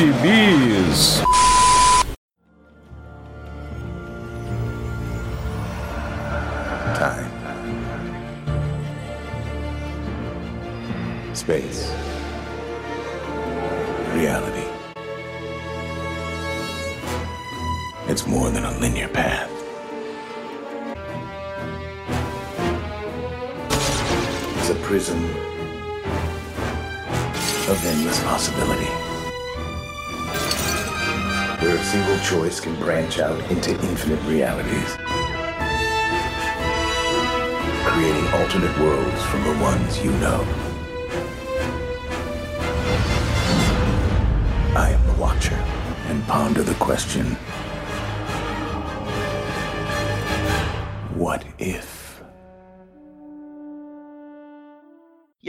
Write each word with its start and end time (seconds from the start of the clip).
de 0.00 1.29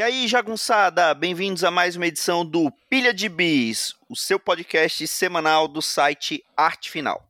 E 0.02 0.04
aí, 0.04 0.28
jagunçada, 0.28 1.14
bem-vindos 1.14 1.64
a 1.64 1.70
mais 1.70 1.96
uma 1.96 2.08
edição 2.08 2.44
do 2.44 2.72
Pilha 2.90 3.14
de 3.14 3.30
Bis, 3.30 3.94
o 4.10 4.16
seu 4.16 4.40
podcast 4.40 5.06
semanal 5.06 5.68
do 5.68 5.80
site 5.80 6.44
Arte 6.58 6.90
Final. 6.90 7.24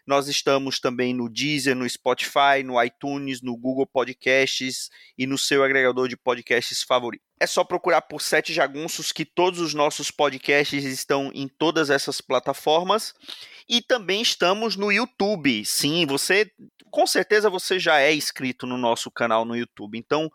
Nós 0.06 0.26
estamos 0.26 0.80
também 0.80 1.12
no 1.12 1.28
Deezer, 1.28 1.76
no 1.76 1.86
Spotify, 1.86 2.62
no 2.64 2.82
iTunes, 2.82 3.42
no 3.42 3.54
Google 3.58 3.86
Podcasts 3.86 4.88
e 5.18 5.26
no 5.26 5.36
seu 5.36 5.62
agregador 5.62 6.08
de 6.08 6.16
podcasts 6.16 6.82
favorito. 6.82 7.22
É 7.38 7.46
só 7.46 7.62
procurar 7.62 8.00
por 8.00 8.22
Sete 8.22 8.54
Jagunços 8.54 9.12
que 9.12 9.26
todos 9.26 9.60
os 9.60 9.74
nossos 9.74 10.10
podcasts 10.10 10.82
estão 10.82 11.30
em 11.34 11.48
todas 11.48 11.90
essas 11.90 12.22
plataformas. 12.22 13.12
E 13.68 13.82
também 13.82 14.22
estamos 14.22 14.76
no 14.76 14.90
YouTube. 14.90 15.62
Sim, 15.66 16.06
você 16.06 16.50
com 16.90 17.06
certeza 17.06 17.50
você 17.50 17.78
já 17.78 18.00
é 18.00 18.14
inscrito 18.14 18.66
no 18.66 18.78
nosso 18.78 19.10
canal 19.10 19.44
no 19.44 19.56
YouTube. 19.56 19.98
Então, 19.98 20.30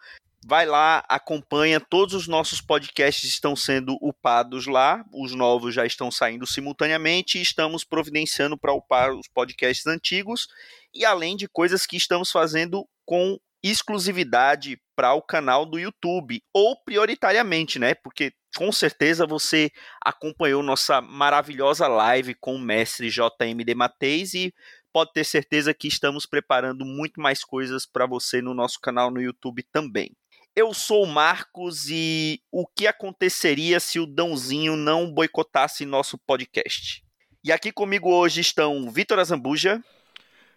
vai 0.48 0.66
lá, 0.66 1.04
acompanha. 1.10 1.78
Todos 1.78 2.14
os 2.14 2.28
nossos 2.28 2.62
podcasts 2.62 3.30
estão 3.30 3.54
sendo 3.54 3.98
upados 4.02 4.66
lá. 4.66 5.04
Os 5.14 5.34
novos 5.34 5.76
já 5.76 5.86
estão 5.86 6.10
saindo 6.10 6.48
simultaneamente 6.48 7.38
e 7.38 7.42
estamos 7.42 7.84
providenciando 7.84 8.58
para 8.58 8.74
upar 8.74 9.12
os 9.12 9.28
podcasts 9.28 9.86
antigos. 9.86 10.48
E 10.94 11.04
além 11.04 11.36
de 11.36 11.50
coisas 11.50 11.86
que 11.86 11.98
estamos 11.98 12.32
fazendo 12.32 12.88
com 13.06 13.38
exclusividade 13.62 14.80
para 14.96 15.14
o 15.14 15.22
canal 15.22 15.66
do 15.66 15.78
YouTube, 15.78 16.42
ou 16.54 16.82
prioritariamente, 16.82 17.78
né? 17.78 17.94
Porque 17.94 18.32
com 18.56 18.72
certeza 18.72 19.28
você 19.28 19.70
acompanhou 20.02 20.64
nossa 20.64 21.02
maravilhosa 21.02 21.88
live 21.88 22.34
com 22.36 22.56
o 22.56 22.60
mestre 22.60 23.10
JMD 23.10 23.76
Mateis 23.76 24.34
e 24.34 24.54
pode 24.94 25.12
ter 25.12 25.26
certeza 25.26 25.74
que 25.74 25.88
estamos 25.88 26.26
preparando 26.26 26.86
muito 26.86 27.20
mais 27.20 27.44
coisas 27.44 27.86
para 27.86 28.06
você 28.06 28.42
no 28.42 28.54
nosso 28.54 28.80
canal 28.80 29.12
no 29.12 29.22
YouTube 29.22 29.62
também. 29.72 30.12
Eu 30.58 30.74
sou 30.74 31.04
o 31.04 31.06
Marcos 31.08 31.88
e 31.88 32.42
o 32.52 32.66
que 32.66 32.88
aconteceria 32.88 33.80
se 33.80 34.00
o 34.00 34.08
Dãozinho 34.08 34.76
não 34.76 35.14
boicotasse 35.14 35.86
nosso 35.86 36.18
podcast? 36.18 37.06
E 37.44 37.52
aqui 37.52 37.72
comigo 37.72 38.10
hoje 38.10 38.42
estão 38.42 38.90
Vitor 38.90 39.20
Azambuja. 39.20 39.80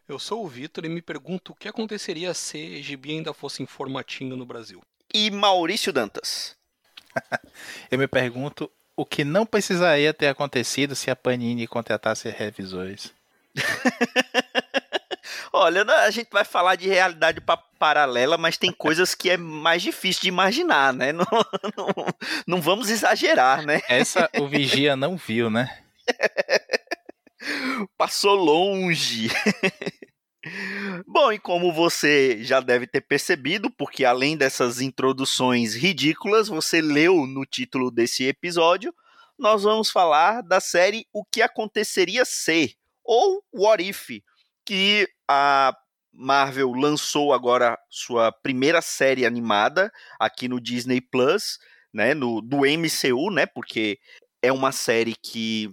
Eu 0.08 0.18
sou 0.18 0.42
o 0.42 0.48
Vitor 0.48 0.86
e 0.86 0.88
me 0.88 1.02
pergunto 1.02 1.52
o 1.52 1.54
que 1.54 1.68
aconteceria 1.68 2.32
se 2.32 2.80
Gibi 2.80 3.10
ainda 3.10 3.34
fosse 3.34 3.62
em 3.62 3.66
formatinho 3.66 4.38
no 4.38 4.46
Brasil. 4.46 4.80
E 5.12 5.30
Maurício 5.30 5.92
Dantas. 5.92 6.56
Eu 7.92 7.98
me 7.98 8.08
pergunto 8.08 8.72
o 8.96 9.04
que 9.04 9.22
não 9.22 9.44
precisaria 9.44 10.14
ter 10.14 10.28
acontecido 10.28 10.96
se 10.96 11.10
a 11.10 11.14
Panini 11.14 11.66
contratasse 11.66 12.30
revisores. 12.30 13.12
Olha, 15.52 15.82
a 15.82 16.10
gente 16.10 16.28
vai 16.30 16.44
falar 16.44 16.76
de 16.76 16.88
realidade 16.88 17.40
paralela, 17.78 18.38
mas 18.38 18.56
tem 18.56 18.70
coisas 18.70 19.14
que 19.14 19.30
é 19.30 19.36
mais 19.36 19.82
difícil 19.82 20.22
de 20.22 20.28
imaginar, 20.28 20.92
né? 20.92 21.12
Não, 21.12 21.26
não, 21.76 22.06
não 22.46 22.60
vamos 22.60 22.90
exagerar, 22.90 23.64
né? 23.64 23.80
Essa 23.88 24.30
o 24.38 24.46
Vigia 24.46 24.94
não 24.94 25.16
viu, 25.16 25.50
né? 25.50 25.82
Passou 27.96 28.34
longe. 28.34 29.28
Bom, 31.06 31.32
e 31.32 31.38
como 31.38 31.72
você 31.72 32.42
já 32.42 32.60
deve 32.60 32.86
ter 32.86 33.00
percebido, 33.00 33.70
porque 33.70 34.04
além 34.04 34.36
dessas 34.36 34.80
introduções 34.80 35.74
ridículas, 35.74 36.48
você 36.48 36.80
leu 36.80 37.26
no 37.26 37.44
título 37.44 37.90
desse 37.90 38.24
episódio, 38.24 38.94
nós 39.38 39.62
vamos 39.62 39.90
falar 39.90 40.42
da 40.42 40.60
série 40.60 41.06
O 41.12 41.24
que 41.24 41.42
aconteceria 41.42 42.24
se, 42.24 42.76
ou 43.04 43.42
What 43.52 43.86
If, 43.86 44.22
que 44.64 45.08
a 45.32 45.72
Marvel 46.12 46.72
lançou 46.72 47.32
agora 47.32 47.78
sua 47.88 48.32
primeira 48.32 48.82
série 48.82 49.24
animada 49.24 49.92
aqui 50.18 50.48
no 50.48 50.60
Disney 50.60 51.00
Plus, 51.00 51.56
né, 51.94 52.14
no 52.14 52.40
do 52.40 52.62
MCU, 52.66 53.30
né, 53.30 53.46
porque 53.46 54.00
é 54.42 54.52
uma 54.52 54.72
série 54.72 55.14
que 55.14 55.70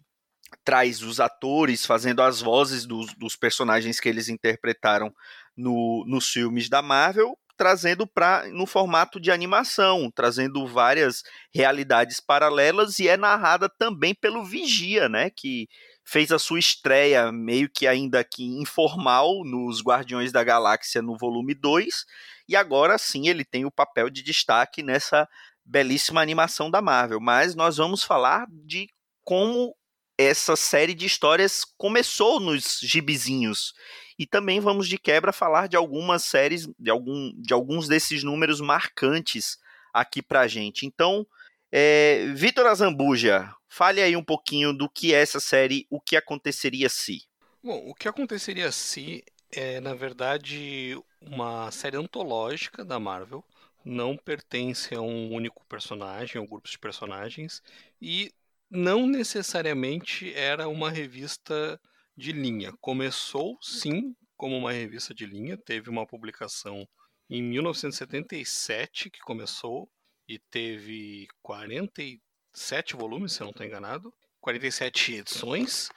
traz 0.63 1.01
os 1.01 1.19
atores 1.19 1.87
fazendo 1.87 2.21
as 2.21 2.39
vozes 2.39 2.85
dos, 2.85 3.15
dos 3.15 3.35
personagens 3.35 3.99
que 3.99 4.07
eles 4.07 4.29
interpretaram 4.29 5.11
no, 5.55 6.05
nos 6.07 6.29
filmes 6.29 6.69
da 6.69 6.83
Marvel, 6.83 7.35
trazendo 7.57 8.05
para 8.05 8.47
no 8.49 8.67
formato 8.67 9.19
de 9.19 9.31
animação, 9.31 10.11
trazendo 10.13 10.67
várias 10.67 11.23
realidades 11.51 12.19
paralelas 12.19 12.99
e 12.99 13.07
é 13.07 13.17
narrada 13.17 13.67
também 13.67 14.13
pelo 14.13 14.45
Vigia, 14.45 15.09
né, 15.09 15.31
que 15.31 15.67
fez 16.07 16.31
a 16.31 16.39
sua 16.39 16.57
estreia 16.57 17.33
meio 17.33 17.69
que 17.69 17.85
ainda 17.85 18.23
que 18.23 18.45
informal 18.45 19.43
nos 19.43 19.81
Guardiões 19.81 20.31
da 20.31 20.41
Galáxia 20.41 21.01
no 21.01 21.17
volume 21.17 21.53
2, 21.53 22.05
e 22.47 22.55
agora 22.55 22.97
sim 22.97 23.27
ele 23.27 23.43
tem 23.43 23.65
o 23.65 23.71
papel 23.71 24.09
de 24.09 24.23
destaque 24.23 24.81
nessa 24.81 25.27
belíssima 25.65 26.21
animação 26.21 26.71
da 26.71 26.81
Marvel. 26.81 27.19
Mas 27.19 27.55
nós 27.55 27.75
vamos 27.75 28.03
falar 28.03 28.47
de 28.49 28.89
como 29.25 29.75
essa 30.17 30.55
série 30.55 30.93
de 30.93 31.05
histórias 31.05 31.65
começou 31.77 32.39
nos 32.39 32.79
gibizinhos. 32.81 33.73
E 34.17 34.25
também 34.25 34.61
vamos 34.61 34.87
de 34.87 34.97
quebra 34.97 35.33
falar 35.33 35.67
de 35.67 35.75
algumas 35.75 36.23
séries, 36.23 36.67
de, 36.79 36.89
algum, 36.89 37.33
de 37.35 37.53
alguns 37.53 37.89
desses 37.89 38.23
números 38.23 38.61
marcantes 38.61 39.57
aqui 39.93 40.21
pra 40.21 40.47
gente. 40.47 40.85
Então, 40.85 41.27
é, 41.71 42.27
Vitor 42.35 42.65
Azambuja, 42.67 43.53
fale 43.67 44.01
aí 44.01 44.15
um 44.15 44.23
pouquinho 44.23 44.73
do 44.73 44.89
que 44.89 45.13
é 45.13 45.21
essa 45.21 45.39
série, 45.39 45.85
o 45.89 45.99
que 45.99 46.15
aconteceria 46.15 46.89
se. 46.89 47.23
Bom, 47.63 47.89
o 47.89 47.93
que 47.93 48.07
aconteceria 48.07 48.71
se 48.71 49.23
é, 49.51 49.79
na 49.79 49.93
verdade, 49.93 50.97
uma 51.21 51.71
série 51.71 51.97
antológica 51.97 52.83
da 52.83 52.99
Marvel, 52.99 53.43
não 53.83 54.17
pertence 54.17 54.93
a 54.93 55.01
um 55.01 55.31
único 55.31 55.65
personagem 55.67 56.41
ou 56.41 56.47
grupos 56.47 56.71
de 56.71 56.79
personagens, 56.79 57.61
e 58.01 58.31
não 58.69 59.07
necessariamente 59.07 60.33
era 60.33 60.67
uma 60.67 60.89
revista 60.89 61.79
de 62.15 62.31
linha. 62.33 62.73
Começou, 62.81 63.57
sim, 63.61 64.13
como 64.35 64.57
uma 64.57 64.73
revista 64.73 65.13
de 65.13 65.25
linha, 65.25 65.57
teve 65.57 65.89
uma 65.89 66.05
publicação 66.05 66.87
em 67.29 67.41
1977 67.41 69.09
que 69.09 69.19
começou, 69.19 69.89
e 70.27 70.37
teve 70.37 71.27
47 71.41 72.95
volumes, 72.95 73.33
se 73.33 73.41
eu 73.41 73.45
não 73.45 73.51
estou 73.51 73.65
enganado, 73.65 74.13
47 74.41 75.15
edições, 75.15 75.89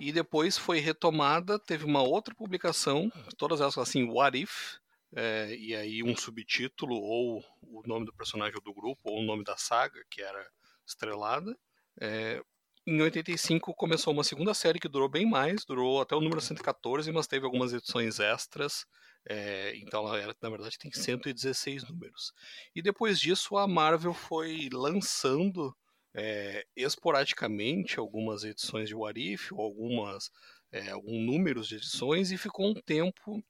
e 0.00 0.12
depois 0.12 0.56
foi 0.56 0.78
retomada, 0.78 1.58
teve 1.58 1.84
uma 1.84 2.02
outra 2.02 2.34
publicação, 2.34 3.10
todas 3.36 3.60
elas 3.60 3.76
assim, 3.78 4.08
What 4.08 4.38
If, 4.38 4.78
é, 5.14 5.54
e 5.56 5.74
aí 5.74 6.02
um 6.02 6.16
subtítulo, 6.16 6.94
ou 6.94 7.42
o 7.62 7.82
nome 7.86 8.06
do 8.06 8.12
personagem 8.12 8.60
do 8.62 8.74
grupo, 8.74 9.00
ou 9.04 9.20
o 9.20 9.24
nome 9.24 9.42
da 9.44 9.56
saga, 9.56 10.00
que 10.10 10.22
era 10.22 10.46
estrelada. 10.86 11.56
É, 12.00 12.42
em 12.86 13.00
85 13.02 13.74
começou 13.74 14.12
uma 14.12 14.24
segunda 14.24 14.54
série 14.54 14.78
que 14.78 14.88
durou 14.88 15.08
bem 15.08 15.28
mais, 15.28 15.64
durou 15.64 16.00
até 16.00 16.14
o 16.14 16.20
número 16.20 16.40
114, 16.40 17.10
mas 17.12 17.26
teve 17.26 17.44
algumas 17.44 17.72
edições 17.72 18.20
extras. 18.20 18.86
É, 19.28 19.76
então 19.76 20.14
ela, 20.14 20.34
na 20.40 20.48
verdade 20.48 20.78
tem 20.78 20.90
116 20.90 21.88
números. 21.88 22.32
E 22.74 22.80
depois 22.80 23.20
disso 23.20 23.56
a 23.56 23.68
Marvel 23.68 24.14
foi 24.14 24.68
lançando 24.72 25.76
é, 26.14 26.64
esporadicamente 26.74 27.98
algumas 27.98 28.42
edições 28.44 28.88
de 28.88 28.94
What 28.94 29.20
If, 29.20 29.52
ou 29.52 29.60
algumas 29.60 30.30
é, 30.72 30.90
alguns 30.90 31.24
números 31.24 31.68
de 31.68 31.76
edições, 31.76 32.30
e 32.30 32.38
ficou 32.38 32.70
um 32.70 32.74
tempo 32.74 33.42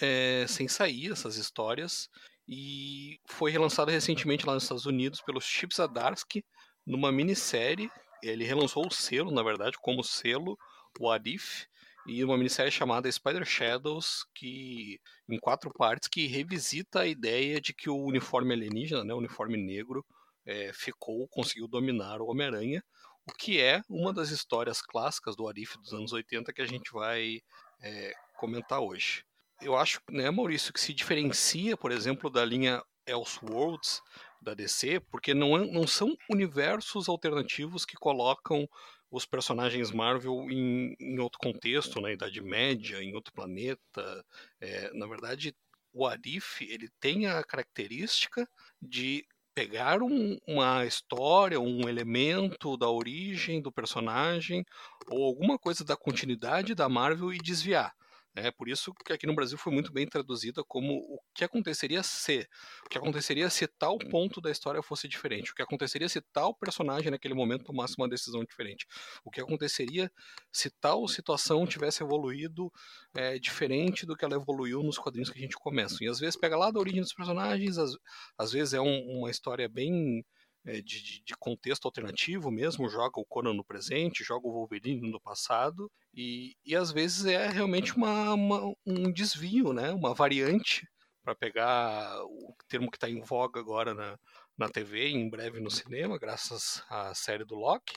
é, 0.00 0.46
sem 0.48 0.68
sair 0.68 1.12
essas 1.12 1.36
histórias. 1.36 2.08
E 2.46 3.18
foi 3.26 3.50
relançado 3.50 3.90
recentemente 3.90 4.44
lá 4.46 4.54
nos 4.54 4.64
Estados 4.64 4.86
Unidos 4.86 5.22
pelo 5.22 5.40
Chip 5.40 5.74
Zdarsky 5.74 6.44
numa 6.84 7.12
minissérie 7.12 7.90
ele 8.22 8.44
relançou 8.44 8.86
o 8.86 8.90
selo, 8.90 9.32
na 9.32 9.42
verdade, 9.42 9.76
como 9.80 10.04
selo 10.04 10.56
What 10.98 11.28
If, 11.28 11.66
e 12.06 12.24
uma 12.24 12.36
minissérie 12.36 12.72
chamada 12.72 13.10
Spider 13.10 13.44
Shadows, 13.44 14.24
que 14.34 15.00
em 15.28 15.38
quatro 15.38 15.72
partes, 15.72 16.08
que 16.08 16.26
revisita 16.26 17.00
a 17.00 17.06
ideia 17.06 17.60
de 17.60 17.72
que 17.72 17.88
o 17.88 17.96
uniforme 17.96 18.54
alienígena, 18.54 19.04
né, 19.04 19.14
o 19.14 19.18
uniforme 19.18 19.56
negro, 19.56 20.04
é, 20.44 20.72
ficou, 20.72 21.28
conseguiu 21.28 21.68
dominar 21.68 22.20
o 22.20 22.26
Homem-Aranha, 22.26 22.82
o 23.28 23.32
que 23.32 23.60
é 23.60 23.82
uma 23.88 24.12
das 24.12 24.30
histórias 24.30 24.82
clássicas 24.82 25.36
do 25.36 25.46
Arif 25.46 25.78
dos 25.78 25.92
anos 25.92 26.12
80 26.12 26.52
que 26.52 26.62
a 26.62 26.66
gente 26.66 26.92
vai 26.92 27.40
é, 27.80 28.12
comentar 28.36 28.80
hoje. 28.80 29.24
Eu 29.60 29.76
acho, 29.76 30.00
né, 30.10 30.28
Maurício, 30.28 30.72
que 30.72 30.80
se 30.80 30.92
diferencia, 30.92 31.76
por 31.76 31.92
exemplo, 31.92 32.28
da 32.28 32.44
linha 32.44 32.82
Elseworlds, 33.06 34.00
da 34.40 34.54
DC, 34.54 34.98
porque 35.08 35.32
não, 35.34 35.56
é, 35.56 35.64
não 35.70 35.86
são 35.86 36.16
universos 36.28 37.08
alternativos 37.08 37.84
que 37.84 37.94
colocam 37.94 38.68
os 39.12 39.26
personagens 39.26 39.92
Marvel 39.92 40.50
em, 40.50 40.96
em 40.98 41.18
outro 41.20 41.38
contexto, 41.38 42.00
na 42.00 42.10
Idade 42.10 42.40
Média, 42.40 43.02
em 43.02 43.14
outro 43.14 43.32
planeta. 43.34 44.24
É, 44.58 44.90
na 44.94 45.06
verdade, 45.06 45.54
o 45.92 46.06
Arif 46.06 46.62
ele 46.64 46.88
tem 46.98 47.26
a 47.26 47.44
característica 47.44 48.48
de 48.80 49.22
pegar 49.54 50.02
um, 50.02 50.38
uma 50.46 50.86
história, 50.86 51.60
um 51.60 51.86
elemento 51.86 52.74
da 52.78 52.88
origem 52.88 53.60
do 53.60 53.70
personagem 53.70 54.64
ou 55.10 55.24
alguma 55.24 55.58
coisa 55.58 55.84
da 55.84 55.94
continuidade 55.94 56.74
da 56.74 56.88
Marvel 56.88 57.34
e 57.34 57.38
desviar. 57.38 57.92
É 58.34 58.50
por 58.50 58.66
isso 58.66 58.94
que 58.94 59.12
aqui 59.12 59.26
no 59.26 59.34
Brasil 59.34 59.58
foi 59.58 59.70
muito 59.72 59.92
bem 59.92 60.06
traduzida 60.06 60.64
como 60.64 60.94
o 60.94 61.18
que 61.34 61.44
aconteceria 61.44 62.02
se. 62.02 62.48
O 62.86 62.88
que 62.88 62.96
aconteceria 62.96 63.50
se 63.50 63.66
tal 63.66 63.98
ponto 63.98 64.40
da 64.40 64.50
história 64.50 64.82
fosse 64.82 65.06
diferente. 65.06 65.52
O 65.52 65.54
que 65.54 65.60
aconteceria 65.60 66.08
se 66.08 66.20
tal 66.32 66.54
personagem 66.54 67.10
naquele 67.10 67.34
momento 67.34 67.64
tomasse 67.64 67.94
uma 67.98 68.08
decisão 68.08 68.42
diferente. 68.42 68.86
O 69.22 69.30
que 69.30 69.40
aconteceria 69.40 70.10
se 70.50 70.70
tal 70.70 71.06
situação 71.08 71.66
tivesse 71.66 72.02
evoluído 72.02 72.72
é, 73.14 73.38
diferente 73.38 74.06
do 74.06 74.16
que 74.16 74.24
ela 74.24 74.36
evoluiu 74.36 74.82
nos 74.82 74.96
quadrinhos 74.96 75.28
que 75.28 75.38
a 75.38 75.42
gente 75.42 75.56
começa. 75.56 76.02
E 76.02 76.08
às 76.08 76.18
vezes 76.18 76.36
pega 76.36 76.56
lá 76.56 76.70
da 76.70 76.80
origem 76.80 77.02
dos 77.02 77.12
personagens, 77.12 77.76
às, 77.76 77.92
às 78.38 78.50
vezes 78.50 78.72
é 78.72 78.80
um, 78.80 79.18
uma 79.18 79.30
história 79.30 79.68
bem 79.68 80.24
é, 80.64 80.80
de, 80.80 81.22
de, 81.22 81.34
contexto 81.38 81.84
alternativo 81.86 82.50
mesmo, 82.50 82.88
joga 82.88 83.20
o 83.20 83.26
Conan 83.26 83.52
no 83.52 83.64
presente, 83.64 84.24
joga 84.24 84.46
o 84.46 84.52
Wolverine 84.52 85.10
no 85.10 85.20
passado, 85.20 85.90
e, 86.14 86.56
e 86.64 86.76
às 86.76 86.92
vezes 86.92 87.24
é 87.24 87.48
realmente 87.48 87.94
uma, 87.96 88.34
uma 88.34 88.74
um 88.86 89.12
desvio, 89.12 89.72
né? 89.72 89.92
uma 89.92 90.14
variante, 90.14 90.86
para 91.22 91.34
pegar 91.34 92.22
o 92.24 92.54
termo 92.68 92.90
que 92.90 92.96
está 92.96 93.08
em 93.08 93.20
voga 93.20 93.60
agora 93.60 93.94
na, 93.94 94.18
na 94.56 94.68
TV 94.68 95.08
e 95.08 95.14
em 95.14 95.30
breve 95.30 95.60
no 95.60 95.70
cinema, 95.70 96.18
graças 96.18 96.82
à 96.88 97.14
série 97.14 97.44
do 97.44 97.54
Loki. 97.54 97.94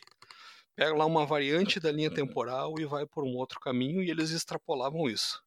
Pega 0.75 0.95
lá 0.95 1.05
uma 1.05 1.25
variante 1.25 1.79
da 1.79 1.91
linha 1.91 2.13
temporal 2.13 2.75
e 2.79 2.85
vai 2.85 3.05
por 3.05 3.23
um 3.23 3.35
outro 3.35 3.59
caminho, 3.59 4.03
e 4.03 4.11
eles 4.11 4.31
extrapolavam 4.31 5.09
isso. 5.09 5.41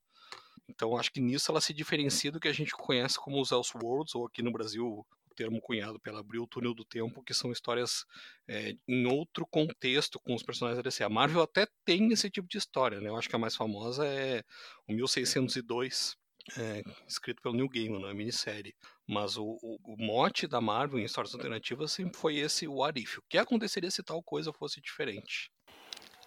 Então 0.68 0.96
acho 0.96 1.12
que 1.12 1.20
nisso 1.20 1.50
ela 1.50 1.60
se 1.60 1.72
diferencia 1.72 2.32
do 2.32 2.40
que 2.40 2.48
a 2.48 2.52
gente 2.52 2.72
conhece 2.72 3.18
como 3.18 3.40
os 3.40 3.50
Elseworlds, 3.50 4.14
ou 4.14 4.26
aqui 4.26 4.42
no 4.42 4.52
Brasil 4.52 5.06
termo 5.38 5.60
cunhado 5.60 6.00
pela 6.00 6.18
Abril, 6.18 6.42
o 6.42 6.46
Túnel 6.48 6.74
do 6.74 6.84
Tempo, 6.84 7.22
que 7.22 7.32
são 7.32 7.52
histórias 7.52 8.04
é, 8.48 8.74
em 8.88 9.06
outro 9.06 9.46
contexto 9.46 10.18
com 10.18 10.34
os 10.34 10.42
personagens 10.42 10.76
da 10.76 10.82
DC. 10.82 11.04
A 11.04 11.08
Marvel 11.08 11.42
até 11.42 11.68
tem 11.84 12.12
esse 12.12 12.28
tipo 12.28 12.48
de 12.48 12.58
história, 12.58 13.00
né? 13.00 13.08
Eu 13.08 13.16
acho 13.16 13.28
que 13.28 13.36
a 13.36 13.38
mais 13.38 13.54
famosa 13.54 14.04
é 14.04 14.42
o 14.88 14.92
1602, 14.92 16.16
é, 16.56 16.82
escrito 17.06 17.40
pelo 17.40 17.54
Neil 17.54 17.68
Gaiman, 17.68 17.98
uma 17.98 18.14
minissérie. 18.14 18.74
Mas 19.06 19.36
o, 19.36 19.44
o, 19.62 19.78
o, 19.84 19.96
mote 19.96 20.48
da 20.48 20.60
Marvel 20.60 20.98
em 20.98 21.04
histórias 21.04 21.34
alternativas 21.34 21.92
sempre 21.92 22.18
foi 22.18 22.36
esse 22.36 22.66
What 22.66 23.00
If. 23.00 23.18
O 23.18 23.22
que 23.28 23.38
aconteceria 23.38 23.90
se 23.92 24.02
tal 24.02 24.20
coisa 24.20 24.52
fosse 24.52 24.80
diferente? 24.80 25.52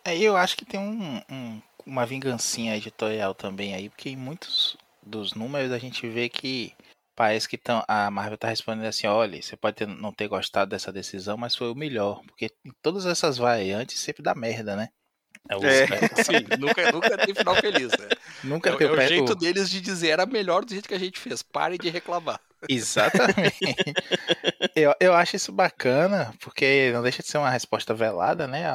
É, 0.05 0.17
eu 0.17 0.37
acho 0.37 0.55
que 0.55 0.65
tem 0.65 0.79
um, 0.79 1.17
um, 1.29 1.61
uma 1.85 2.05
vingancinha 2.05 2.77
editorial 2.77 3.35
também 3.35 3.75
aí, 3.75 3.89
porque 3.89 4.09
em 4.09 4.15
muitos 4.15 4.77
dos 5.03 5.33
números 5.33 5.71
a 5.71 5.77
gente 5.77 6.07
vê 6.07 6.29
que 6.29 6.73
parece 7.15 7.47
que 7.47 7.57
tão, 7.57 7.83
a 7.87 8.09
Marvel 8.09 8.37
tá 8.37 8.47
respondendo 8.47 8.85
assim, 8.85 9.07
olha, 9.07 9.41
você 9.41 9.55
pode 9.55 9.77
ter, 9.77 9.87
não 9.87 10.13
ter 10.13 10.27
gostado 10.27 10.71
dessa 10.71 10.91
decisão, 10.91 11.37
mas 11.37 11.55
foi 11.55 11.71
o 11.71 11.75
melhor, 11.75 12.21
porque 12.25 12.47
em 12.65 12.71
todas 12.81 13.05
essas 13.05 13.37
variantes 13.37 13.99
sempre 13.99 14.23
dá 14.23 14.33
merda, 14.33 14.75
né? 14.75 14.89
É, 15.49 15.55
os, 15.55 15.63
é. 15.63 15.85
sim, 16.23 16.45
nunca, 16.59 16.91
nunca 16.91 17.17
tem 17.17 17.33
final 17.33 17.55
feliz, 17.55 17.91
né? 17.97 18.07
Nunca 18.43 18.69
é, 18.69 18.75
tem 18.75 18.87
é 18.87 18.91
o 18.91 19.01
jeito 19.01 19.35
deles 19.35 19.69
de 19.69 19.81
dizer, 19.81 20.09
era 20.09 20.25
melhor 20.25 20.63
do 20.63 20.71
jeito 20.71 20.87
que 20.87 20.93
a 20.93 20.99
gente 20.99 21.19
fez, 21.19 21.41
pare 21.41 21.77
de 21.77 21.89
reclamar. 21.89 22.39
Exatamente. 22.69 23.57
eu, 24.75 24.93
eu 24.99 25.13
acho 25.13 25.35
isso 25.35 25.51
bacana, 25.51 26.33
porque 26.39 26.91
não 26.93 27.01
deixa 27.01 27.23
de 27.23 27.29
ser 27.29 27.39
uma 27.39 27.49
resposta 27.49 27.93
velada, 27.93 28.47
né, 28.47 28.65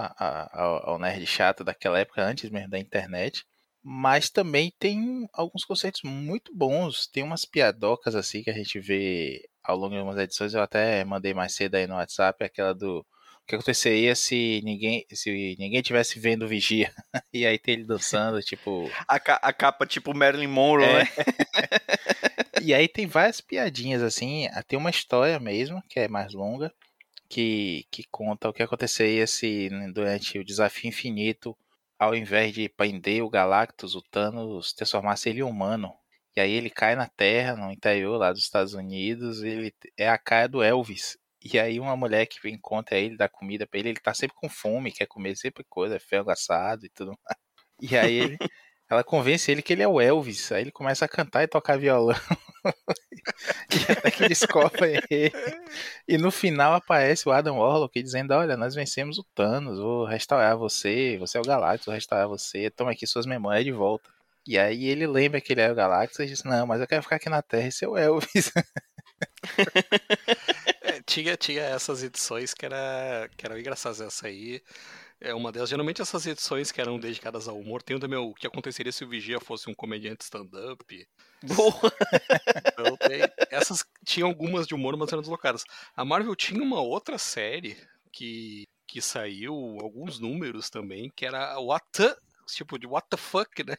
ao, 0.53 0.91
ao 0.91 0.99
nerd 0.99 1.25
chato 1.27 1.63
daquela 1.63 1.99
época, 1.99 2.23
antes 2.23 2.51
mesmo 2.51 2.71
da 2.71 2.79
internet 2.79 3.45
mas 3.89 4.29
também 4.29 4.73
tem 4.81 5.29
alguns 5.33 5.65
conceitos 5.65 6.01
muito 6.03 6.53
bons. 6.53 7.07
Tem 7.07 7.23
umas 7.23 7.45
piadocas 7.45 8.17
assim 8.17 8.43
que 8.43 8.51
a 8.51 8.53
gente 8.53 8.81
vê 8.81 9.49
ao 9.63 9.77
longo 9.77 9.91
de 9.91 9.99
algumas 9.99 10.19
edições. 10.19 10.55
Eu 10.55 10.61
até 10.61 11.05
mandei 11.05 11.33
mais 11.33 11.55
cedo 11.55 11.77
aí 11.77 11.87
no 11.87 11.95
WhatsApp 11.95 12.43
aquela 12.43 12.75
do 12.75 12.99
o 12.99 13.47
que 13.47 13.55
aconteceria 13.55 14.17
se 14.17 14.61
ninguém 14.65 15.07
se 15.13 15.55
ninguém 15.57 15.81
tivesse 15.83 16.19
vendo 16.19 16.49
Vigia 16.49 16.93
e 17.33 17.47
aí 17.47 17.61
tem 17.61 17.75
ele 17.75 17.85
dançando 17.85 18.43
tipo 18.43 18.91
a, 19.07 19.21
ca 19.21 19.39
a 19.41 19.53
capa 19.53 19.87
tipo 19.87 20.13
Marilyn 20.13 20.49
Monroe, 20.49 20.85
é. 20.85 21.05
né? 21.05 21.09
e 22.61 22.75
aí 22.75 22.89
tem 22.89 23.07
várias 23.07 23.41
piadinhas 23.41 24.03
assim. 24.03 24.49
Ah, 24.49 24.65
tem 24.65 24.77
uma 24.77 24.91
história 24.91 25.39
mesmo 25.39 25.81
que 25.89 26.01
é 26.01 26.09
mais 26.09 26.33
longa 26.33 26.75
que 27.29 27.87
que 27.93 28.03
conta 28.11 28.49
o 28.49 28.53
que 28.53 28.65
aconteceria 28.65 29.29
se 29.29 29.71
né, 29.71 29.93
durante 29.93 30.41
o 30.41 30.45
desafio 30.45 30.89
infinito 30.89 31.57
ao 31.99 32.15
invés 32.15 32.53
de 32.53 32.69
prender 32.69 33.23
o 33.23 33.31
Galactus, 33.31 33.95
o 33.95 34.03
Thanos 34.03 34.73
transformasse 34.73 35.29
ele 35.29 35.41
em 35.41 35.43
humano. 35.43 35.93
E 36.37 36.41
aí 36.41 36.53
ele 36.53 36.69
cai 36.69 36.95
na 36.95 37.09
Terra, 37.09 37.57
no 37.57 37.73
interior 37.73 38.19
lá 38.19 38.31
dos 38.33 38.43
Estados 38.43 38.75
Unidos, 38.75 39.43
ele 39.43 39.75
é 39.97 40.09
a 40.09 40.19
cara 40.19 40.49
do 40.49 40.63
Elvis. 40.63 41.17
E 41.43 41.59
aí 41.59 41.81
uma 41.81 41.97
mulher 41.97 42.27
que 42.27 42.49
encontra 42.49 42.99
ele, 42.99 43.17
dá 43.17 43.29
comida 43.29 43.67
para 43.67 43.79
ele, 43.79 43.91
ele 43.91 44.01
tá 44.01 44.13
sempre 44.13 44.37
com 44.37 44.49
fome, 44.49 44.93
quer 44.93 45.07
comer 45.07 45.37
sempre 45.37 45.65
coisa, 45.69 46.01
frango 46.01 46.31
assado 46.31 46.85
e 46.85 46.91
tudo 46.91 47.13
mais. 47.25 47.39
E 47.81 47.97
aí 47.97 48.15
ele, 48.17 48.37
ela 48.89 49.03
convence 49.03 49.51
ele 49.51 49.63
que 49.63 49.73
ele 49.73 49.83
é 49.83 49.89
o 49.89 50.01
Elvis. 50.01 50.53
Aí 50.53 50.63
ele 50.63 50.73
começa 50.73 51.05
a 51.05 51.09
cantar 51.09 51.43
e 51.43 51.49
tocar 51.49 51.79
violão. 51.79 52.15
e 53.71 53.93
até 53.93 54.11
que 54.11 54.29
descobre 54.29 55.03
ele. 55.11 55.33
E 56.07 56.17
no 56.17 56.31
final 56.31 56.75
aparece 56.75 57.29
o 57.29 57.33
Adam 57.33 57.59
Warlock 57.59 58.01
dizendo: 58.01 58.33
Olha, 58.33 58.57
nós 58.57 58.75
vencemos 58.75 59.19
o 59.19 59.25
Thanos, 59.35 59.79
vou 59.79 60.05
restaurar 60.05 60.57
você, 60.57 61.17
você 61.19 61.39
é 61.39 61.41
o 61.41 61.45
Galactus, 61.45 61.87
vou 61.87 61.95
restaurar 61.95 62.29
você, 62.29 62.71
toma 62.71 62.93
aqui 62.93 63.07
suas 63.07 63.27
memórias 63.27 63.65
de 63.65 63.73
volta. 63.73 64.09
E 64.47 64.57
aí 64.57 64.87
ele 64.87 65.09
lembra 65.09 65.41
que 65.41 65.53
ele 65.53 65.61
é 65.61 65.71
o 65.71 65.75
Galactus 65.75 66.21
e 66.21 66.27
diz: 66.27 66.45
Não, 66.45 66.67
mas 66.67 66.81
eu 66.81 66.87
quero 66.87 67.03
ficar 67.03 67.17
aqui 67.17 67.29
na 67.29 67.43
Terra 67.43 67.67
e 67.67 67.73
ser 67.73 67.89
o 67.89 67.97
Elvis. 67.97 68.53
é, 70.83 71.03
tinha, 71.05 71.37
tinha 71.37 71.63
essas 71.63 72.05
edições 72.05 72.55
que, 72.55 72.65
era, 72.65 73.29
que 73.37 73.45
eram 73.45 73.59
engraçadas. 73.59 74.01
Essa 74.01 74.29
aí 74.29 74.63
é 75.21 75.35
uma 75.35 75.51
delas. 75.51 75.71
Geralmente 75.71 76.03
essas 76.03 76.27
edições 76.27 76.71
que 76.71 76.81
eram 76.81 76.99
dedicadas 76.99 77.49
ao 77.49 77.59
humor, 77.59 77.83
tem 77.83 77.97
o 77.97 78.01
também 78.01 78.19
o 78.19 78.35
que 78.35 78.47
aconteceria 78.47 78.93
se 78.93 79.05
o 79.05 79.09
Vigia 79.09 79.41
fosse 79.41 79.71
um 79.71 79.75
comediante 79.75 80.25
stand-up. 80.25 81.09
Boa! 81.43 81.93
Então, 82.67 82.97
tem, 82.97 83.21
essas 83.51 83.85
tinham 84.05 84.29
algumas 84.29 84.67
de 84.67 84.75
humor, 84.75 84.97
mas 84.97 85.13
eram 85.13 85.23
deslocadas. 85.23 85.65
A 85.95 86.05
Marvel 86.05 86.35
tinha 86.37 86.63
uma 86.63 86.81
outra 86.81 87.19
série 87.19 87.77
que, 88.13 88.65
que 88.87 89.01
saiu, 89.01 89.55
alguns 89.81 90.19
números 90.19 90.71
também, 90.71 91.11
que 91.15 91.27
era 91.27 91.59
What 91.59 91.87
the, 91.93 92.17
tipo 92.47 92.79
de 92.79 92.87
What 92.87 93.09
the 93.11 93.17
fuck, 93.17 93.65
né? 93.65 93.77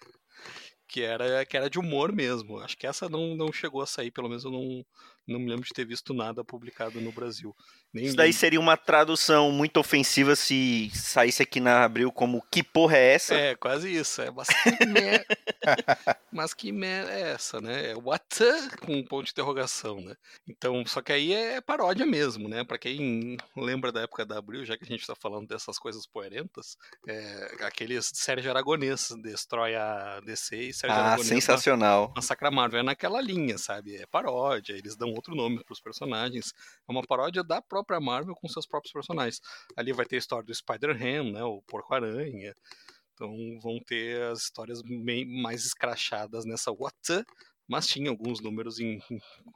Que 0.87 1.01
era, 1.01 1.45
que 1.45 1.57
era 1.57 1.69
de 1.69 1.79
humor 1.79 2.11
mesmo. 2.11 2.59
Acho 2.59 2.77
que 2.77 2.87
essa 2.87 3.09
não, 3.09 3.35
não 3.35 3.51
chegou 3.51 3.81
a 3.81 3.85
sair, 3.85 4.11
pelo 4.11 4.29
menos 4.29 4.43
eu 4.45 4.51
não, 4.51 4.85
não 5.27 5.39
me 5.39 5.49
lembro 5.49 5.65
de 5.65 5.73
ter 5.73 5.85
visto 5.85 6.13
nada 6.13 6.43
publicado 6.43 7.01
no 7.01 7.11
Brasil. 7.11 7.55
Nem 7.93 8.05
Isso 8.05 8.15
daí 8.15 8.31
seria 8.31 8.59
uma 8.59 8.77
tradução 8.77 9.51
muito 9.51 9.77
ofensiva 9.77 10.35
se 10.35 10.89
saísse 10.93 11.41
aqui 11.43 11.59
na 11.59 11.83
Abril 11.83 12.11
como 12.11 12.41
que 12.49 12.63
porra 12.63 12.97
é 12.97 13.13
essa? 13.13 13.35
É, 13.35 13.55
quase 13.55 13.93
isso. 13.93 14.21
É, 14.21 14.31
mas 14.31 14.47
que 14.47 14.85
merda. 14.85 15.25
mas 16.31 16.53
que 16.53 16.71
merda 16.71 17.11
é 17.11 17.31
essa, 17.31 17.59
né? 17.59 17.91
É 17.91 17.95
what 17.95 18.23
com 18.85 18.93
um 18.93 19.03
ponto 19.03 19.25
de 19.25 19.31
interrogação, 19.31 19.99
né? 19.99 20.15
Então, 20.47 20.85
só 20.85 21.01
que 21.01 21.11
aí 21.11 21.33
é 21.33 21.59
paródia 21.59 22.05
mesmo, 22.05 22.47
né? 22.47 22.63
Para 22.63 22.77
quem 22.77 23.37
lembra 23.55 23.91
da 23.91 24.01
época 24.01 24.25
da 24.25 24.37
Abril, 24.37 24.65
já 24.65 24.77
que 24.77 24.83
a 24.83 24.87
gente 24.87 25.05
tá 25.05 25.15
falando 25.15 25.47
dessas 25.47 25.77
coisas 25.77 26.05
poerentas, 26.05 26.77
é, 27.07 27.57
aqueles 27.61 28.11
Sérgio 28.13 28.49
Aragonês 28.49 29.09
destrói 29.21 29.75
a 29.75 30.19
DC 30.21 30.55
e 30.55 30.73
Sérgio 30.73 30.97
ah, 30.97 31.01
Aragonês 31.01 31.27
sensacional. 31.27 32.13
Massacra 32.15 32.51
Marvel 32.51 32.79
é 32.79 32.83
naquela 32.83 33.21
linha, 33.21 33.57
sabe? 33.57 33.95
É 33.95 34.05
paródia, 34.05 34.73
eles 34.73 34.95
dão 34.95 35.16
outro 35.17 35.35
nome 35.35 35.63
para 35.63 35.73
os 35.73 35.81
personagens. 35.81 36.53
É 36.87 36.91
uma 36.91 37.03
paródia 37.03 37.43
da 37.43 37.61
própria 37.61 37.99
Marvel 37.99 38.35
com 38.35 38.47
seus 38.47 38.65
próprios 38.65 38.93
personagens. 38.93 39.41
Ali 39.75 39.93
vai 39.93 40.05
ter 40.05 40.15
a 40.15 40.19
história 40.19 40.45
do 40.45 40.55
Spider-Ham, 40.55 41.31
né? 41.31 41.43
O 41.43 41.61
Porco-Aranha. 41.63 42.53
Então 43.13 43.35
vão 43.61 43.79
ter 43.85 44.21
as 44.23 44.43
histórias 44.43 44.81
mais 44.83 45.65
escrachadas 45.65 46.45
nessa 46.45 46.71
What 46.71 47.25
mas 47.67 47.87
tinha 47.87 48.09
alguns 48.09 48.39
números 48.39 48.79
em, 48.79 49.01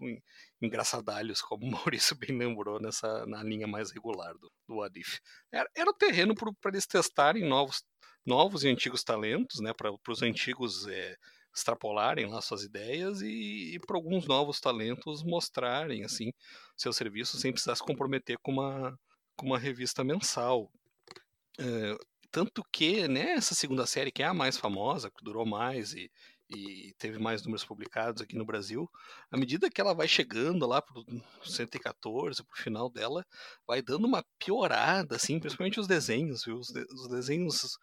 em, 0.02 0.22
engraçadalhos, 0.62 1.42
como 1.42 1.66
o 1.66 1.72
Maurício 1.72 2.16
bem 2.16 2.38
lembrou, 2.38 2.80
nessa, 2.80 3.26
na 3.26 3.42
linha 3.42 3.68
mais 3.68 3.92
regular 3.92 4.34
do, 4.34 4.52
do 4.68 4.82
Adif. 4.82 5.20
Era, 5.52 5.70
era 5.76 5.90
o 5.90 5.94
terreno 5.94 6.36
para 6.36 6.72
eles 6.72 6.86
testarem 6.86 7.48
novos, 7.48 7.84
novos 8.26 8.64
e 8.64 8.68
antigos 8.68 9.04
talentos, 9.04 9.62
né, 9.62 9.74
para 9.74 9.92
os 10.10 10.22
antigos 10.22 10.88
é, 10.88 11.16
extrapolarem 11.54 12.28
lá 12.28 12.42
suas 12.42 12.64
ideias 12.64 13.22
e, 13.22 13.76
e 13.76 13.80
para 13.80 13.98
alguns 13.98 14.26
novos 14.26 14.60
talentos 14.60 15.24
mostrarem 15.24 16.04
assim 16.04 16.32
seus 16.76 16.96
serviços 16.96 17.42
sem 17.42 17.52
precisar 17.52 17.76
se 17.76 17.84
comprometer 17.84 18.38
com 18.42 18.52
uma, 18.52 18.98
com 19.36 19.46
uma 19.48 19.60
revista 19.60 20.04
mensal. 20.04 20.72
É, 21.60 21.98
tanto 22.32 22.64
que 22.72 23.08
nessa 23.08 23.54
né, 23.54 23.58
segunda 23.58 23.86
série, 23.86 24.12
que 24.12 24.24
é 24.24 24.26
a 24.26 24.34
mais 24.34 24.58
famosa, 24.58 25.12
que 25.12 25.24
durou 25.24 25.46
mais 25.46 25.94
e, 25.94 26.10
e 26.50 26.94
teve 26.98 27.20
mais 27.20 27.44
números 27.44 27.66
publicados 27.66 28.22
aqui 28.22 28.36
no 28.38 28.46
Brasil, 28.46 28.90
à 29.30 29.38
medida 29.38 29.70
que 29.70 29.82
ela 29.82 29.94
vai 29.94 30.08
chegando 30.08 30.66
lá 30.66 30.82
pro 30.82 31.04
114, 31.44 32.44
pro 32.44 32.62
final 32.62 32.90
dela, 32.90 33.26
vai 33.68 33.82
dando 33.82 34.08
uma 34.08 34.24
piorada, 34.40 35.18
assim, 35.18 35.40
principalmente 35.40 35.80
os 35.80 35.88
desenhos, 35.88 36.46
viu? 36.46 36.58
Os, 36.58 36.68
de, 36.70 36.82
os 36.94 37.10
desenhos 37.10 37.78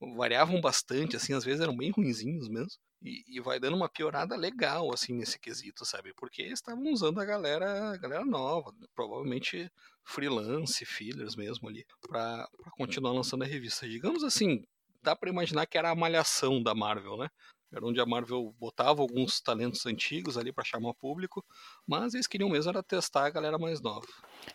variavam 0.00 0.60
bastante, 0.60 1.16
assim, 1.16 1.32
às 1.32 1.44
vezes 1.44 1.60
eram 1.60 1.76
bem 1.76 1.90
ruinzinhos 1.90 2.48
mesmo. 2.48 2.80
E, 3.02 3.24
e, 3.28 3.40
vai 3.40 3.60
dando 3.60 3.76
uma 3.76 3.88
piorada 3.88 4.36
legal, 4.36 4.92
assim, 4.92 5.14
nesse 5.14 5.38
quesito, 5.38 5.84
sabe? 5.84 6.12
Porque 6.14 6.42
estavam 6.42 6.92
usando 6.92 7.20
a 7.20 7.24
galera, 7.24 7.92
a 7.92 7.96
galera 7.96 8.24
nova, 8.24 8.74
provavelmente 8.94 9.70
freelance, 10.04 10.84
fillers 10.84 11.36
mesmo 11.36 11.68
ali, 11.68 11.84
para 12.00 12.48
continuar 12.72 13.12
lançando 13.12 13.44
a 13.44 13.46
revista. 13.46 13.88
Digamos 13.88 14.24
assim, 14.24 14.64
dá 15.00 15.14
para 15.14 15.30
imaginar 15.30 15.66
que 15.66 15.78
era 15.78 15.90
a 15.90 15.94
malhação 15.94 16.60
da 16.60 16.74
Marvel, 16.74 17.16
né? 17.16 17.28
Era 17.70 17.86
onde 17.86 18.00
a 18.00 18.06
Marvel 18.06 18.54
botava 18.58 19.02
alguns 19.02 19.40
talentos 19.40 19.84
antigos 19.84 20.38
ali 20.38 20.50
para 20.50 20.64
chamar 20.64 20.94
público, 20.94 21.44
mas 21.86 22.14
eles 22.14 22.26
queriam 22.26 22.48
mesmo 22.48 22.70
era 22.70 22.82
testar 22.82 23.26
a 23.26 23.30
galera 23.30 23.58
mais 23.58 23.80
nova. 23.80 24.06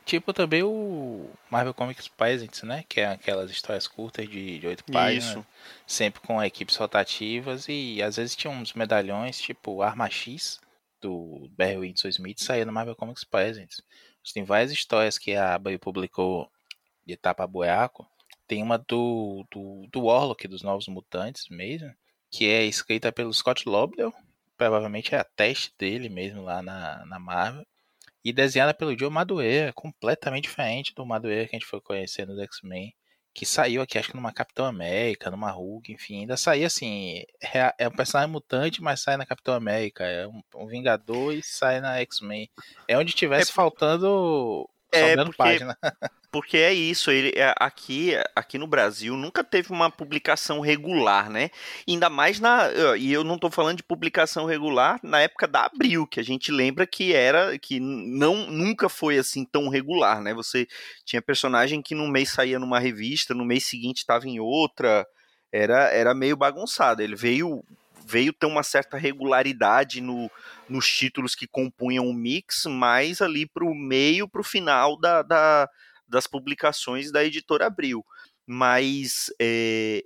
Tipo 0.04 0.34
também 0.34 0.64
o 0.64 1.30
Marvel 1.50 1.74
Comics 1.74 2.08
Presents, 2.08 2.64
né? 2.64 2.84
Que 2.90 3.02
é 3.02 3.06
aquelas 3.08 3.52
histórias 3.52 3.88
curtas 3.88 4.28
de 4.28 4.66
oito 4.66 4.84
páginas, 4.86 5.26
Isso. 5.26 5.46
sempre 5.86 6.22
com 6.22 6.44
equipes 6.44 6.76
rotativas 6.76 7.68
e 7.70 8.02
às 8.02 8.16
vezes 8.16 8.36
tinha 8.36 8.52
uns 8.52 8.74
medalhões, 8.74 9.40
tipo 9.40 9.84
Arma 9.84 10.10
X 10.10 10.60
do 11.00 11.50
Barry 11.58 11.78
Windsor 11.78 12.10
Smith 12.10 12.40
saía 12.40 12.66
no 12.66 12.72
Marvel 12.72 12.96
Comics 12.96 13.24
Presents. 13.24 13.84
Tem 14.34 14.44
várias 14.44 14.72
histórias 14.72 15.18
que 15.18 15.36
a 15.36 15.54
Abril 15.54 15.78
publicou 15.78 16.50
de 17.06 17.18
tapa 17.18 17.46
bueaco. 17.46 18.08
Tem 18.48 18.64
uma 18.64 18.78
do, 18.78 19.46
do, 19.52 19.88
do 19.92 20.02
Warlock, 20.06 20.48
dos 20.48 20.64
Novos 20.64 20.88
Mutantes 20.88 21.50
mesmo, 21.50 21.94
que 22.34 22.50
é 22.50 22.66
escrita 22.66 23.12
pelo 23.12 23.32
Scott 23.32 23.70
Lobdell, 23.70 24.12
provavelmente 24.58 25.14
é 25.14 25.20
a 25.20 25.24
teste 25.24 25.72
dele 25.78 26.10
mesmo 26.10 26.42
lá 26.42 26.64
na, 26.64 27.06
na 27.06 27.20
Marvel, 27.20 27.64
e 28.26 28.34
desenhada 28.34 28.74
pelo 28.74 28.98
Joe 28.98 29.12
Madureira, 29.12 29.72
completamente 29.72 30.46
diferente 30.46 30.96
do 30.96 31.06
Madureira 31.06 31.48
que 31.48 31.56
a 31.56 31.60
gente 31.60 31.70
foi 31.70 31.80
conhecer 31.80 32.26
nos 32.26 32.40
X-Men, 32.40 32.92
que 33.36 33.46
saiu 33.46 33.84
aqui 33.84 34.00
acho 34.00 34.10
que 34.10 34.16
numa 34.16 34.34
Capitão 34.34 34.66
América, 34.66 35.30
numa 35.30 35.52
Hulk, 35.52 35.92
enfim, 35.92 36.22
ainda 36.22 36.36
saía 36.36 36.66
assim, 36.66 37.24
é, 37.40 37.74
é 37.78 37.88
um 37.88 37.92
personagem 37.92 38.32
mutante, 38.32 38.82
mas 38.82 39.02
sai 39.02 39.16
na 39.16 39.28
Capitão 39.28 39.54
América, 39.54 40.04
é 40.04 40.28
um, 40.28 40.42
um 40.56 40.66
Vingador 40.66 41.36
e 41.36 41.44
sai 41.44 41.82
na 41.82 42.00
X-Men. 42.00 42.50
É 42.88 42.98
onde 42.98 43.14
tivesse 43.14 43.52
é, 43.52 43.54
faltando 43.54 44.68
é, 44.92 45.16
porque, 45.16 45.38
página. 45.38 45.78
porque 46.34 46.58
é 46.58 46.74
isso, 46.74 47.12
ele 47.12 47.32
é, 47.36 47.54
aqui, 47.60 48.14
aqui 48.36 48.58
no 48.58 48.66
Brasil 48.66 49.16
nunca 49.16 49.44
teve 49.44 49.72
uma 49.72 49.92
publicação 49.92 50.62
regular, 50.62 51.30
né? 51.30 51.52
Ainda 51.88 52.10
mais 52.10 52.40
na. 52.40 52.72
E 52.98 53.14
eu 53.14 53.24
não 53.24 53.36
estou 53.36 53.52
falando 53.52 53.78
de 53.78 53.84
publicação 53.84 54.46
regular 54.46 55.00
na 55.04 55.22
época 55.22 55.48
da 55.48 55.66
Abril, 55.66 56.08
que 56.08 56.20
a 56.20 56.24
gente 56.24 56.52
lembra 56.52 56.88
que 56.88 57.14
era. 57.14 57.60
que 57.60 57.80
não 57.80 58.48
nunca 58.50 58.90
foi 58.90 59.20
assim 59.20 59.46
tão 59.46 59.70
regular, 59.70 60.24
né? 60.24 60.34
Você 60.34 60.68
tinha 61.06 61.22
personagem 61.22 61.84
que 61.84 61.94
no 61.94 62.08
mês 62.08 62.32
saía 62.32 62.58
numa 62.58 62.80
revista, 62.80 63.36
no 63.36 63.46
mês 63.46 63.68
seguinte 63.68 64.00
estava 64.00 64.28
em 64.28 64.40
outra. 64.40 65.06
Era, 65.52 65.90
era 65.92 66.16
meio 66.16 66.36
bagunçado. 66.36 67.04
Ele 67.04 67.16
veio 67.16 67.64
veio 68.08 68.34
ter 68.34 68.48
uma 68.48 68.64
certa 68.64 68.98
regularidade 68.98 70.02
no, 70.02 70.32
nos 70.68 70.88
títulos 70.88 71.36
que 71.36 71.46
compunham 71.46 72.08
o 72.08 72.14
mix, 72.14 72.66
mais 72.66 73.22
ali 73.22 73.46
para 73.46 73.64
o 73.64 73.76
meio, 73.76 74.28
para 74.28 74.42
o 74.42 74.44
final 74.44 75.00
da, 75.00 75.22
da, 75.22 75.70
das 76.08 76.28
publicações 76.28 77.12
da 77.12 77.24
editora 77.24 77.68
Abril. 77.68 78.06
Mas 78.46 79.32
é, 79.42 80.04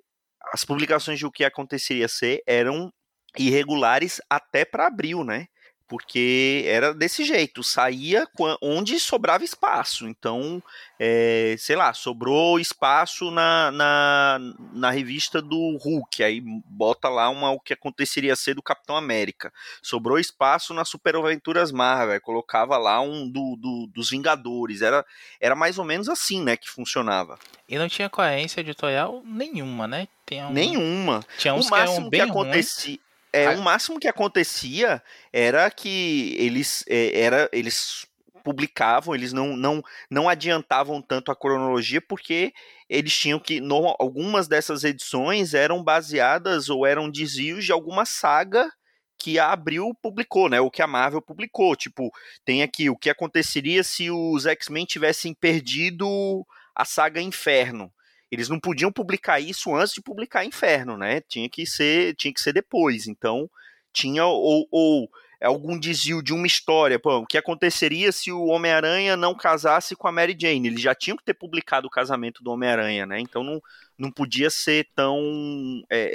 as 0.54 0.64
publicações 0.64 1.20
de 1.20 1.26
o 1.26 1.32
que 1.32 1.44
aconteceria 1.44 2.08
ser 2.08 2.42
eram 2.48 2.92
irregulares 3.38 4.22
até 4.30 4.66
para 4.66 4.88
abril, 4.88 5.24
né? 5.24 5.48
Porque 5.88 6.64
era 6.68 6.94
desse 6.94 7.24
jeito, 7.24 7.64
saía 7.64 8.28
onde 8.62 9.00
sobrava 9.00 9.44
espaço. 9.44 10.08
Então, 10.08 10.62
é, 11.00 11.56
sei 11.58 11.76
lá, 11.76 11.94
sobrou 11.94 12.60
espaço 12.60 13.32
na, 13.32 13.72
na, 13.72 14.40
na, 14.74 14.92
revista 14.92 15.42
do 15.42 15.78
Hulk, 15.78 16.24
aí 16.24 16.42
bota 16.42 17.08
lá 17.08 17.30
uma, 17.30 17.52
o 17.52 17.60
que 17.60 17.74
aconteceria 17.74 18.36
ser 18.36 18.56
do 18.56 18.62
Capitão 18.62 18.98
América. 18.98 19.54
Sobrou 19.82 20.20
espaço 20.20 20.74
na 20.74 20.84
Super 20.84 21.16
Aventuras 21.16 21.72
Marvel, 21.72 22.20
colocava 22.22 22.78
lá 22.78 23.00
um 23.00 23.30
do, 23.30 23.56
do, 23.56 23.88
dos 23.88 24.10
Vingadores. 24.10 24.82
Era, 24.82 25.06
era 25.40 25.56
mais 25.56 25.78
ou 25.78 25.86
menos 25.86 26.10
assim, 26.10 26.44
né, 26.44 26.58
que 26.58 26.70
funcionava. 26.70 27.40
E 27.70 27.78
não 27.78 27.88
tinha 27.88 28.10
coerência 28.10 28.60
editorial 28.60 29.22
nenhuma, 29.26 29.88
né? 29.88 30.08
Um... 30.32 30.52
Nenhuma. 30.52 31.26
Tinha 31.38 31.54
uns 31.54 31.68
o 31.68 31.70
máximo 31.70 32.10
que, 32.10 32.18
que 32.18 32.22
acontecia. 32.22 33.00
É, 33.44 33.50
o 33.56 33.62
máximo 33.62 34.00
que 34.00 34.08
acontecia 34.08 35.02
era 35.32 35.70
que 35.72 36.36
eles, 36.38 36.84
é, 36.88 37.20
era, 37.20 37.50
eles 37.52 38.08
publicavam, 38.44 39.14
eles 39.14 39.34
não, 39.34 39.58
não, 39.58 39.84
não 40.10 40.30
adiantavam 40.30 41.02
tanto 41.02 41.32
a 41.32 41.36
cronologia 41.36 42.02
porque 42.02 42.54
eles 42.90 43.14
tinham 43.14 43.40
que. 43.40 43.60
No, 43.60 43.94
algumas 44.00 44.48
dessas 44.48 44.84
edições 44.84 45.54
eram 45.54 45.84
baseadas 45.84 46.70
ou 46.70 46.86
eram 46.86 47.10
desvios 47.10 47.66
de 47.66 47.74
alguma 47.74 48.06
saga 48.06 48.72
que 49.20 49.40
a 49.40 49.52
Abril 49.52 49.94
publicou, 50.02 50.48
né? 50.48 50.62
O 50.62 50.72
que 50.72 50.82
a 50.82 50.88
Marvel 50.88 51.22
publicou. 51.22 51.76
Tipo, 51.76 52.10
tem 52.46 52.64
aqui 52.64 52.90
o 52.90 52.96
que 52.96 53.10
aconteceria 53.10 53.84
se 53.84 54.10
os 54.10 54.46
X-Men 54.46 54.86
tivessem 54.86 55.34
perdido 55.34 56.46
a 56.74 56.86
saga 56.86 57.20
Inferno. 57.20 57.92
Eles 58.32 58.50
não 58.50 58.60
podiam 58.60 58.92
publicar 58.92 59.40
isso 59.40 59.74
antes 59.76 59.94
de 59.94 60.02
publicar 60.02 60.46
Inferno, 60.46 60.98
né? 60.98 61.22
Tinha 61.22 61.50
que 61.50 61.66
ser, 61.66 62.16
tinha 62.16 62.34
que 62.34 62.42
ser 62.42 62.54
depois. 62.54 63.08
Então, 63.08 63.50
tinha 63.94 64.26
ou, 64.26 64.68
ou 64.72 65.10
algum 65.42 65.80
desvio 65.80 66.22
de 66.22 66.34
uma 66.34 66.48
história. 66.48 67.00
Pô, 67.00 67.18
o 67.18 67.26
que 67.26 67.38
aconteceria 67.38 68.12
se 68.12 68.32
o 68.32 68.46
Homem-Aranha 68.46 69.16
não 69.16 69.36
casasse 69.36 69.96
com 69.96 70.08
a 70.08 70.12
Mary 70.12 70.36
Jane? 70.40 70.68
Eles 70.68 70.82
já 70.82 70.96
tinham 70.96 71.18
que 71.18 71.24
ter 71.24 71.34
publicado 71.34 71.88
o 71.88 71.92
casamento 71.92 72.44
do 72.44 72.52
Homem-Aranha, 72.52 73.06
né? 73.06 73.20
Então 73.20 73.44
não, 73.44 73.62
não 73.98 74.12
podia 74.12 74.50
ser 74.50 74.88
tão, 74.96 75.84
é, 75.90 76.12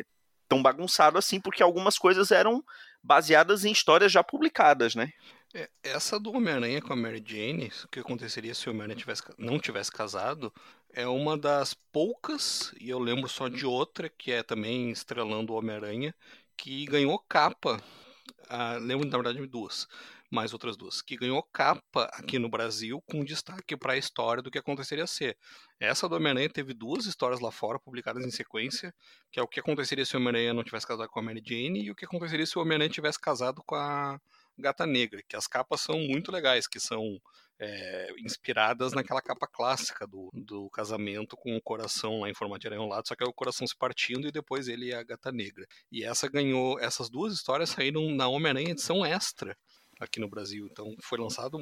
é, 0.00 0.04
tão 0.48 0.62
bagunçado 0.62 1.18
assim, 1.18 1.40
porque 1.40 1.62
algumas 1.62 1.98
coisas 1.98 2.30
eram 2.30 2.62
baseadas 3.02 3.64
em 3.64 3.72
histórias 3.72 4.12
já 4.12 4.22
publicadas, 4.22 4.94
né? 4.94 5.10
É, 5.54 5.70
essa 5.82 6.18
do 6.18 6.32
Homem-Aranha 6.32 6.82
com 6.82 6.92
a 6.92 6.96
Mary 6.96 7.22
Jane, 7.24 7.72
o 7.84 7.88
que 7.88 8.00
aconteceria 8.00 8.54
se 8.54 8.68
o 8.68 8.72
Homem-Aranha 8.72 8.98
não 9.38 9.58
tivesse 9.58 9.90
casado, 9.90 10.52
é 10.96 11.06
uma 11.06 11.36
das 11.36 11.74
poucas, 11.74 12.72
e 12.80 12.88
eu 12.88 12.98
lembro 12.98 13.28
só 13.28 13.48
de 13.48 13.66
outra, 13.66 14.08
que 14.08 14.32
é 14.32 14.42
também 14.42 14.90
estrelando 14.90 15.52
o 15.52 15.56
Homem-Aranha, 15.56 16.14
que 16.56 16.86
ganhou 16.86 17.18
capa. 17.28 17.78
Ah, 18.48 18.78
lembro, 18.80 19.06
na 19.06 19.18
verdade, 19.18 19.38
de 19.38 19.46
duas, 19.46 19.86
mais 20.30 20.54
outras 20.54 20.74
duas, 20.74 21.02
que 21.02 21.14
ganhou 21.14 21.42
capa 21.52 22.04
aqui 22.14 22.38
no 22.38 22.48
Brasil 22.48 23.02
com 23.02 23.22
destaque 23.22 23.76
para 23.76 23.92
a 23.92 23.98
história 23.98 24.42
do 24.42 24.50
que 24.50 24.56
aconteceria 24.56 25.06
ser. 25.06 25.36
Essa 25.78 26.08
do 26.08 26.16
Homem-Aranha 26.16 26.48
teve 26.48 26.72
duas 26.72 27.04
histórias 27.04 27.40
lá 27.40 27.52
fora, 27.52 27.78
publicadas 27.78 28.24
em 28.24 28.30
sequência, 28.30 28.94
que 29.30 29.38
é 29.38 29.42
o 29.42 29.48
que 29.48 29.60
aconteceria 29.60 30.06
se 30.06 30.16
o 30.16 30.18
Homem-Aranha 30.18 30.54
não 30.54 30.64
tivesse 30.64 30.86
casado 30.86 31.10
com 31.10 31.20
a 31.20 31.22
Mary 31.22 31.42
Jane 31.44 31.84
e 31.84 31.90
o 31.90 31.94
que 31.94 32.06
aconteceria 32.06 32.46
se 32.46 32.56
o 32.58 32.62
Homem-Aranha 32.62 32.88
tivesse 32.88 33.20
casado 33.20 33.62
com 33.66 33.74
a 33.74 34.18
Gata 34.58 34.86
Negra, 34.86 35.22
que 35.28 35.36
as 35.36 35.46
capas 35.46 35.82
são 35.82 35.98
muito 35.98 36.32
legais, 36.32 36.66
que 36.66 36.80
são 36.80 37.20
é, 37.58 38.08
inspiradas 38.18 38.92
naquela 38.92 39.22
capa 39.22 39.46
clássica 39.46 40.06
do, 40.06 40.30
do 40.32 40.68
casamento 40.70 41.36
com 41.36 41.56
o 41.56 41.62
coração 41.62 42.20
lá 42.20 42.30
em 42.30 42.34
formato 42.34 42.60
de 42.60 42.66
aranhado, 42.68 43.08
só 43.08 43.14
que 43.14 43.24
é 43.24 43.26
o 43.26 43.32
coração 43.32 43.66
se 43.66 43.76
partindo 43.76 44.28
e 44.28 44.32
depois 44.32 44.68
ele 44.68 44.92
é 44.92 44.96
a 44.96 45.02
gata 45.02 45.32
negra. 45.32 45.66
E 45.90 46.04
essa 46.04 46.28
ganhou, 46.28 46.78
essas 46.78 47.08
duas 47.08 47.32
histórias 47.32 47.70
saíram 47.70 48.10
na 48.10 48.28
Homem-Aranha 48.28 48.70
edição 48.70 49.04
extra 49.04 49.56
aqui 49.98 50.20
no 50.20 50.28
Brasil. 50.28 50.68
Então 50.70 50.94
foi 51.02 51.18
lançado 51.18 51.58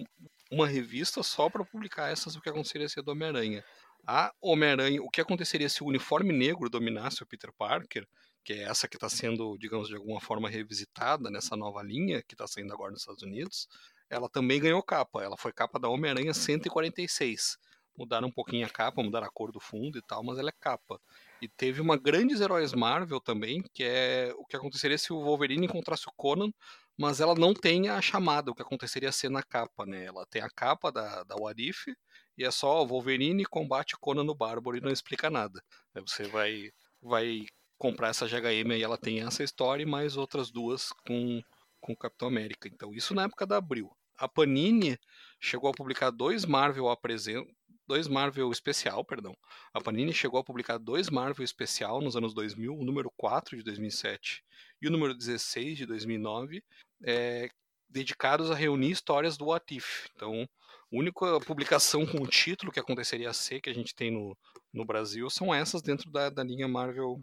uma 0.50 0.66
revista 0.66 1.22
só 1.22 1.48
para 1.48 1.64
publicar 1.64 2.10
essas 2.10 2.34
o 2.34 2.40
que 2.40 2.48
aconteceria 2.48 2.88
ser 2.88 3.02
do 3.02 3.12
Homem-Aranha. 3.12 3.64
A 4.06 4.32
Homem-Aranha, 4.40 5.00
o 5.02 5.08
que 5.08 5.20
aconteceria 5.20 5.68
se 5.68 5.82
o 5.82 5.86
uniforme 5.86 6.32
negro 6.32 6.68
dominasse 6.68 7.22
o 7.22 7.26
Peter 7.26 7.50
Parker, 7.56 8.06
que 8.44 8.52
é 8.52 8.64
essa 8.64 8.86
que 8.86 8.96
está 8.96 9.08
sendo, 9.08 9.56
digamos, 9.56 9.88
de 9.88 9.96
alguma 9.96 10.20
forma 10.20 10.50
revisitada 10.50 11.30
nessa 11.30 11.56
nova 11.56 11.82
linha 11.82 12.22
que 12.22 12.34
está 12.34 12.46
saindo 12.46 12.74
agora 12.74 12.92
nos 12.92 13.00
Estados 13.00 13.22
Unidos, 13.22 13.66
ela 14.10 14.28
também 14.28 14.60
ganhou 14.60 14.82
capa. 14.82 15.22
Ela 15.22 15.36
foi 15.36 15.52
capa 15.52 15.78
da 15.78 15.88
Homem-Aranha 15.88 16.34
146. 16.34 17.56
Mudaram 17.96 18.28
um 18.28 18.32
pouquinho 18.32 18.66
a 18.66 18.70
capa, 18.70 19.02
mudaram 19.02 19.26
a 19.26 19.30
cor 19.30 19.52
do 19.52 19.60
fundo 19.60 19.96
e 19.98 20.02
tal, 20.02 20.24
mas 20.24 20.38
ela 20.38 20.48
é 20.48 20.54
capa. 20.60 21.00
E 21.40 21.48
teve 21.48 21.80
uma 21.80 21.96
grandes 21.96 22.40
heróis 22.40 22.72
Marvel 22.72 23.20
também, 23.20 23.62
que 23.72 23.84
é 23.84 24.32
o 24.36 24.44
que 24.44 24.56
aconteceria 24.56 24.98
se 24.98 25.12
o 25.12 25.22
Wolverine 25.22 25.66
encontrasse 25.66 26.08
o 26.08 26.12
Conan, 26.16 26.50
mas 26.98 27.20
ela 27.20 27.34
não 27.34 27.54
tem 27.54 27.88
a 27.88 28.00
chamada, 28.00 28.50
o 28.50 28.54
que 28.54 28.62
aconteceria 28.62 29.12
ser 29.12 29.28
na 29.28 29.42
capa, 29.42 29.86
né? 29.86 30.06
Ela 30.06 30.26
tem 30.26 30.42
a 30.42 30.50
capa 30.50 30.90
da, 30.90 31.22
da 31.22 31.36
Warif, 31.36 31.92
e 32.36 32.44
é 32.44 32.50
só 32.50 32.82
o 32.82 32.86
Wolverine 32.86 33.44
combate 33.44 33.96
Conan 34.00 34.24
no 34.24 34.34
Bárbaro 34.34 34.76
e 34.76 34.80
não 34.80 34.90
explica 34.90 35.30
nada. 35.30 35.62
Aí 35.94 36.02
você 36.02 36.24
vai, 36.24 36.70
vai 37.00 37.46
comprar 37.78 38.08
essa 38.08 38.26
GHM 38.26 38.72
e 38.76 38.82
ela 38.82 38.98
tem 38.98 39.20
essa 39.20 39.44
história 39.44 39.82
e 39.82 39.86
mais 39.86 40.16
outras 40.16 40.50
duas 40.50 40.90
com, 41.06 41.40
com 41.84 41.92
o 41.92 41.96
Capitão 41.96 42.28
América. 42.28 42.66
Então, 42.66 42.94
isso 42.94 43.14
na 43.14 43.24
época 43.24 43.46
da 43.46 43.58
Abril 43.58 43.94
a 44.16 44.28
Panini 44.28 44.98
chegou 45.38 45.68
a 45.68 45.72
publicar 45.72 46.10
dois 46.10 46.46
Marvel 46.46 46.88
apresent... 46.88 47.46
dois 47.86 48.08
Marvel 48.08 48.50
especial, 48.50 49.04
perdão. 49.04 49.36
A 49.72 49.80
Panini 49.80 50.12
chegou 50.12 50.40
a 50.40 50.44
publicar 50.44 50.78
dois 50.78 51.10
Marvel 51.10 51.44
especial 51.44 52.00
nos 52.00 52.16
anos 52.16 52.32
2000, 52.32 52.74
o 52.74 52.84
número 52.84 53.10
4 53.16 53.56
de 53.56 53.62
2007 53.62 54.42
e 54.80 54.88
o 54.88 54.90
número 54.90 55.14
16 55.14 55.78
de 55.78 55.86
2009, 55.86 56.64
é, 57.02 57.50
dedicados 57.88 58.50
a 58.50 58.54
reunir 58.54 58.92
histórias 58.92 59.36
do 59.36 59.46
What 59.46 59.76
If. 59.76 60.06
Então, 60.14 60.42
a 60.42 60.96
única 60.96 61.40
publicação 61.40 62.06
com 62.06 62.22
o 62.22 62.26
título 62.26 62.72
que 62.72 62.80
aconteceria 62.80 63.28
a 63.28 63.34
ser 63.34 63.60
que 63.60 63.70
a 63.70 63.74
gente 63.74 63.94
tem 63.94 64.10
no, 64.10 64.36
no 64.72 64.84
Brasil 64.84 65.28
são 65.28 65.54
essas 65.54 65.82
dentro 65.82 66.10
da, 66.10 66.30
da 66.30 66.42
linha 66.42 66.68
Marvel 66.68 67.20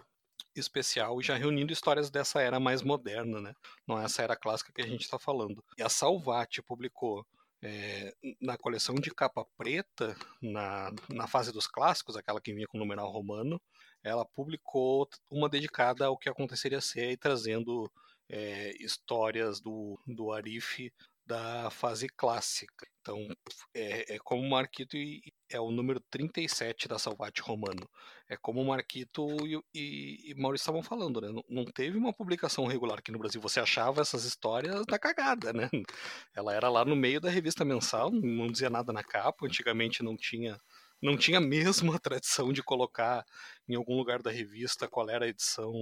especial 0.55 1.20
e 1.20 1.24
já 1.24 1.36
reunindo 1.36 1.72
histórias 1.72 2.10
dessa 2.10 2.41
era 2.41 2.60
mais 2.60 2.81
moderna, 2.81 3.39
né? 3.41 3.53
Não 3.88 4.00
é 4.00 4.05
essa 4.05 4.22
era 4.22 4.36
clássica 4.36 4.72
que 4.74 4.81
a 4.81 4.88
gente 4.88 5.01
está 5.01 5.17
falando. 5.17 5.63
E 5.77 5.84
a 5.84 5.89
Salvati 5.89 6.62
publicou 6.62 7.25
é, 7.63 8.13
na 8.41 8.58
coleção 8.58 8.96
de 8.96 9.12
capa 9.12 9.46
preta, 9.58 10.15
na, 10.41 10.91
na 11.10 11.27
fase 11.27 11.51
dos 11.51 11.67
clássicos, 11.67 12.17
aquela 12.17 12.41
que 12.41 12.53
vinha 12.53 12.67
com 12.67 12.77
o 12.77 12.79
numeral 12.79 13.12
romano, 13.12 13.62
ela 14.03 14.25
publicou 14.25 15.08
uma 15.29 15.48
dedicada 15.48 16.05
ao 16.05 16.17
que 16.17 16.29
aconteceria 16.29 16.81
ser 16.81 17.12
e 17.12 17.17
trazendo 17.17 17.91
é, 18.27 18.72
histórias 18.84 19.60
do, 19.60 20.00
do 20.08 20.31
Arif 20.31 20.91
da 21.25 21.70
fase 21.70 22.08
clássica. 22.10 22.88
Então, 23.01 23.28
é, 23.74 24.16
é 24.16 24.20
como 24.20 24.44
o 24.44 24.50
Marquito 24.50 24.96
e, 24.96 25.22
é 25.50 25.60
o 25.60 25.72
número 25.72 26.00
37 26.12 26.88
da 26.88 27.00
Salvati 27.00 27.42
Romano. 27.42 27.90
É 28.30 28.38
como 28.38 28.62
o 28.62 28.68
Marquito 28.68 29.28
e, 29.46 29.60
e, 29.74 30.32
e 30.32 30.36
Maurício 30.36 30.63
estavam 30.63 30.84
falando, 30.84 31.20
né? 31.20 31.30
Não, 31.30 31.44
não, 31.50 31.66
teve 31.66 31.98
uma 31.98 32.13
publicação 32.13 32.66
regular 32.68 33.00
aqui 33.00 33.12
no 33.12 33.20
Brasil. 33.20 33.42
Você 33.42 33.60
achava 33.60 34.01
essas 34.01 34.24
histórias 34.24 34.86
da 34.86 35.00
cagada, 35.00 35.51
né? 35.51 35.70
Ela 36.36 36.54
era 36.54 36.70
lá 36.70 36.86
no 36.86 36.96
meio 36.96 37.20
da 37.20 37.30
revista 37.30 37.66
mensal, 37.66 38.12
não 38.12 38.48
dizia 38.48 38.70
nada 38.70 38.94
na 38.94 39.04
capa. 39.04 39.46
Antigamente 39.46 40.04
não 40.04 40.16
tinha 40.16 40.58
não 41.01 41.18
tinha 41.18 41.42
mesmo 41.42 41.94
a 41.94 42.00
tradição 42.00 42.54
de 42.54 42.62
colocar 42.62 43.25
em 43.68 43.75
algum 43.75 43.98
lugar 43.98 44.22
da 44.22 44.30
revista 44.30 44.88
qual 44.88 45.10
era 45.10 45.25
a 45.25 45.28
edição 45.28 45.74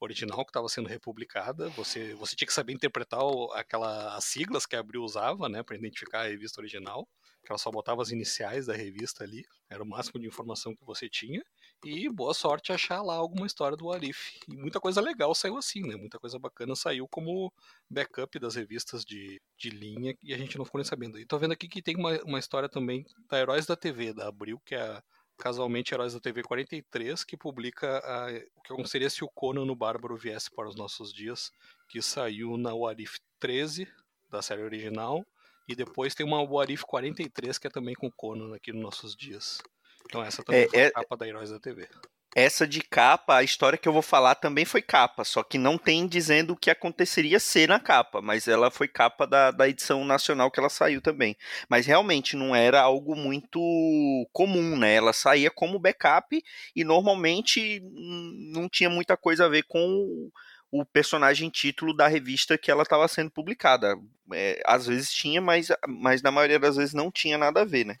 original 0.00 0.44
que 0.44 0.50
estava 0.50 0.68
sendo 0.68 0.88
republicada. 0.88 1.68
Você, 1.70 2.14
você 2.14 2.34
tinha 2.34 2.46
que 2.46 2.54
saber 2.54 2.72
interpretar 2.72 3.20
o, 3.22 3.52
aquela, 3.52 4.16
as 4.16 4.24
siglas 4.24 4.66
que 4.66 4.74
a 4.74 4.80
Abril 4.80 5.02
usava, 5.02 5.48
né, 5.48 5.62
para 5.62 5.76
identificar 5.76 6.20
a 6.20 6.28
revista 6.28 6.60
original. 6.60 7.06
Que 7.44 7.52
ela 7.52 7.58
só 7.58 7.70
botava 7.70 8.02
as 8.02 8.10
iniciais 8.10 8.66
da 8.66 8.74
revista 8.74 9.24
ali, 9.24 9.42
era 9.70 9.82
o 9.82 9.86
máximo 9.86 10.20
de 10.20 10.26
informação 10.26 10.76
que 10.76 10.84
você 10.84 11.08
tinha. 11.08 11.42
E 11.82 12.06
boa 12.10 12.34
sorte 12.34 12.70
achar 12.70 13.00
lá 13.00 13.14
alguma 13.14 13.46
história 13.46 13.74
do 13.76 13.90
Arif. 13.90 14.38
E 14.46 14.54
muita 14.54 14.78
coisa 14.78 15.00
legal 15.00 15.34
saiu 15.34 15.56
assim, 15.56 15.80
né? 15.80 15.96
Muita 15.96 16.18
coisa 16.18 16.38
bacana 16.38 16.76
saiu 16.76 17.08
como 17.08 17.50
backup 17.88 18.38
das 18.38 18.56
revistas 18.56 19.06
de, 19.06 19.40
de 19.56 19.70
linha 19.70 20.14
e 20.22 20.34
a 20.34 20.36
gente 20.36 20.58
não 20.58 20.66
ficou 20.66 20.78
nem 20.78 20.84
sabendo. 20.84 21.18
E 21.18 21.24
tô 21.24 21.38
vendo 21.38 21.52
aqui 21.52 21.66
que 21.66 21.80
tem 21.80 21.96
uma, 21.96 22.20
uma 22.24 22.38
história 22.38 22.68
também 22.68 23.06
da 23.30 23.38
Heróis 23.38 23.64
da 23.64 23.74
TV, 23.74 24.12
da 24.12 24.28
Abril, 24.28 24.60
que 24.66 24.74
é 24.74 24.82
a 24.82 25.02
casualmente 25.40 25.92
Heróis 25.94 26.12
da 26.12 26.20
TV 26.20 26.42
43, 26.42 27.24
que 27.24 27.36
publica 27.36 27.98
a, 27.98 28.26
o 28.56 28.62
que 28.62 28.72
aconteceria 28.72 29.10
se 29.10 29.24
o 29.24 29.28
Conan 29.28 29.64
no 29.64 29.74
Bárbaro 29.74 30.16
viesse 30.16 30.50
para 30.50 30.68
os 30.68 30.76
nossos 30.76 31.12
dias, 31.12 31.50
que 31.88 32.00
saiu 32.00 32.56
na 32.56 32.74
Warif 32.74 33.18
13 33.40 33.88
da 34.28 34.42
série 34.42 34.62
original, 34.62 35.26
e 35.66 35.74
depois 35.74 36.14
tem 36.14 36.24
uma 36.24 36.42
Warif 36.42 36.84
43 36.84 37.58
que 37.58 37.66
é 37.66 37.70
também 37.70 37.94
com 37.94 38.10
Conan 38.10 38.54
aqui 38.54 38.72
nos 38.72 38.82
nossos 38.82 39.16
dias. 39.16 39.58
Então 40.04 40.22
essa 40.22 40.42
também 40.42 40.62
é, 40.64 40.68
foi 40.68 40.80
a 40.80 40.86
é 40.86 40.90
capa 40.90 41.16
da 41.16 41.26
Heróis 41.26 41.50
da 41.50 41.58
TV. 41.58 41.88
Essa 42.34 42.64
de 42.64 42.80
capa, 42.80 43.36
a 43.36 43.42
história 43.42 43.76
que 43.76 43.88
eu 43.88 43.92
vou 43.92 44.02
falar 44.02 44.36
também 44.36 44.64
foi 44.64 44.80
capa, 44.80 45.24
só 45.24 45.42
que 45.42 45.58
não 45.58 45.76
tem 45.76 46.06
dizendo 46.06 46.52
o 46.52 46.56
que 46.56 46.70
aconteceria 46.70 47.40
ser 47.40 47.68
na 47.68 47.80
capa, 47.80 48.22
mas 48.22 48.46
ela 48.46 48.70
foi 48.70 48.86
capa 48.86 49.26
da, 49.26 49.50
da 49.50 49.68
edição 49.68 50.04
nacional 50.04 50.48
que 50.48 50.60
ela 50.60 50.68
saiu 50.68 51.00
também. 51.00 51.36
Mas 51.68 51.86
realmente 51.86 52.36
não 52.36 52.54
era 52.54 52.80
algo 52.80 53.16
muito 53.16 53.60
comum, 54.32 54.76
né? 54.76 54.94
Ela 54.94 55.12
saía 55.12 55.50
como 55.50 55.80
backup 55.80 56.40
e 56.76 56.84
normalmente 56.84 57.82
não 58.52 58.68
tinha 58.68 58.88
muita 58.88 59.16
coisa 59.16 59.46
a 59.46 59.48
ver 59.48 59.64
com 59.64 60.30
o 60.70 60.84
personagem 60.84 61.50
título 61.50 61.92
da 61.92 62.06
revista 62.06 62.56
que 62.56 62.70
ela 62.70 62.84
estava 62.84 63.08
sendo 63.08 63.30
publicada. 63.32 63.98
É, 64.32 64.62
às 64.64 64.86
vezes 64.86 65.12
tinha, 65.12 65.40
mas, 65.40 65.68
mas 65.88 66.22
na 66.22 66.30
maioria 66.30 66.60
das 66.60 66.76
vezes 66.76 66.94
não 66.94 67.10
tinha 67.10 67.36
nada 67.36 67.62
a 67.62 67.64
ver, 67.64 67.84
né? 67.86 67.96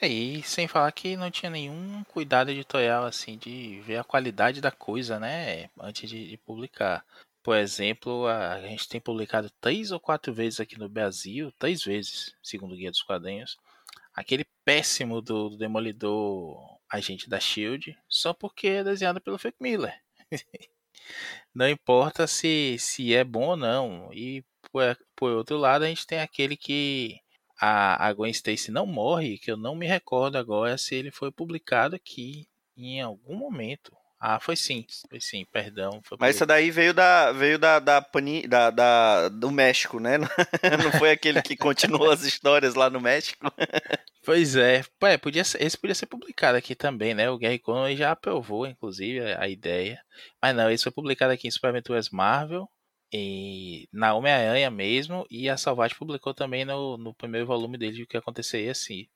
É, 0.00 0.08
e 0.08 0.42
sem 0.42 0.66
falar 0.68 0.90
que 0.92 1.16
não 1.16 1.30
tinha 1.30 1.50
nenhum 1.50 2.02
cuidado 2.04 2.50
editorial, 2.50 3.04
assim, 3.04 3.38
de 3.38 3.80
ver 3.82 3.96
a 3.96 4.04
qualidade 4.04 4.60
da 4.60 4.70
coisa, 4.70 5.18
né? 5.20 5.70
Antes 5.80 6.10
de, 6.10 6.28
de 6.28 6.36
publicar. 6.36 7.04
Por 7.42 7.56
exemplo, 7.56 8.26
a, 8.26 8.54
a, 8.54 8.60
gente 8.62 8.88
tem 8.88 9.00
publicado 9.00 9.50
três 9.60 9.92
ou 9.92 10.00
quatro 10.00 10.32
vezes 10.32 10.60
aqui 10.60 10.78
no 10.78 10.88
Brasil, 10.88 11.52
três 11.58 11.84
vezes, 11.84 12.34
segundo 12.42 12.72
o 12.72 12.76
Guia 12.76 12.90
dos 12.90 13.02
Quadrinhos, 13.02 13.58
aquele 14.14 14.44
péssimo 14.64 15.20
do, 15.20 15.50
do 15.50 15.56
Demolidor 15.58 16.78
Agente 16.90 17.28
da 17.28 17.40
Shield, 17.40 17.96
só 18.08 18.32
porque 18.32 18.68
é 18.68 18.84
desenhado 18.84 19.20
pelo 19.20 19.38
Frank 19.38 19.56
Miller. 19.60 19.94
não 21.54 21.68
importa 21.68 22.26
se, 22.26 22.76
se 22.78 23.14
é 23.14 23.24
bom 23.24 23.48
ou 23.48 23.56
não. 23.56 24.12
E 24.12 24.44
por, 24.72 24.98
por 25.14 25.32
outro 25.32 25.56
lado, 25.56 25.84
a 25.84 25.88
gente 25.88 26.06
tem 26.06 26.20
aquele 26.20 26.56
que 26.56 27.20
a, 27.60 28.06
a 28.06 28.12
Gwen 28.12 28.30
Stacy 28.30 28.70
não 28.70 28.86
morre, 28.86 29.38
que 29.38 29.50
eu 29.50 29.56
não 29.56 29.74
me 29.74 29.86
recordo 29.86 30.36
agora 30.36 30.76
se 30.76 30.94
ele 30.94 31.10
foi 31.10 31.30
publicado 31.30 31.96
aqui 31.96 32.46
em 32.76 33.00
algum 33.00 33.36
momento. 33.36 33.92
Ah, 34.26 34.40
foi 34.40 34.56
sim, 34.56 34.86
foi 35.10 35.20
sim, 35.20 35.44
perdão. 35.52 36.00
Foi 36.02 36.16
Mas 36.18 36.36
essa 36.36 36.46
daí 36.46 36.70
veio 36.70 36.94
da 36.94 37.30
veio 37.30 37.58
da 37.58 37.78
da, 37.78 38.00
Pani, 38.00 38.46
da, 38.46 38.70
da 38.70 39.28
do 39.28 39.50
México, 39.50 40.00
né? 40.00 40.16
Não 40.82 40.92
foi 40.98 41.10
aquele 41.10 41.42
que 41.42 41.54
continuou 41.54 42.10
as 42.10 42.22
histórias 42.22 42.74
lá 42.74 42.88
no 42.88 43.00
México. 43.00 43.46
Pois 44.26 44.56
é, 44.56 44.82
é 45.02 45.18
podia 45.18 45.44
ser, 45.44 45.62
esse 45.62 45.76
podia 45.76 45.94
ser 45.94 46.06
publicado 46.06 46.56
aqui 46.56 46.74
também, 46.74 47.12
né? 47.12 47.28
O 47.28 47.36
Gary 47.36 47.58
Conway 47.58 47.94
já 47.94 48.10
aprovou, 48.10 48.66
inclusive, 48.66 49.20
a 49.20 49.46
ideia. 49.46 50.00
Mas 50.40 50.56
não, 50.56 50.70
esse 50.70 50.82
foi 50.82 50.92
publicado 50.92 51.34
aqui 51.34 51.46
em 51.46 51.50
Super 51.50 51.68
Aventuras 51.68 52.08
Marvel 52.08 52.66
na 53.92 54.14
Homem-Aranha 54.14 54.70
mesmo, 54.70 55.26
e 55.30 55.48
a 55.48 55.56
Salvati 55.56 55.94
publicou 55.94 56.34
também 56.34 56.64
no, 56.64 56.96
no 56.96 57.14
primeiro 57.14 57.46
volume 57.46 57.78
dele 57.78 58.02
o 58.02 58.06
que 58.06 58.16
aconteceria 58.16 58.72
assim. 58.72 59.08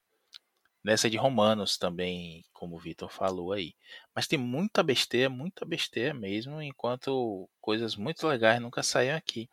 Nessa 0.85 1.11
de 1.11 1.17
Romanos 1.17 1.77
também, 1.77 2.45
como 2.53 2.77
o 2.77 2.79
Vitor 2.79 3.11
falou 3.11 3.53
aí. 3.53 3.75
Mas 4.15 4.27
tem 4.29 4.39
muita 4.39 4.83
besteira, 4.83 5.29
muita 5.29 5.65
besteira 5.65 6.15
mesmo, 6.15 6.63
enquanto 6.63 7.49
coisas 7.61 7.97
muito 7.97 8.27
legais 8.27 8.61
nunca 8.61 8.83
saíram 8.83 9.17
aqui. 9.17 9.49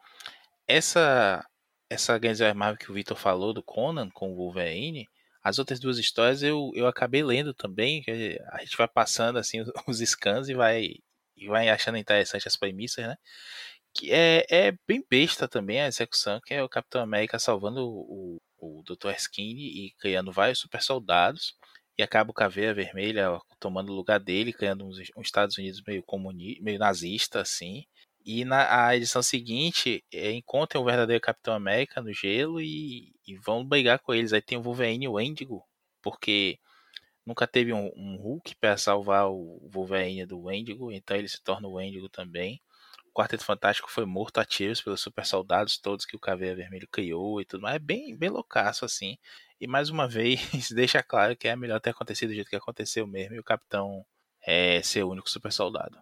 Essa 0.67 1.45
essa 1.89 2.17
Grande 2.17 2.41
Marvel 2.53 2.77
que 2.79 2.91
o 2.91 2.93
Vitor 2.93 3.17
falou 3.17 3.53
do 3.53 3.63
Conan 3.63 4.09
com 4.09 4.31
o 4.31 4.35
Wolverine, 4.35 5.07
as 5.43 5.59
outras 5.59 5.79
duas 5.79 5.99
histórias 5.99 6.41
eu, 6.41 6.71
eu 6.75 6.87
acabei 6.87 7.23
lendo 7.23 7.53
também, 7.53 8.03
a 8.51 8.59
gente 8.61 8.77
vai 8.77 8.87
passando 8.87 9.37
assim 9.37 9.63
os 9.87 9.99
scans 9.99 10.49
e 10.49 10.53
vai 10.53 10.95
e 11.37 11.47
vai 11.47 11.69
achando 11.69 11.97
interessante 11.97 12.47
as 12.47 12.55
premissas, 12.57 13.05
né? 13.05 13.17
Que 13.95 14.11
é, 14.11 14.45
é 14.49 14.73
bem 14.85 15.03
besta 15.09 15.47
também 15.47 15.81
a 15.81 15.87
execução, 15.87 16.41
que 16.45 16.53
é 16.53 16.61
o 16.61 16.69
Capitão 16.69 17.01
América 17.01 17.39
salvando 17.39 17.87
o, 17.87 18.41
o, 18.59 18.83
Dr. 18.83 19.11
Skinny 19.17 19.85
e 19.85 19.91
criando 19.97 20.33
vários 20.33 20.59
super 20.59 20.81
soldados, 20.81 21.55
e 21.97 22.03
acaba 22.03 22.29
o 22.29 22.33
Caveira 22.33 22.73
Vermelha 22.73 23.39
tomando 23.57 23.93
o 23.93 23.95
lugar 23.95 24.19
dele, 24.19 24.51
criando 24.51 24.85
uns, 24.85 24.99
uns 25.15 25.25
Estados 25.27 25.57
Unidos 25.57 25.81
meio 25.87 26.03
comunista, 26.03 26.61
meio 26.61 26.77
nazista, 26.77 27.39
assim. 27.41 27.85
E 28.25 28.43
na 28.43 28.87
a 28.87 28.95
edição 28.97 29.21
seguinte, 29.23 30.03
é, 30.13 30.31
encontrem 30.33 30.81
o 30.81 30.85
verdadeiro 30.85 31.21
Capitão 31.21 31.53
América 31.53 32.01
no 32.01 32.11
gelo 32.11 32.59
e, 32.59 33.13
e, 33.25 33.35
vão 33.37 33.65
brigar 33.65 33.99
com 33.99 34.13
eles. 34.13 34.33
Aí 34.33 34.41
tem 34.41 34.57
o 34.57 34.61
Wolverine 34.61 35.05
e 35.05 35.07
o 35.07 35.13
Wendigo, 35.13 35.63
porque 36.01 36.59
nunca 37.25 37.47
teve 37.47 37.71
um, 37.71 37.91
um 37.95 38.17
Hulk 38.17 38.55
para 38.55 38.77
salvar 38.77 39.29
o 39.29 39.69
Wolverine 39.71 40.25
do 40.25 40.41
Wendigo, 40.41 40.91
então 40.91 41.15
ele 41.15 41.29
se 41.29 41.41
torna 41.41 41.67
o 41.67 41.73
Wendigo 41.73 42.09
também. 42.09 42.61
Quarteto 43.15 43.45
Fantástico 43.45 43.89
foi 43.89 44.05
morto 44.05 44.39
a 44.39 44.45
tiros 44.45 44.81
pelos 44.81 44.99
super 44.99 45.25
soldados 45.25 45.77
todos 45.77 46.05
que 46.05 46.17
o 46.17 46.19
Caveira 46.19 46.53
Vermelho 46.53 46.87
criou 46.91 47.39
e 47.39 47.45
tudo 47.45 47.61
mais. 47.61 47.77
É 47.77 47.79
bem, 47.79 48.13
bem 48.13 48.29
loucaço 48.29 48.83
assim. 48.83 49.17
E 49.59 49.65
mais 49.65 49.89
uma 49.89 50.05
vez 50.09 50.69
deixa 50.71 51.01
claro 51.01 51.35
que 51.37 51.47
é 51.47 51.55
melhor 51.55 51.79
ter 51.79 51.91
acontecido 51.91 52.29
do 52.29 52.35
jeito 52.35 52.49
que 52.49 52.57
aconteceu 52.57 53.07
mesmo 53.07 53.35
e 53.35 53.39
o 53.39 53.43
Capitão 53.43 54.05
é, 54.45 54.81
ser 54.83 55.03
o 55.03 55.09
único 55.09 55.29
super 55.29 55.51
soldado. 55.51 55.97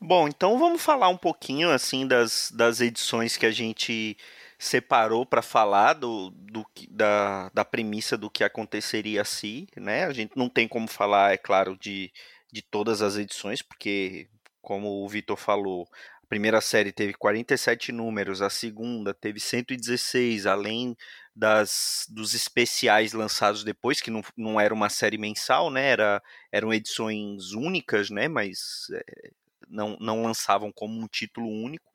Bom, 0.00 0.28
então 0.28 0.56
vamos 0.56 0.80
falar 0.80 1.08
um 1.08 1.16
pouquinho 1.16 1.68
assim 1.70 2.06
das, 2.06 2.50
das 2.54 2.80
edições 2.80 3.36
que 3.36 3.44
a 3.44 3.50
gente 3.50 4.16
separou 4.56 5.26
para 5.26 5.42
falar 5.42 5.94
do, 5.94 6.30
do, 6.30 6.64
da, 6.90 7.50
da 7.52 7.64
premissa 7.64 8.16
do 8.16 8.30
que 8.30 8.44
aconteceria 8.44 9.24
se, 9.24 9.66
né? 9.76 10.04
A 10.04 10.12
gente 10.12 10.36
não 10.36 10.48
tem 10.48 10.68
como 10.68 10.86
falar, 10.86 11.32
é 11.32 11.36
claro, 11.36 11.76
de, 11.76 12.12
de 12.52 12.62
todas 12.62 13.02
as 13.02 13.16
edições, 13.16 13.62
porque, 13.62 14.28
como 14.62 15.04
o 15.04 15.08
Vitor 15.08 15.36
falou, 15.36 15.86
primeira 16.30 16.60
série 16.60 16.92
teve 16.92 17.12
47 17.12 17.90
números, 17.90 18.40
a 18.40 18.48
segunda 18.48 19.12
teve 19.12 19.40
116, 19.40 20.46
além 20.46 20.96
das, 21.34 22.06
dos 22.08 22.34
especiais 22.34 23.12
lançados 23.12 23.64
depois, 23.64 24.00
que 24.00 24.12
não, 24.12 24.22
não 24.36 24.60
era 24.60 24.72
uma 24.72 24.88
série 24.88 25.18
mensal, 25.18 25.72
né? 25.72 25.88
Era, 25.88 26.22
eram 26.52 26.72
edições 26.72 27.50
únicas, 27.50 28.10
né? 28.10 28.28
Mas 28.28 28.86
é, 28.92 29.30
não, 29.68 29.96
não 30.00 30.22
lançavam 30.22 30.70
como 30.70 31.02
um 31.02 31.08
título 31.08 31.48
único. 31.48 31.90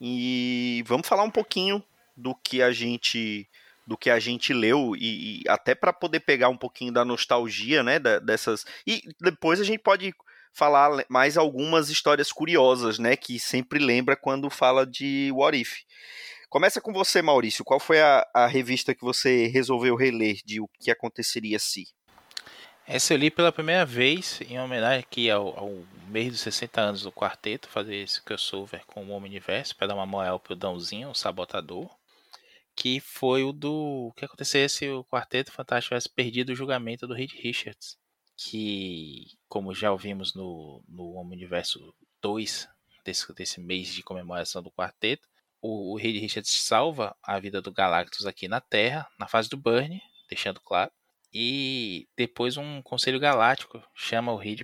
E 0.00 0.84
vamos 0.86 1.08
falar 1.08 1.24
um 1.24 1.30
pouquinho 1.30 1.82
do 2.16 2.36
que 2.36 2.62
a 2.62 2.70
gente 2.70 3.48
do 3.84 3.96
que 3.96 4.10
a 4.10 4.18
gente 4.18 4.52
leu 4.52 4.96
e, 4.96 5.42
e 5.42 5.48
até 5.48 5.72
para 5.72 5.92
poder 5.92 6.18
pegar 6.20 6.48
um 6.48 6.56
pouquinho 6.56 6.92
da 6.92 7.04
nostalgia, 7.04 7.84
né, 7.84 8.00
da, 8.00 8.18
dessas 8.18 8.66
e 8.84 9.00
depois 9.20 9.60
a 9.60 9.64
gente 9.64 9.78
pode 9.78 10.12
falar 10.56 11.04
mais 11.08 11.36
algumas 11.36 11.90
histórias 11.90 12.32
curiosas, 12.32 12.98
né, 12.98 13.14
que 13.14 13.38
sempre 13.38 13.78
lembra 13.78 14.16
quando 14.16 14.48
fala 14.48 14.86
de 14.86 15.30
What 15.32 15.60
If. 15.60 15.82
Começa 16.48 16.80
com 16.80 16.92
você, 16.92 17.20
Maurício. 17.20 17.64
Qual 17.64 17.78
foi 17.78 18.00
a, 18.00 18.26
a 18.32 18.46
revista 18.46 18.94
que 18.94 19.02
você 19.02 19.48
resolveu 19.48 19.94
reler 19.94 20.38
de 20.44 20.60
o 20.60 20.68
que 20.80 20.90
aconteceria 20.90 21.58
se? 21.58 21.84
Essa 22.86 23.12
eu 23.12 23.18
li 23.18 23.30
pela 23.30 23.52
primeira 23.52 23.84
vez 23.84 24.40
em 24.48 24.58
homenagem 24.58 25.00
aqui 25.00 25.28
ao, 25.28 25.58
ao 25.58 25.84
mês 26.08 26.30
dos 26.30 26.40
60 26.40 26.80
anos 26.80 27.02
do 27.02 27.12
quarteto, 27.12 27.68
fazer 27.68 27.96
esse 27.96 28.22
crossover 28.22 28.86
com 28.86 29.04
o 29.04 29.10
Omniverse 29.10 29.74
para 29.74 29.88
dar 29.88 29.94
uma 29.94 30.06
moral 30.06 30.40
pro 30.40 30.56
Dãozinho, 30.56 31.10
o 31.10 31.14
sabotador, 31.14 31.90
que 32.74 33.00
foi 33.00 33.42
o 33.42 33.52
do 33.52 34.06
o 34.08 34.12
que 34.12 34.24
acontecesse 34.24 34.76
se 34.76 34.88
o 34.88 35.04
quarteto 35.04 35.52
fantástico 35.52 35.88
tivesse 35.88 36.08
perdido 36.08 36.52
o 36.52 36.54
julgamento 36.54 37.06
do 37.06 37.14
Reed 37.14 37.32
Richards, 37.32 37.98
que 38.36 39.38
como 39.48 39.74
já 39.74 39.90
ouvimos 39.90 40.34
no, 40.34 40.82
no 40.88 41.16
Omniverso 41.16 41.94
2 42.20 42.68
desse, 43.04 43.34
desse 43.34 43.60
mês 43.60 43.88
de 43.88 44.02
comemoração 44.02 44.62
do 44.62 44.70
quarteto, 44.70 45.26
o, 45.60 45.94
o 45.94 45.96
Reed 45.96 46.20
Richards 46.20 46.50
salva 46.62 47.16
a 47.22 47.38
vida 47.40 47.62
do 47.62 47.72
Galactus 47.72 48.26
aqui 48.26 48.46
na 48.48 48.60
Terra, 48.60 49.08
na 49.18 49.26
fase 49.26 49.48
do 49.48 49.56
Burn, 49.56 50.00
deixando 50.28 50.60
claro, 50.60 50.90
e 51.32 52.08
depois 52.16 52.56
um 52.56 52.80
conselho 52.82 53.20
galáctico 53.20 53.82
chama 53.94 54.32
o 54.32 54.36
Reed 54.36 54.62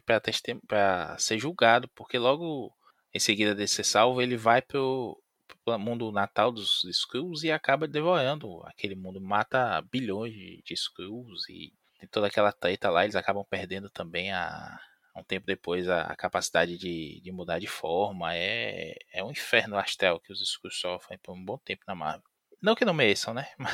para 0.66 1.18
ser 1.18 1.38
julgado, 1.38 1.88
porque 1.88 2.18
logo 2.18 2.72
em 3.14 3.18
seguida 3.18 3.54
de 3.54 3.68
ser 3.68 3.84
salvo, 3.84 4.22
ele 4.22 4.36
vai 4.36 4.62
pro, 4.62 5.20
pro 5.64 5.78
mundo 5.78 6.10
natal 6.10 6.50
dos 6.50 6.82
Skrulls 6.84 7.44
e 7.44 7.52
acaba 7.52 7.86
devorando 7.86 8.62
aquele 8.64 8.94
mundo, 8.94 9.20
mata 9.20 9.82
bilhões 9.82 10.32
de, 10.32 10.62
de 10.64 10.74
Skrulls 10.74 11.48
e 11.50 11.72
tem 12.02 12.08
toda 12.08 12.26
aquela 12.26 12.50
treta 12.50 12.90
lá, 12.90 13.04
eles 13.04 13.14
acabam 13.14 13.44
perdendo 13.48 13.88
também 13.88 14.32
a 14.32 14.76
um 15.16 15.22
tempo 15.22 15.46
depois 15.46 15.88
a, 15.88 16.02
a 16.02 16.16
capacidade 16.16 16.76
de, 16.76 17.20
de, 17.20 17.30
mudar 17.30 17.60
de 17.60 17.68
forma. 17.68 18.34
É, 18.34 18.96
é 19.12 19.22
um 19.22 19.30
inferno 19.30 19.76
astral 19.76 20.18
que 20.18 20.32
os 20.32 20.40
Skrulls 20.40 20.80
sofrem 20.80 21.18
por 21.18 21.32
um 21.32 21.44
bom 21.44 21.56
tempo 21.58 21.84
na 21.86 21.94
Marvel. 21.94 22.24
Não 22.60 22.74
que 22.74 22.84
não 22.84 22.94
mereçam, 22.94 23.32
né? 23.32 23.48
Mas 23.56 23.72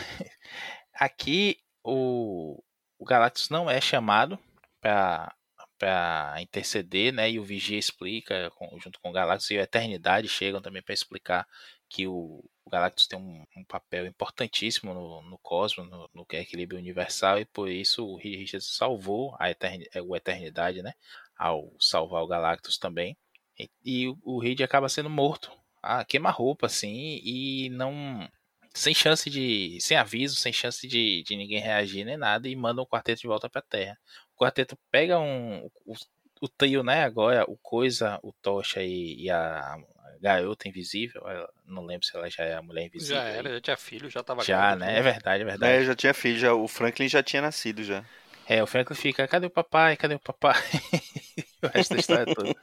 aqui 0.92 1.58
o, 1.82 2.62
o 2.98 3.04
Galactus 3.06 3.48
não 3.48 3.70
é 3.70 3.80
chamado 3.80 4.38
para 4.80 5.34
para 5.78 6.34
interceder, 6.40 7.12
né? 7.12 7.30
E 7.30 7.38
o 7.38 7.44
Vigia 7.44 7.78
explica 7.78 8.50
junto 8.82 8.98
com 9.00 9.10
o 9.10 9.12
Galactus 9.12 9.48
e 9.50 9.58
a 9.58 9.62
Eternidade 9.62 10.28
chegam 10.28 10.60
também 10.60 10.82
para 10.82 10.92
explicar 10.92 11.46
que 11.88 12.04
o, 12.04 12.44
o 12.68 12.70
Galactus 12.70 13.06
tem 13.06 13.18
um, 13.18 13.44
um, 13.56 13.64
papel 13.64 14.06
importantíssimo 14.06 14.92
no, 14.92 15.22
no 15.22 15.38
cosmos, 15.38 15.88
no, 15.88 16.08
no 16.14 16.26
equilíbrio 16.32 16.78
universal 16.78 17.40
e 17.40 17.46
por 17.46 17.68
isso 17.68 18.06
o 18.06 18.16
Reed 18.16 18.38
Richards 18.38 18.76
salvou 18.76 19.34
a 19.40 19.50
Eternidade, 19.50 19.90
a 19.94 20.16
Eternidade, 20.16 20.82
né? 20.82 20.92
Ao 21.36 21.72
salvar 21.80 22.22
o 22.22 22.26
Galactus 22.26 22.78
também. 22.78 23.16
E, 23.58 23.70
e 23.84 24.08
o, 24.22 24.38
Reed 24.38 24.60
acaba 24.60 24.88
sendo 24.88 25.08
morto. 25.08 25.50
Ah, 25.82 26.04
queima 26.04 26.30
roupa 26.30 26.66
assim 26.66 27.20
e 27.24 27.70
não 27.70 28.28
sem 28.74 28.94
chance 28.94 29.30
de. 29.30 29.78
sem 29.80 29.96
aviso, 29.96 30.36
sem 30.36 30.52
chance 30.52 30.86
de, 30.86 31.22
de 31.22 31.36
ninguém 31.36 31.60
reagir 31.60 32.04
nem 32.04 32.16
nada, 32.16 32.48
e 32.48 32.54
manda 32.54 32.82
o 32.82 32.86
quarteto 32.86 33.22
de 33.22 33.28
volta 33.28 33.48
pra 33.48 33.62
Terra. 33.62 33.98
O 34.36 34.38
quarteto 34.38 34.78
pega 34.90 35.18
um. 35.18 35.66
O, 35.86 35.94
o 36.40 36.48
trio, 36.48 36.82
né, 36.84 37.02
agora, 37.04 37.44
o 37.48 37.56
Coisa, 37.56 38.20
o 38.22 38.32
Tocha 38.32 38.82
e, 38.82 39.24
e 39.24 39.30
a 39.30 39.76
garota 40.20 40.68
invisível. 40.68 41.22
não 41.64 41.84
lembro 41.84 42.06
se 42.06 42.16
ela 42.16 42.28
já 42.28 42.44
é 42.44 42.54
a 42.54 42.62
mulher 42.62 42.86
invisível. 42.86 43.16
Já 43.16 43.22
era, 43.22 43.54
já 43.54 43.60
tinha 43.60 43.76
filho, 43.76 44.10
já 44.10 44.22
tava 44.22 44.42
Já, 44.42 44.76
né? 44.76 44.98
É 44.98 45.02
verdade, 45.02 45.42
é 45.42 45.46
verdade. 45.46 45.72
É, 45.72 45.84
já 45.84 45.94
tinha 45.94 46.14
filho, 46.14 46.38
já, 46.38 46.54
o 46.54 46.68
Franklin 46.68 47.08
já 47.08 47.22
tinha 47.22 47.42
nascido 47.42 47.82
já. 47.82 48.04
É, 48.46 48.62
o 48.62 48.66
Franklin 48.66 48.96
fica, 48.96 49.28
cadê 49.28 49.46
o 49.46 49.50
papai? 49.50 49.96
Cadê 49.96 50.14
o 50.14 50.20
papai? 50.20 50.54
o 51.62 51.66
resto 51.66 51.94
da 51.94 52.00
história 52.00 52.34
toda. 52.34 52.54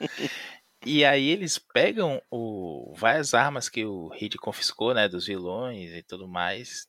E 0.85 1.03
aí 1.03 1.29
eles 1.29 1.57
pegam 1.57 2.21
o, 2.29 2.93
várias 2.95 3.33
armas 3.33 3.69
que 3.69 3.85
o 3.85 4.07
Reed 4.09 4.35
confiscou, 4.35 4.93
né, 4.93 5.07
dos 5.07 5.25
vilões 5.25 5.91
e 5.91 6.03
tudo 6.03 6.27
mais, 6.27 6.87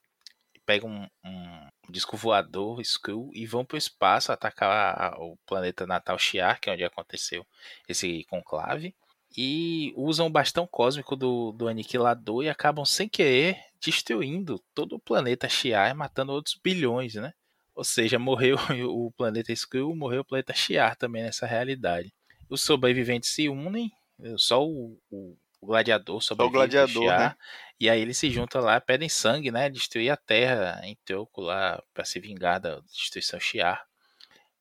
pegam 0.66 0.90
um, 0.90 1.08
um 1.24 1.68
disco 1.88 2.16
voador, 2.16 2.80
Skull, 2.80 3.30
e 3.32 3.46
vão 3.46 3.64
para 3.64 3.76
o 3.76 3.78
espaço 3.78 4.32
atacar 4.32 4.98
a, 4.98 5.16
o 5.18 5.36
planeta 5.46 5.86
natal 5.86 6.18
Shiar, 6.18 6.60
que 6.60 6.68
é 6.68 6.72
onde 6.72 6.84
aconteceu 6.84 7.46
esse 7.88 8.24
conclave, 8.24 8.94
e 9.36 9.92
usam 9.96 10.26
o 10.26 10.30
bastão 10.30 10.66
cósmico 10.66 11.14
do, 11.14 11.52
do 11.52 11.68
Aniquilador 11.68 12.42
e 12.44 12.48
acabam 12.48 12.84
sem 12.84 13.08
querer 13.08 13.58
destruindo 13.80 14.62
todo 14.74 14.96
o 14.96 15.00
planeta 15.00 15.48
Shiar, 15.48 15.94
matando 15.94 16.32
outros 16.32 16.58
bilhões, 16.62 17.14
né? 17.14 17.32
Ou 17.74 17.84
seja, 17.84 18.18
morreu 18.18 18.56
o 18.88 19.12
planeta 19.12 19.52
Skull, 19.52 19.94
morreu 19.94 20.22
o 20.22 20.24
planeta 20.24 20.54
Shiar 20.54 20.96
também 20.96 21.22
nessa 21.22 21.46
realidade 21.46 22.12
os 22.48 22.62
sobreviventes 22.62 23.30
se 23.30 23.48
unem, 23.48 23.90
só 24.36 24.64
o, 24.64 24.98
o, 25.10 25.36
o 25.60 25.66
gladiador 25.66 26.20
sobrevive. 26.22 26.52
Só 26.52 26.64
o 26.64 26.66
gladiador, 26.66 27.18
né? 27.18 27.36
E 27.78 27.90
aí 27.90 28.00
eles 28.00 28.16
se 28.16 28.30
juntam 28.30 28.62
lá, 28.62 28.80
pedem 28.80 29.08
sangue, 29.08 29.50
né? 29.50 29.68
Destruir 29.68 30.10
a 30.10 30.16
terra 30.16 30.80
em 30.84 30.96
troco 31.04 31.40
lá 31.40 31.82
para 31.92 32.04
se 32.04 32.20
vingar 32.20 32.60
da 32.60 32.80
destruição 32.80 33.38
Shiar. 33.40 33.84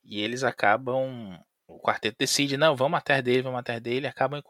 E 0.03 0.21
eles 0.21 0.43
acabam. 0.43 1.39
O 1.67 1.79
quarteto 1.79 2.17
decide, 2.19 2.57
não, 2.57 2.75
vamos 2.75 2.97
atrás 2.97 3.23
dele, 3.23 3.41
vamos 3.41 3.59
atrás 3.59 3.81
dele. 3.81 4.07
Acabam 4.07 4.41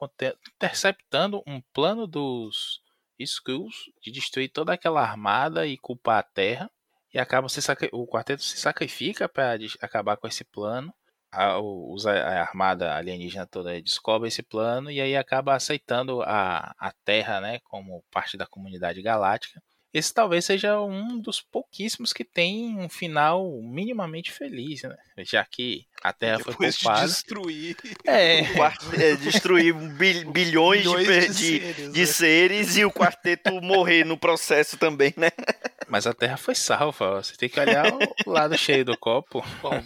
interceptando 0.56 1.42
um 1.48 1.62
plano 1.74 2.06
dos 2.06 2.82
Skrulls 3.20 3.92
de 4.02 4.12
destruir 4.12 4.50
toda 4.50 4.74
aquela 4.74 5.02
armada 5.02 5.66
e 5.66 5.78
culpar 5.78 6.20
a 6.20 6.24
terra. 6.24 6.70
E 7.14 7.20
acabam 7.20 7.48
se 7.48 7.62
o 7.94 8.06
quarteto 8.06 8.44
se 8.44 8.58
sacrifica 8.58 9.30
para 9.30 9.58
acabar 9.82 10.18
com 10.18 10.28
esse 10.28 10.44
plano 10.44 10.94
a, 11.36 11.58
a 11.58 12.42
armada 12.42 12.96
alienígena 12.96 13.46
toda 13.46 13.82
descobre 13.82 14.28
esse 14.30 14.42
plano 14.42 14.90
e 14.90 15.02
aí 15.02 15.16
acaba 15.16 15.54
aceitando 15.54 16.22
a, 16.22 16.74
a 16.80 16.94
Terra 17.04 17.42
né, 17.42 17.60
como 17.66 18.04
parte 18.12 18.38
da 18.38 18.48
comunidade 18.48 19.02
galáctica. 19.02 19.62
Esse 19.96 20.14
talvez 20.14 20.44
seja 20.44 20.78
um 20.82 21.18
dos 21.18 21.40
pouquíssimos 21.40 22.12
que 22.12 22.26
tem 22.26 22.78
um 22.78 22.90
final 22.90 23.62
minimamente 23.62 24.30
feliz, 24.30 24.84
né? 24.84 24.98
Já 25.20 25.46
que 25.46 25.86
a 26.04 26.12
Terra 26.12 26.40
Depois 26.40 26.56
foi 26.58 26.72
culpada. 26.74 27.08
De 27.08 27.14
destruir. 27.14 27.78
É, 28.06 28.40
é 28.42 29.16
destruir 29.16 29.74
bil, 29.74 30.32
bilhões, 30.32 30.82
bilhões, 30.84 31.38
de, 31.38 31.60
de, 31.60 31.74
de, 31.74 31.74
seres, 31.74 31.94
de 31.94 32.00
né? 32.02 32.06
seres, 32.06 32.78
e 32.78 32.84
o 32.84 32.92
quarteto 32.92 33.54
morrer 33.64 34.04
no 34.04 34.18
processo 34.18 34.76
também, 34.76 35.14
né? 35.16 35.32
Mas 35.88 36.06
a 36.06 36.14
Terra 36.14 36.36
foi 36.36 36.56
salva, 36.56 37.24
você 37.24 37.38
tem 37.38 37.48
que 37.48 37.58
olhar 37.58 37.86
o 38.26 38.30
lado 38.30 38.58
cheio 38.58 38.84
do 38.84 38.98
copo. 38.98 39.46
Bom, 39.62 39.82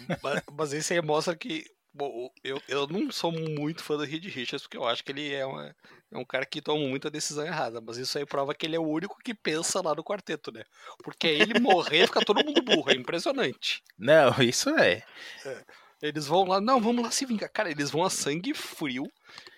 mas 0.52 0.72
isso 0.72 0.92
aí 0.92 1.00
mostra 1.00 1.36
que 1.36 1.64
Bom, 1.92 2.30
eu, 2.44 2.62
eu 2.68 2.86
não 2.86 3.10
sou 3.10 3.32
muito 3.32 3.82
fã 3.82 3.96
do 3.96 4.04
Reed 4.04 4.24
Richards, 4.26 4.62
porque 4.62 4.76
eu 4.76 4.86
acho 4.86 5.02
que 5.02 5.10
ele 5.10 5.32
é, 5.34 5.44
uma, 5.44 5.74
é 6.12 6.18
um 6.18 6.24
cara 6.24 6.46
que 6.46 6.62
toma 6.62 6.86
muita 6.86 7.10
decisão 7.10 7.44
errada, 7.44 7.80
mas 7.80 7.96
isso 7.96 8.16
aí 8.16 8.24
prova 8.24 8.54
que 8.54 8.64
ele 8.64 8.76
é 8.76 8.78
o 8.78 8.86
único 8.86 9.18
que 9.24 9.34
pensa 9.34 9.80
lá 9.82 9.94
no 9.94 10.04
quarteto, 10.04 10.52
né? 10.52 10.62
Porque 11.02 11.26
ele 11.26 11.58
morrer 11.58 12.06
fica 12.06 12.24
todo 12.24 12.44
mundo 12.44 12.62
burro, 12.62 12.90
é 12.90 12.94
impressionante. 12.94 13.82
Não, 13.98 14.30
isso 14.40 14.70
é. 14.70 15.02
é. 15.44 15.64
Eles 16.02 16.26
vão 16.26 16.44
lá, 16.44 16.60
não, 16.60 16.80
vamos 16.80 17.04
lá 17.04 17.10
se 17.10 17.26
vingar. 17.26 17.50
Cara, 17.52 17.70
eles 17.70 17.90
vão 17.90 18.04
a 18.04 18.10
sangue 18.10 18.54
frio, 18.54 19.04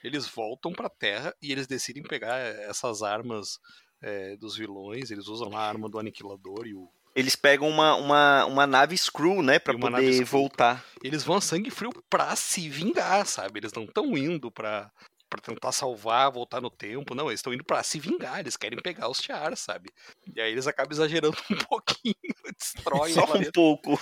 eles 0.02 0.26
voltam 0.26 0.72
pra 0.72 0.88
Terra 0.88 1.34
e 1.40 1.52
eles 1.52 1.66
decidem 1.66 2.02
pegar 2.02 2.38
essas 2.38 3.02
armas 3.02 3.60
é, 4.02 4.36
dos 4.36 4.56
vilões. 4.56 5.10
Eles 5.10 5.28
usam 5.28 5.48
lá 5.48 5.60
a 5.60 5.68
arma 5.68 5.88
do 5.88 5.98
Aniquilador 5.98 6.66
e 6.66 6.74
o. 6.74 6.88
Eles 7.14 7.37
pegam 7.37 7.68
uma, 7.68 7.94
uma, 7.96 8.44
uma 8.46 8.66
nave 8.66 8.96
Screw, 8.96 9.42
né, 9.42 9.59
pra 9.59 9.75
poder 9.79 10.25
voltar. 10.25 10.85
Eles 11.03 11.22
vão 11.22 11.37
a 11.37 11.40
sangue 11.40 11.70
frio 11.70 11.90
pra 12.09 12.35
se 12.37 12.68
vingar, 12.68 13.27
sabe? 13.27 13.61
Eles 13.61 13.72
não 13.72 13.85
estão 13.85 14.16
indo 14.16 14.51
pra, 14.51 14.90
pra 15.32 15.40
tentar 15.40 15.72
salvar, 15.72 16.30
voltar 16.30 16.60
no 16.60 16.68
tempo. 16.70 17.14
Não, 17.14 17.28
eles 17.28 17.38
estão 17.38 17.54
indo 17.54 17.64
pra 17.64 17.82
se 17.82 17.98
vingar. 17.98 18.40
Eles 18.40 18.54
querem 18.56 18.78
pegar 18.78 19.08
os 19.08 19.18
tiaras, 19.18 19.60
sabe? 19.60 19.90
E 20.34 20.38
aí 20.40 20.52
eles 20.52 20.66
acabam 20.66 20.92
exagerando 20.92 21.34
um 21.50 21.56
pouquinho, 21.56 22.14
destroem 22.58 23.14
Só 23.14 23.24
um 23.24 23.50
pouco. 23.50 23.98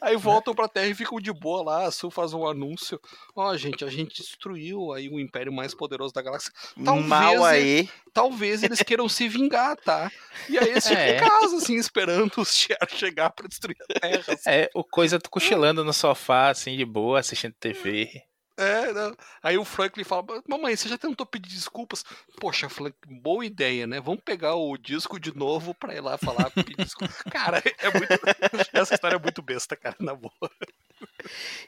Aí 0.00 0.16
voltam 0.16 0.54
pra 0.54 0.68
Terra 0.68 0.86
e 0.86 0.94
ficam 0.94 1.18
de 1.20 1.32
boa 1.32 1.64
lá. 1.64 1.86
A 1.86 1.90
Sul 1.90 2.10
faz 2.12 2.32
um 2.32 2.46
anúncio. 2.46 3.00
Ó, 3.34 3.56
gente, 3.56 3.84
a 3.84 3.88
gente 3.88 4.22
destruiu 4.22 4.92
aí 4.92 5.08
o 5.08 5.18
império 5.18 5.52
mais 5.52 5.74
poderoso 5.74 6.14
da 6.14 6.22
galáxia. 6.22 6.52
Talvez 6.84 7.06
Mal 7.06 7.44
aí. 7.44 7.88
Talvez 8.12 8.62
eles 8.62 8.82
queiram 8.82 9.08
se 9.08 9.26
vingar, 9.28 9.76
tá? 9.78 10.10
E 10.48 10.58
aí 10.58 10.68
eles 10.70 10.86
ficam 10.86 11.02
É. 11.02 11.16
em 11.16 11.20
casa, 11.28 11.56
assim, 11.56 11.76
esperando 11.76 12.32
os 12.40 12.54
tiaras 12.54 12.92
chegar 12.92 13.30
pra 13.30 13.48
destruir 13.48 13.76
a 13.82 14.00
Terra. 14.00 14.24
assim. 14.28 14.48
É, 14.50 14.70
o 14.74 14.84
coisa 14.84 15.18
tu 15.18 15.28
cochilando 15.28 15.84
no 15.84 15.92
sofá, 15.92 16.50
assim, 16.50 16.76
de 16.76 16.84
boa, 16.84 17.18
assistindo 17.18 17.54
TV. 17.58 18.22
É, 18.62 18.92
não. 18.92 19.16
Aí 19.42 19.58
o 19.58 19.64
Franklin 19.64 20.04
fala: 20.04 20.24
Mamãe, 20.46 20.76
você 20.76 20.88
já 20.88 20.96
tentou 20.96 21.26
pedir 21.26 21.50
desculpas? 21.50 22.04
Poxa, 22.40 22.68
Franklin, 22.68 23.20
boa 23.20 23.44
ideia, 23.44 23.86
né? 23.86 24.00
Vamos 24.00 24.22
pegar 24.24 24.54
o 24.54 24.76
disco 24.76 25.18
de 25.18 25.36
novo 25.36 25.74
pra 25.74 25.94
ir 25.94 26.00
lá 26.00 26.16
falar, 26.16 26.50
pedir 26.50 26.76
desculpas. 26.76 27.16
Cara, 27.30 27.62
é 27.78 27.90
muito. 27.90 28.08
Essa 28.72 28.94
história 28.94 29.16
é 29.16 29.18
muito 29.18 29.42
besta, 29.42 29.76
cara, 29.76 29.96
na 30.00 30.14
boa. 30.14 30.32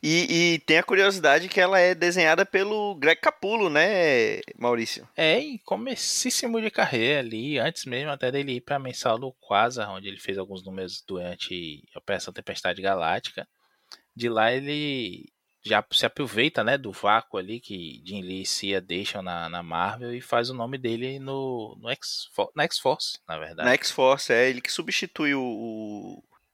E, 0.02 0.54
e 0.54 0.58
tem 0.60 0.78
a 0.78 0.82
curiosidade 0.82 1.48
que 1.48 1.60
ela 1.60 1.78
é 1.78 1.94
desenhada 1.94 2.44
pelo 2.44 2.94
Greg 2.96 3.20
Capullo, 3.20 3.70
né, 3.70 4.40
Maurício? 4.56 5.08
É, 5.16 5.38
em 5.38 5.58
comecíssimo 5.58 6.60
de 6.60 6.70
carreira 6.70 7.20
ali, 7.20 7.58
antes 7.58 7.84
mesmo 7.84 8.10
até 8.10 8.30
dele 8.30 8.56
ir 8.56 8.60
pra 8.60 8.78
mensal 8.78 9.18
do 9.18 9.32
Quasar, 9.40 9.90
onde 9.90 10.08
ele 10.08 10.20
fez 10.20 10.38
alguns 10.38 10.64
números 10.64 11.02
durante 11.06 11.82
a 11.94 11.98
Operação 11.98 12.32
Tempestade 12.32 12.82
Galáctica. 12.82 13.48
De 14.16 14.28
lá 14.28 14.52
ele 14.52 15.26
já 15.64 15.84
se 15.90 16.04
aproveita, 16.04 16.62
né, 16.62 16.76
do 16.76 16.92
vácuo 16.92 17.38
ali 17.38 17.58
que 17.58 18.02
Jim 18.04 18.20
Lee 18.20 18.42
e 18.42 18.46
Cia 18.46 18.80
deixam 18.80 19.22
na, 19.22 19.48
na 19.48 19.62
Marvel 19.62 20.14
e 20.14 20.20
faz 20.20 20.50
o 20.50 20.54
nome 20.54 20.76
dele 20.76 21.18
no, 21.18 21.76
no 21.80 21.88
X, 21.90 22.28
na 22.54 22.64
X-Force, 22.64 23.18
na 23.26 23.38
verdade. 23.38 23.66
Na 23.68 23.74
X-Force, 23.74 24.32
é 24.32 24.48
ele 24.50 24.60
que 24.60 24.70
substitui 24.70 25.34
o, 25.34 25.42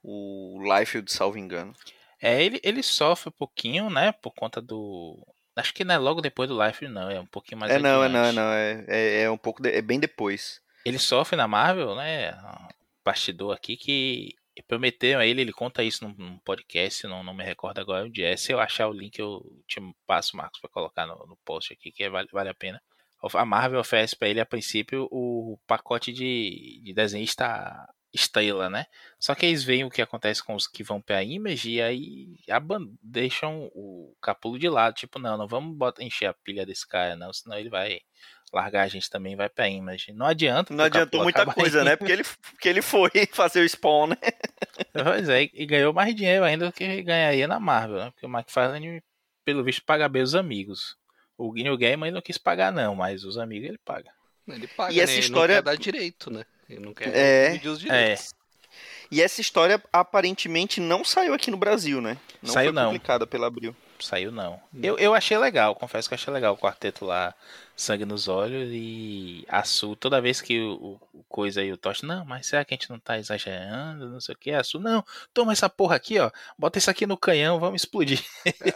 o, 0.02 0.56
o 0.58 0.62
Liefeld, 0.62 1.12
salvo 1.12 1.38
engano. 1.38 1.74
É, 2.22 2.42
ele, 2.42 2.60
ele 2.62 2.82
sofre 2.82 3.30
um 3.30 3.36
pouquinho, 3.36 3.90
né, 3.90 4.12
por 4.12 4.32
conta 4.32 4.60
do... 4.62 5.18
Acho 5.56 5.74
que 5.74 5.84
não 5.84 5.94
é 5.94 5.98
logo 5.98 6.20
depois 6.20 6.48
do 6.48 6.64
Life, 6.64 6.86
não, 6.86 7.10
é 7.10 7.20
um 7.20 7.26
pouquinho 7.26 7.58
mais 7.60 7.72
é 7.72 7.78
não, 7.78 8.02
é 8.02 8.06
adiante. 8.06 8.12
não, 8.12 8.24
é 8.24 8.32
não, 8.32 8.52
é, 8.52 8.84
é, 8.88 9.22
é 9.22 9.30
um 9.30 9.36
pouco, 9.36 9.60
de- 9.62 9.70
é 9.72 9.82
bem 9.82 9.98
depois. 9.98 10.60
ele 10.84 10.98
sofre 10.98 11.36
na 11.36 11.48
Marvel, 11.48 11.94
né? 11.96 12.32
Bastidor 13.04 13.54
aqui 13.54 13.76
que 13.76 14.34
prometeram 14.62 15.20
a 15.20 15.26
ele, 15.26 15.40
ele 15.40 15.52
conta 15.52 15.82
isso 15.82 16.04
num, 16.06 16.14
num 16.16 16.38
podcast, 16.38 17.06
não, 17.06 17.22
não 17.22 17.34
me 17.34 17.44
recordo 17.44 17.78
agora 17.80 18.04
onde 18.04 18.22
é. 18.22 18.36
Se 18.36 18.52
eu 18.52 18.60
achar 18.60 18.88
o 18.88 18.92
link, 18.92 19.18
eu 19.18 19.42
te 19.66 19.80
passo, 20.06 20.36
Marcos, 20.36 20.60
para 20.60 20.70
colocar 20.70 21.06
no, 21.06 21.14
no 21.26 21.36
post 21.44 21.72
aqui, 21.72 21.90
que 21.92 22.04
é- 22.04 22.10
vale, 22.10 22.28
vale 22.32 22.48
a 22.48 22.54
pena. 22.54 22.80
A 23.34 23.44
Marvel 23.44 23.80
oferece 23.80 24.16
para 24.16 24.28
ele, 24.28 24.40
a 24.40 24.46
princípio, 24.46 25.06
o 25.10 25.58
pacote 25.66 26.12
de, 26.12 26.80
de 26.82 26.92
desenhista 26.94 27.86
estrela, 28.12 28.68
né? 28.68 28.86
Só 29.18 29.34
que 29.34 29.46
eles 29.46 29.62
veem 29.62 29.84
o 29.84 29.90
que 29.90 30.02
acontece 30.02 30.42
com 30.42 30.54
os 30.54 30.66
que 30.66 30.82
vão 30.82 31.00
pra 31.00 31.22
Image 31.22 31.70
e 31.70 31.82
aí 31.82 32.36
deixam 33.02 33.70
o 33.74 34.14
capulo 34.20 34.58
de 34.58 34.68
lado. 34.68 34.94
Tipo, 34.94 35.18
não, 35.18 35.36
não 35.36 35.46
vamos 35.46 35.76
botar, 35.76 36.02
encher 36.02 36.26
a 36.26 36.34
pilha 36.34 36.66
desse 36.66 36.86
cara, 36.86 37.14
não, 37.16 37.32
senão 37.32 37.58
ele 37.58 37.68
vai 37.68 38.00
largar 38.52 38.82
a 38.82 38.88
gente 38.88 39.08
também 39.08 39.36
vai 39.36 39.48
pra 39.48 39.68
Image. 39.68 40.12
Não 40.12 40.26
adianta. 40.26 40.74
Não 40.74 40.84
adiantou 40.84 41.22
muita 41.22 41.46
coisa, 41.46 41.84
né? 41.84 41.96
Porque 41.96 42.12
ele, 42.12 42.24
porque 42.52 42.68
ele 42.68 42.82
foi 42.82 43.10
fazer 43.32 43.60
o 43.62 43.68
Spawn, 43.68 44.08
né? 44.08 44.16
Pois 44.92 45.28
é, 45.28 45.48
e 45.52 45.66
ganhou 45.66 45.92
mais 45.92 46.14
dinheiro 46.14 46.44
ainda 46.44 46.66
do 46.66 46.72
que 46.72 47.02
ganharia 47.02 47.46
na 47.46 47.60
Marvel, 47.60 47.98
né? 47.98 48.10
Porque 48.10 48.26
o 48.26 48.30
McFarlane, 48.30 49.02
pelo 49.44 49.62
visto, 49.64 49.84
paga 49.84 50.08
bem 50.08 50.22
os 50.22 50.34
amigos. 50.34 50.96
O 51.38 51.52
Neil 51.54 51.76
Gaiman 51.78 52.10
não 52.10 52.20
quis 52.20 52.36
pagar, 52.36 52.70
não, 52.72 52.94
mas 52.94 53.24
os 53.24 53.38
amigos 53.38 53.68
ele 53.68 53.78
paga. 53.84 54.10
Ele 54.48 54.66
paga, 54.66 54.92
E 54.92 54.96
né? 54.96 55.02
essa 55.04 55.12
Ele 55.12 55.20
história- 55.20 55.56
não 55.56 55.62
quer 55.62 55.70
dar 55.70 55.76
direito, 55.76 56.30
né? 56.30 56.44
Ele 56.68 56.80
não 56.80 56.92
quer 56.92 57.16
É. 57.16 57.46
dividir 57.48 57.68
os 57.70 57.80
direitos. 57.80 58.34
E 59.10 59.20
essa 59.22 59.40
história 59.40 59.82
aparentemente 59.92 60.80
não 60.80 61.04
saiu 61.04 61.34
aqui 61.34 61.50
no 61.50 61.56
Brasil, 61.56 62.00
né? 62.00 62.16
Não 62.42 62.52
Saiu, 62.52 62.72
foi 62.72 62.82
não. 62.82 62.86
publicada 62.92 63.26
pela 63.26 63.46
Abril. 63.48 63.74
Saiu 64.02 64.30
não. 64.32 64.60
Eu, 64.82 64.98
eu 64.98 65.14
achei 65.14 65.36
legal, 65.38 65.74
confesso 65.74 66.08
que 66.08 66.14
achei 66.14 66.32
legal 66.32 66.54
o 66.54 66.58
quarteto 66.58 67.04
lá, 67.04 67.34
sangue 67.76 68.04
nos 68.04 68.28
olhos 68.28 68.68
e 68.72 69.44
a 69.48 69.62
Su, 69.64 69.94
toda 69.96 70.20
vez 70.20 70.40
que 70.40 70.60
o, 70.60 70.98
o- 71.14 71.24
coisa 71.28 71.60
aí, 71.60 71.72
o 71.72 71.76
Tocha, 71.76 72.06
não, 72.06 72.24
mas 72.24 72.46
será 72.46 72.64
que 72.64 72.74
a 72.74 72.76
gente 72.76 72.90
não 72.90 72.98
tá 72.98 73.18
exagerando, 73.18 74.08
não 74.08 74.20
sei 74.20 74.34
o 74.34 74.38
que, 74.38 74.50
a 74.52 74.62
Su, 74.64 74.78
não, 74.78 75.04
toma 75.32 75.52
essa 75.52 75.68
porra 75.68 75.96
aqui, 75.96 76.18
ó, 76.18 76.30
bota 76.58 76.78
isso 76.78 76.90
aqui 76.90 77.06
no 77.06 77.16
canhão, 77.16 77.58
vamos 77.60 77.82
explodir. 77.82 78.22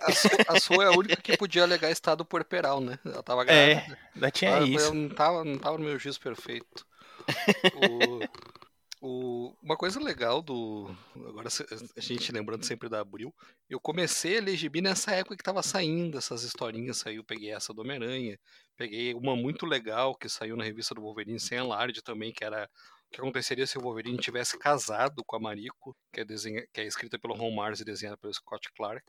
A 0.02 0.12
sua, 0.12 0.30
a 0.48 0.60
sua 0.60 0.84
é 0.84 0.86
a 0.88 0.92
única 0.92 1.16
que 1.16 1.36
podia 1.36 1.62
alegar 1.62 1.90
estado 1.90 2.24
puerperal, 2.24 2.80
né? 2.80 2.98
Ela 3.04 3.22
tava 3.22 3.42
É, 3.44 3.74
grávida. 3.74 3.98
ainda 4.14 4.30
tinha 4.30 4.56
Ah, 4.58 4.60
isso. 4.62 4.94
Não 4.94 5.08
tava, 5.08 5.44
não 5.44 5.58
tava 5.58 5.78
no 5.78 5.84
meu 5.84 5.98
juízo 5.98 6.20
perfeito. 6.20 6.86
O, 7.74 8.20
o- 9.06 9.54
uma 9.62 9.76
coisa 9.76 10.00
legal 10.00 10.40
do. 10.40 10.90
Agora 11.14 11.48
a 11.96 12.00
gente 12.00 12.32
lembrando 12.32 12.64
sempre 12.64 12.88
da 12.88 13.00
Abril, 13.00 13.34
eu 13.68 13.78
comecei 13.78 14.38
a 14.38 14.40
ler 14.40 14.56
gibi 14.56 14.80
nessa 14.80 15.12
época 15.12 15.36
que 15.36 15.42
tava 15.42 15.62
saindo 15.62 16.16
essas 16.16 16.42
historinhas. 16.42 16.98
Saiu, 16.98 17.22
peguei 17.22 17.52
essa 17.52 17.74
do 17.74 17.82
Homem-Aranha, 17.82 18.38
peguei 18.76 19.12
uma 19.14 19.36
muito 19.36 19.66
legal 19.66 20.14
que 20.14 20.28
saiu 20.28 20.56
na 20.56 20.64
revista 20.64 20.94
do 20.94 21.02
Wolverine 21.02 21.38
sem 21.38 21.58
alarde 21.58 22.02
também, 22.02 22.32
que 22.32 22.44
era. 22.44 22.68
O 23.08 23.14
que 23.14 23.20
aconteceria 23.20 23.64
se 23.66 23.78
o 23.78 23.80
Wolverine 23.80 24.18
tivesse 24.18 24.58
casado 24.58 25.22
com 25.24 25.36
a 25.36 25.38
Mariko, 25.38 25.94
que 26.12 26.20
é, 26.20 26.24
desenha, 26.24 26.66
que 26.72 26.80
é 26.80 26.84
escrita 26.84 27.16
pelo 27.16 27.34
Ron 27.34 27.54
Mars 27.54 27.78
e 27.78 27.84
desenhada 27.84 28.16
pelo 28.16 28.34
Scott 28.34 28.72
Clark. 28.74 29.04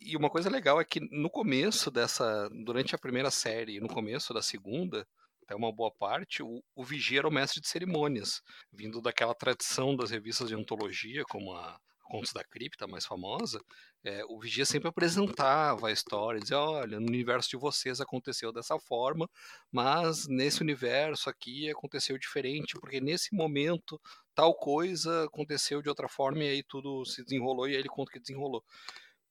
E 0.00 0.16
uma 0.16 0.30
coisa 0.30 0.48
legal 0.48 0.80
é 0.80 0.84
que 0.84 1.00
no 1.10 1.28
começo 1.28 1.90
dessa. 1.90 2.48
Durante 2.64 2.94
a 2.94 2.98
primeira 2.98 3.30
série 3.30 3.76
e 3.76 3.80
no 3.80 3.88
começo 3.88 4.32
da 4.32 4.40
segunda, 4.40 5.06
até 5.46 5.54
uma 5.54 5.72
boa 5.72 5.92
parte, 5.92 6.42
o, 6.42 6.62
o 6.74 6.84
Vigia 6.84 7.20
era 7.20 7.28
o 7.28 7.32
mestre 7.32 7.60
de 7.60 7.68
cerimônias, 7.68 8.42
vindo 8.72 9.00
daquela 9.00 9.34
tradição 9.34 9.96
das 9.96 10.10
revistas 10.10 10.48
de 10.48 10.56
antologia, 10.56 11.24
como 11.24 11.54
a 11.54 11.78
Contos 12.02 12.32
da 12.32 12.44
Cripta, 12.44 12.86
mais 12.86 13.04
famosa. 13.04 13.60
é, 14.04 14.24
o 14.26 14.38
Vigia 14.38 14.64
sempre 14.64 14.88
apresentava 14.88 15.88
a 15.88 15.92
história, 15.92 16.40
dizia: 16.40 16.58
olha, 16.58 17.00
no 17.00 17.06
universo 17.06 17.50
de 17.50 17.56
vocês 17.56 18.00
aconteceu 18.00 18.52
dessa 18.52 18.78
forma, 18.78 19.28
mas 19.72 20.26
nesse 20.28 20.62
universo 20.62 21.28
aqui 21.30 21.70
aconteceu 21.70 22.16
diferente, 22.18 22.74
porque 22.80 23.00
nesse 23.00 23.34
momento 23.34 24.00
tal 24.34 24.54
coisa 24.54 25.24
aconteceu 25.24 25.82
de 25.82 25.88
outra 25.88 26.08
forma 26.08 26.44
e 26.44 26.48
aí 26.48 26.62
tudo 26.62 27.04
se 27.04 27.24
desenrolou 27.24 27.68
e 27.68 27.72
aí 27.72 27.78
ele 27.78 27.88
conta 27.88 28.12
que 28.12 28.20
desenrolou 28.20 28.62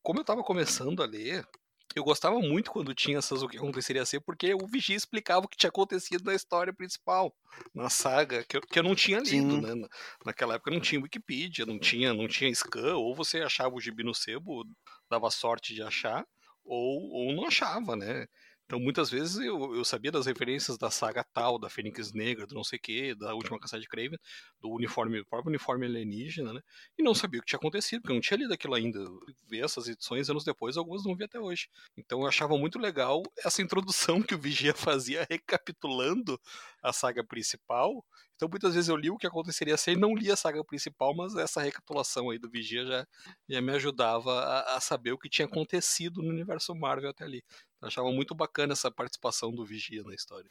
como 0.06 0.20
eu 0.20 0.24
tava 0.24 0.44
começando 0.44 1.02
a 1.02 1.06
ler, 1.08 1.44
eu 1.96 2.04
gostava 2.04 2.40
muito 2.40 2.72
quando 2.72 2.94
tinha 2.94 3.18
essas 3.18 3.42
o 3.42 3.48
que 3.48 3.58
aconteceria 3.58 4.06
ser, 4.06 4.20
porque 4.22 4.54
o 4.54 4.68
Vigia 4.68 4.96
explicava 4.96 5.46
o 5.46 5.48
que 5.50 5.58
tinha 5.58 5.70
acontecido 5.70 6.24
na 6.26 6.36
história 6.36 6.74
principal, 6.74 7.34
na 7.74 7.90
saga, 7.90 8.44
que 8.44 8.58
eu, 8.58 8.62
que 8.62 8.78
eu 8.80 8.84
não 8.84 8.96
tinha 8.96 9.20
lido, 9.20 9.56
Sim. 9.56 9.62
né? 9.62 9.74
Na- 9.76 9.88
Naquela 10.26 10.56
época 10.56 10.72
não 10.72 10.80
tinha 10.82 11.02
Wikipedia, 11.02 11.66
não 11.66 11.80
tinha, 11.80 12.14
não 12.14 12.28
tinha 12.28 12.54
scan, 12.54 12.96
ou 12.98 13.16
você 13.16 13.42
achava 13.42 13.74
o 13.76 13.82
gibi 13.82 14.04
no 14.04 14.14
sebo, 14.14 14.66
dava 15.10 15.30
sorte 15.32 15.74
de 15.74 15.82
achar, 15.82 16.26
ou, 16.64 17.02
ou 17.12 17.34
não 17.34 17.46
achava, 17.48 17.96
né? 17.96 18.28
Então 18.66 18.80
muitas 18.80 19.12
vezes 19.12 19.38
eu, 19.38 19.76
eu 19.76 19.86
sabia 19.86 20.12
das 20.12 20.26
referências 20.26 20.78
da 20.78 20.90
saga 20.90 21.24
tal, 21.24 21.60
da 21.60 21.70
Fênix 21.70 22.12
Negra, 22.14 22.48
do 22.48 22.56
não 22.56 22.64
sei 22.64 22.78
o 22.78 22.82
que, 22.82 23.16
da 23.16 23.34
última 23.36 23.60
caçada 23.60 23.82
de 23.82 23.88
Craven, 23.88 24.18
do 24.60 24.70
uniforme, 24.72 25.20
do 25.20 25.26
próprio 25.26 25.50
uniforme 25.50 25.86
alienígena, 25.86 26.52
né? 26.52 26.62
E 26.98 27.04
não 27.04 27.14
sabia 27.14 27.40
o 27.40 27.44
que 27.44 27.50
tinha 27.50 27.58
acontecido, 27.58 28.02
porque 28.02 28.12
eu 28.12 28.16
não 28.16 28.22
tinha 28.22 28.38
lido 28.38 28.54
aquilo 28.54 28.74
ainda. 28.74 29.00
Eu 29.00 29.20
Vi 29.48 29.62
essas 29.62 29.88
edições 29.88 30.30
anos 30.30 30.44
depois, 30.44 30.78
algumas 30.78 31.04
não 31.06 31.16
vi 31.16 31.24
até 31.26 31.40
hoje. 31.40 31.70
Então 31.96 32.22
eu 32.22 32.28
achava 32.28 32.58
muito 32.58 32.80
legal 32.80 33.22
essa 33.38 33.62
introdução 33.62 34.22
que 34.22 34.34
o 34.34 34.40
Vigia 34.40 34.74
fazia 34.76 35.26
recapitulando 35.30 36.40
a 36.82 36.92
saga 36.92 37.24
principal. 37.24 38.04
Então 38.36 38.50
muitas 38.50 38.74
vezes 38.74 38.90
eu 38.90 38.98
li 38.98 39.10
o 39.10 39.18
que 39.18 39.28
aconteceria 39.28 39.78
se 39.78 39.92
ele 39.92 40.00
não 40.00 40.16
lia 40.16 40.34
a 40.34 40.38
saga 40.38 40.64
principal, 40.64 41.16
mas 41.16 41.36
essa 41.36 41.62
recapitulação 41.62 42.30
aí 42.32 42.40
do 42.40 42.50
Vigia 42.50 42.86
já, 42.86 43.08
já 43.48 43.62
me 43.62 43.72
ajudava 43.74 44.32
a, 44.40 44.78
a 44.78 44.80
saber 44.80 45.12
o 45.12 45.18
que 45.18 45.30
tinha 45.30 45.46
acontecido 45.46 46.22
no 46.22 46.30
universo 46.30 46.74
Marvel 46.76 47.12
até 47.12 47.24
ali. 47.24 47.44
Achava 47.88 48.12
muito 48.12 48.34
bacana 48.36 48.74
essa 48.74 48.92
participação 48.92 49.52
do 49.52 49.66
Vigia 49.66 50.04
na 50.04 50.14
história. 50.14 50.50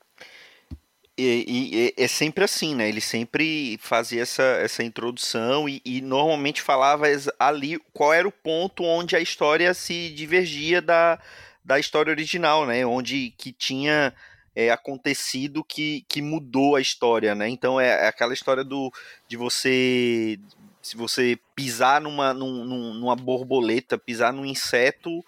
E, 1.16 1.94
e- 1.96 2.02
é 2.02 2.08
sempre 2.08 2.42
assim, 2.44 2.74
né? 2.74 2.88
Ele 2.88 3.00
sempre 3.00 3.78
fazia 3.80 4.22
essa, 4.22 4.42
essa 4.42 4.82
introdução 4.82 5.68
e, 5.68 5.80
e 5.84 6.00
normalmente 6.00 6.60
falava 6.60 7.06
ali 7.38 7.78
qual 7.92 8.12
era 8.12 8.26
o 8.26 8.32
ponto 8.32 8.82
onde 8.82 9.14
a 9.14 9.20
história 9.20 9.72
se 9.74 10.10
divergia 10.10 10.82
da, 10.82 11.20
da 11.64 11.78
história 11.78 12.10
original, 12.10 12.66
né? 12.66 12.84
Onde 12.84 13.32
que 13.38 13.52
tinha 13.52 14.12
é, 14.56 14.70
acontecido 14.70 15.62
que, 15.62 16.04
que 16.08 16.20
mudou 16.20 16.74
a 16.74 16.80
história, 16.80 17.32
né? 17.32 17.48
Então 17.48 17.80
é, 17.80 18.06
é 18.06 18.08
aquela 18.08 18.34
história 18.34 18.64
do 18.64 18.92
de 19.28 19.36
você 19.36 20.38
se 20.82 20.98
você 20.98 21.38
pisar 21.54 21.98
numa, 22.00 22.34
num, 22.34 22.92
numa 22.92 23.16
borboleta, 23.16 23.96
pisar 23.96 24.34
num 24.34 24.44
inseto, 24.44 25.24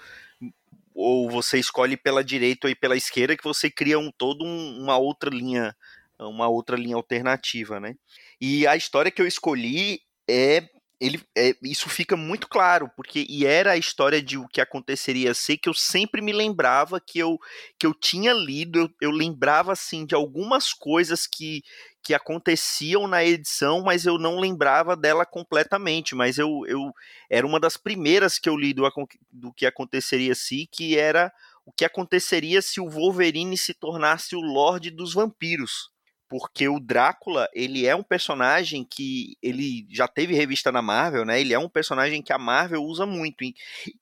ou 0.96 1.30
você 1.30 1.58
escolhe 1.58 1.96
pela 1.96 2.24
direita 2.24 2.66
ou 2.66 2.74
pela 2.74 2.96
esquerda, 2.96 3.36
que 3.36 3.44
você 3.44 3.70
cria 3.70 3.98
um 3.98 4.10
todo 4.10 4.44
um, 4.44 4.80
uma 4.82 4.96
outra 4.96 5.28
linha, 5.28 5.76
uma 6.18 6.48
outra 6.48 6.74
linha 6.76 6.96
alternativa, 6.96 7.78
né? 7.78 7.94
E 8.40 8.66
a 8.66 8.76
história 8.76 9.10
que 9.10 9.20
eu 9.20 9.26
escolhi 9.26 10.00
é 10.28 10.62
ele 10.98 11.22
é, 11.36 11.54
isso 11.62 11.90
fica 11.90 12.16
muito 12.16 12.48
claro, 12.48 12.90
porque 12.96 13.26
e 13.28 13.44
era 13.44 13.72
a 13.72 13.76
história 13.76 14.22
de 14.22 14.38
o 14.38 14.48
que 14.48 14.60
aconteceria 14.60 15.34
ser 15.34 15.58
que 15.58 15.68
eu 15.68 15.74
sempre 15.74 16.22
me 16.22 16.32
lembrava 16.32 17.00
que 17.00 17.18
eu, 17.18 17.38
que 17.78 17.86
eu 17.86 17.92
tinha 17.92 18.32
lido, 18.32 18.78
eu, 18.78 18.90
eu 19.02 19.10
lembrava 19.10 19.72
assim 19.72 20.06
de 20.06 20.14
algumas 20.14 20.72
coisas 20.72 21.26
que, 21.26 21.62
que 22.02 22.14
aconteciam 22.14 23.06
na 23.06 23.22
edição, 23.22 23.82
mas 23.82 24.06
eu 24.06 24.18
não 24.18 24.40
lembrava 24.40 24.96
dela 24.96 25.26
completamente, 25.26 26.14
mas 26.14 26.38
eu, 26.38 26.62
eu 26.66 26.90
era 27.30 27.46
uma 27.46 27.60
das 27.60 27.76
primeiras 27.76 28.38
que 28.38 28.48
eu 28.48 28.56
li 28.56 28.72
do, 28.72 28.90
do 29.30 29.52
que 29.52 29.66
aconteceria 29.66 30.34
se, 30.34 30.66
que 30.72 30.98
era 30.98 31.30
o 31.66 31.72
que 31.72 31.84
aconteceria 31.84 32.62
se 32.62 32.80
o 32.80 32.88
Wolverine 32.88 33.56
se 33.58 33.74
tornasse 33.74 34.34
o 34.34 34.40
Lorde 34.40 34.90
dos 34.90 35.12
Vampiros 35.12 35.90
porque 36.28 36.68
o 36.68 36.80
Drácula, 36.80 37.48
ele 37.54 37.86
é 37.86 37.94
um 37.94 38.02
personagem 38.02 38.84
que 38.84 39.36
ele 39.42 39.86
já 39.90 40.08
teve 40.08 40.34
revista 40.34 40.72
na 40.72 40.82
Marvel, 40.82 41.24
né? 41.24 41.40
Ele 41.40 41.54
é 41.54 41.58
um 41.58 41.68
personagem 41.68 42.22
que 42.22 42.32
a 42.32 42.38
Marvel 42.38 42.82
usa 42.82 43.06
muito 43.06 43.44
e, 43.44 43.54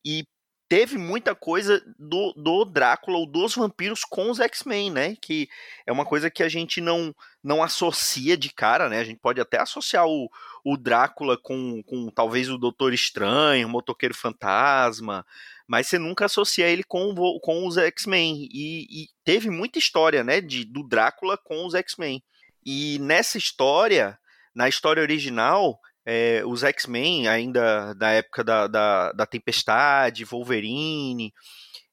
e 0.04 0.26
teve 0.68 0.96
muita 0.96 1.34
coisa 1.34 1.82
do, 1.98 2.32
do 2.32 2.64
Drácula 2.64 3.18
ou 3.18 3.26
dos 3.26 3.54
vampiros 3.54 4.04
com 4.04 4.30
os 4.30 4.40
X-Men, 4.40 4.90
né? 4.90 5.16
Que 5.20 5.48
é 5.86 5.92
uma 5.92 6.04
coisa 6.04 6.30
que 6.30 6.42
a 6.42 6.48
gente 6.48 6.80
não 6.80 7.14
não 7.42 7.62
associa 7.62 8.38
de 8.38 8.50
cara, 8.50 8.88
né? 8.88 8.98
A 9.00 9.04
gente 9.04 9.20
pode 9.20 9.38
até 9.38 9.60
associar 9.60 10.06
o, 10.06 10.30
o 10.64 10.78
Drácula 10.78 11.36
com, 11.36 11.82
com 11.82 12.08
talvez 12.10 12.48
o 12.48 12.56
Doutor 12.56 12.94
Estranho, 12.94 13.66
o 13.66 13.70
Motoqueiro 13.70 14.14
Fantasma, 14.14 15.26
mas 15.66 15.86
você 15.86 15.98
nunca 15.98 16.24
associa 16.24 16.66
ele 16.66 16.82
com, 16.82 17.14
com 17.42 17.66
os 17.66 17.76
X-Men. 17.76 18.48
E, 18.50 18.86
e, 18.90 19.08
teve 19.22 19.50
muita 19.50 19.78
história, 19.78 20.24
né, 20.24 20.40
de, 20.40 20.64
do 20.64 20.82
Drácula 20.82 21.36
com 21.36 21.66
os 21.66 21.74
X-Men. 21.74 22.22
E 22.64 22.98
nessa 23.00 23.36
história, 23.36 24.18
na 24.54 24.68
história 24.68 25.02
original, 25.02 25.78
é, 26.06 26.42
os 26.44 26.62
X-Men, 26.62 27.28
ainda 27.28 27.94
da 27.94 28.10
época 28.10 28.44
da, 28.44 28.66
da, 28.66 29.12
da 29.12 29.26
Tempestade, 29.26 30.24
Wolverine, 30.24 31.32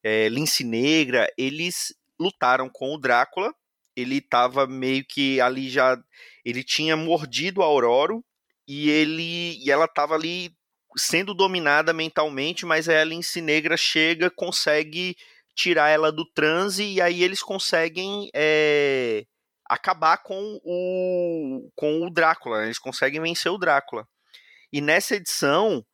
é, 0.04 0.28
Lince 0.30 0.64
Negra, 0.64 1.32
eles 1.38 1.94
lutaram 2.20 2.70
com 2.70 2.94
o 2.94 2.98
Drácula. 2.98 3.54
Ele 3.96 4.18
estava 4.18 4.68
meio 4.68 5.04
que 5.08 5.40
ali 5.42 5.70
já. 5.70 5.98
Ele 6.46 6.64
tinha 6.64 6.96
mordido 6.96 7.62
a 7.62 7.66
Aurora 7.66 8.20
e 8.68 8.90
ele 8.90 9.58
e 9.64 9.70
ela 9.70 9.86
estava 9.86 10.16
ali 10.16 10.52
sendo 10.98 11.34
dominada 11.34 11.94
mentalmente, 11.94 12.66
mas 12.66 12.90
a 12.90 13.04
Lince 13.04 13.42
Negra 13.42 13.78
chega, 13.78 14.30
consegue 14.30 15.16
tirar 15.56 15.90
ela 15.90 16.12
do 16.12 16.26
transe 16.34 16.84
e 16.84 17.02
aí 17.02 17.24
eles 17.24 17.42
conseguem 17.42 18.30
é, 18.34 19.26
acabar 19.72 20.18
com 20.18 20.60
o, 20.66 21.72
com 21.74 22.06
o 22.06 22.10
Drácula, 22.10 22.60
né? 22.60 22.66
eles 22.66 22.78
conseguem 22.78 23.22
vencer 23.22 23.50
o 23.50 23.58
Drácula. 23.58 24.06
E 24.72 24.82
nessa 24.82 25.16
edição 25.16 25.86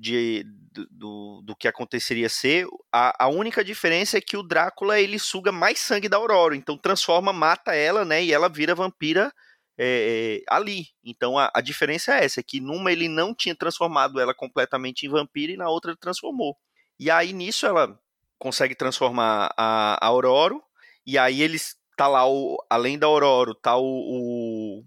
de, 0.00 0.46
do, 0.90 1.42
do 1.44 1.54
que 1.54 1.68
aconteceria 1.68 2.30
ser, 2.30 2.66
a, 2.90 3.26
a 3.26 3.28
única 3.28 3.62
diferença 3.62 4.16
é 4.16 4.22
que 4.22 4.34
o 4.34 4.42
Drácula 4.42 4.98
ele 4.98 5.18
suga 5.18 5.52
mais 5.52 5.78
sangue 5.78 6.08
da 6.08 6.16
Aurora, 6.16 6.56
então 6.56 6.78
transforma, 6.78 7.30
mata 7.30 7.74
ela, 7.74 8.02
né, 8.02 8.24
e 8.24 8.32
ela 8.32 8.48
vira 8.48 8.74
vampira 8.74 9.30
é, 9.78 10.40
ali. 10.48 10.86
Então 11.04 11.38
a, 11.38 11.50
a, 11.54 11.60
diferença 11.60 12.14
é 12.14 12.24
essa, 12.24 12.40
é 12.40 12.42
que 12.42 12.60
numa 12.62 12.90
ele 12.90 13.08
não 13.08 13.34
tinha 13.34 13.54
transformado 13.54 14.18
ela 14.18 14.34
completamente 14.34 15.04
em 15.04 15.10
vampira 15.10 15.52
e 15.52 15.56
na 15.58 15.68
outra 15.68 15.90
ele 15.90 15.98
transformou. 16.00 16.56
E 16.98 17.10
aí 17.10 17.34
nisso 17.34 17.66
ela 17.66 17.94
consegue 18.38 18.74
transformar 18.74 19.52
a, 19.54 19.98
a 20.02 20.06
Aurora, 20.06 20.58
e 21.06 21.18
aí 21.18 21.42
eles 21.42 21.76
tá 21.98 22.06
lá, 22.06 22.30
o, 22.30 22.56
além 22.70 22.96
da 22.96 23.08
Aurora, 23.08 23.52
tá 23.60 23.76
o, 23.76 23.82
o, 23.82 24.84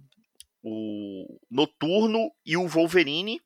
o 0.63 1.39
Noturno 1.51 2.31
e 2.45 2.55
o 2.55 2.69
Wolverine, 2.69 3.41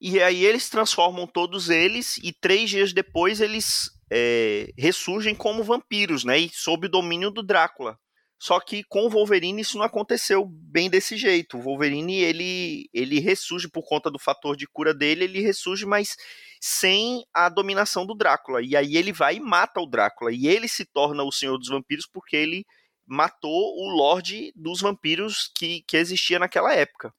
e 0.00 0.22
aí 0.22 0.44
eles 0.44 0.70
transformam 0.70 1.26
todos 1.26 1.70
eles, 1.70 2.18
e 2.18 2.32
três 2.32 2.70
dias 2.70 2.92
depois 2.92 3.40
eles 3.40 3.90
é, 4.12 4.72
ressurgem 4.78 5.34
como 5.34 5.64
vampiros, 5.64 6.22
né? 6.22 6.38
E 6.38 6.48
sob 6.52 6.86
o 6.86 6.90
domínio 6.90 7.32
do 7.32 7.42
Drácula. 7.42 7.98
Só 8.38 8.60
que 8.60 8.84
com 8.84 9.06
o 9.06 9.10
Wolverine 9.10 9.62
isso 9.62 9.76
não 9.76 9.84
aconteceu 9.84 10.44
bem 10.46 10.88
desse 10.88 11.16
jeito. 11.16 11.56
O 11.56 11.62
Wolverine 11.62 12.20
ele, 12.20 12.88
ele 12.92 13.18
ressurge 13.18 13.68
por 13.68 13.82
conta 13.82 14.08
do 14.10 14.18
fator 14.18 14.56
de 14.56 14.66
cura 14.68 14.94
dele, 14.94 15.24
ele 15.24 15.40
ressurge, 15.40 15.86
mas 15.86 16.14
sem 16.60 17.24
a 17.32 17.48
dominação 17.48 18.04
do 18.04 18.14
Drácula. 18.14 18.60
E 18.62 18.76
aí 18.76 18.96
ele 18.96 19.12
vai 19.12 19.36
e 19.36 19.40
mata 19.40 19.80
o 19.80 19.86
Drácula. 19.86 20.30
E 20.30 20.46
ele 20.46 20.68
se 20.68 20.84
torna 20.84 21.24
o 21.24 21.32
Senhor 21.32 21.56
dos 21.58 21.68
Vampiros 21.68 22.06
porque 22.06 22.36
ele 22.36 22.66
matou 23.06 23.76
o 23.76 23.88
Lorde 23.88 24.52
dos 24.56 24.80
Vampiros 24.80 25.50
que, 25.54 25.82
que 25.82 25.96
existia 25.96 26.38
naquela 26.38 26.72
época. 26.72 27.12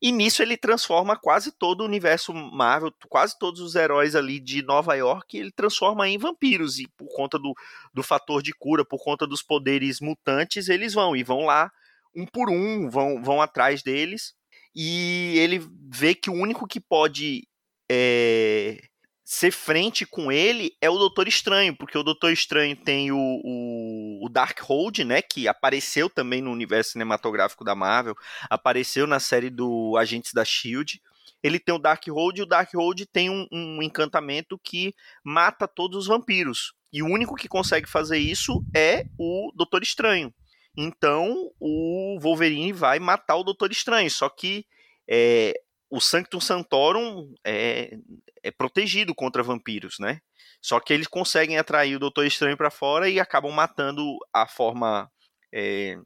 E 0.00 0.12
nisso 0.12 0.42
ele 0.42 0.56
transforma 0.56 1.16
quase 1.16 1.50
todo 1.50 1.80
o 1.80 1.84
universo 1.84 2.32
Marvel, 2.32 2.92
quase 3.08 3.36
todos 3.36 3.60
os 3.60 3.74
heróis 3.74 4.14
ali 4.14 4.38
de 4.38 4.62
Nova 4.62 4.94
York, 4.94 5.36
ele 5.36 5.50
transforma 5.50 6.08
em 6.08 6.16
vampiros. 6.16 6.78
E 6.78 6.86
por 6.96 7.08
conta 7.08 7.36
do, 7.36 7.52
do 7.92 8.02
fator 8.02 8.40
de 8.40 8.52
cura, 8.52 8.84
por 8.84 9.02
conta 9.02 9.26
dos 9.26 9.42
poderes 9.42 10.00
mutantes, 10.00 10.68
eles 10.68 10.94
vão 10.94 11.16
e 11.16 11.24
vão 11.24 11.44
lá 11.44 11.70
um 12.14 12.24
por 12.24 12.48
um, 12.48 12.88
vão, 12.88 13.20
vão 13.20 13.42
atrás 13.42 13.82
deles. 13.82 14.34
E 14.74 15.34
ele 15.36 15.60
vê 15.90 16.14
que 16.14 16.30
o 16.30 16.34
único 16.34 16.68
que 16.68 16.78
pode 16.80 17.48
é, 17.90 18.87
ser 19.30 19.50
frente 19.50 20.06
com 20.06 20.32
ele 20.32 20.74
é 20.80 20.88
o 20.88 20.96
Doutor 20.96 21.28
Estranho, 21.28 21.76
porque 21.76 21.98
o 21.98 22.02
Doutor 22.02 22.32
Estranho 22.32 22.74
tem 22.74 23.12
o, 23.12 23.18
o, 23.18 24.24
o 24.24 24.28
Darkhold, 24.30 25.04
né, 25.04 25.20
que 25.20 25.46
apareceu 25.46 26.08
também 26.08 26.40
no 26.40 26.50
universo 26.50 26.92
cinematográfico 26.92 27.62
da 27.62 27.74
Marvel, 27.74 28.14
apareceu 28.48 29.06
na 29.06 29.20
série 29.20 29.50
do 29.50 29.98
Agentes 29.98 30.32
da 30.32 30.40
S.H.I.E.L.D., 30.40 31.02
ele 31.42 31.60
tem 31.60 31.74
o 31.74 31.78
Darkhold 31.78 32.40
e 32.40 32.42
o 32.42 32.46
Darkhold 32.46 33.04
tem 33.12 33.28
um, 33.28 33.46
um 33.52 33.82
encantamento 33.82 34.58
que 34.58 34.94
mata 35.22 35.68
todos 35.68 35.98
os 35.98 36.06
vampiros. 36.06 36.72
E 36.90 37.02
o 37.02 37.06
único 37.06 37.36
que 37.36 37.46
consegue 37.46 37.86
fazer 37.86 38.18
isso 38.18 38.64
é 38.74 39.04
o 39.18 39.52
Doutor 39.54 39.82
Estranho. 39.82 40.34
Então 40.74 41.50
o 41.60 42.18
Wolverine 42.18 42.72
vai 42.72 42.98
matar 42.98 43.36
o 43.36 43.44
Doutor 43.44 43.70
Estranho. 43.70 44.10
Só 44.10 44.28
que 44.28 44.64
é, 45.08 45.54
o 45.90 46.00
Sanctum 46.00 46.40
Santorum 46.40 47.32
é, 47.44 47.96
é 48.42 48.50
protegido 48.50 49.14
contra 49.14 49.42
vampiros, 49.42 49.98
né? 49.98 50.20
Só 50.60 50.80
que 50.80 50.92
eles 50.92 51.06
conseguem 51.06 51.58
atrair 51.58 51.96
o 51.96 52.00
Doutor 52.00 52.26
Estranho 52.26 52.56
para 52.56 52.70
fora 52.70 53.08
e 53.08 53.20
acabam 53.20 53.52
matando 53.52 54.18
a 54.32 54.46
forma 54.46 55.10
é, 55.52 55.96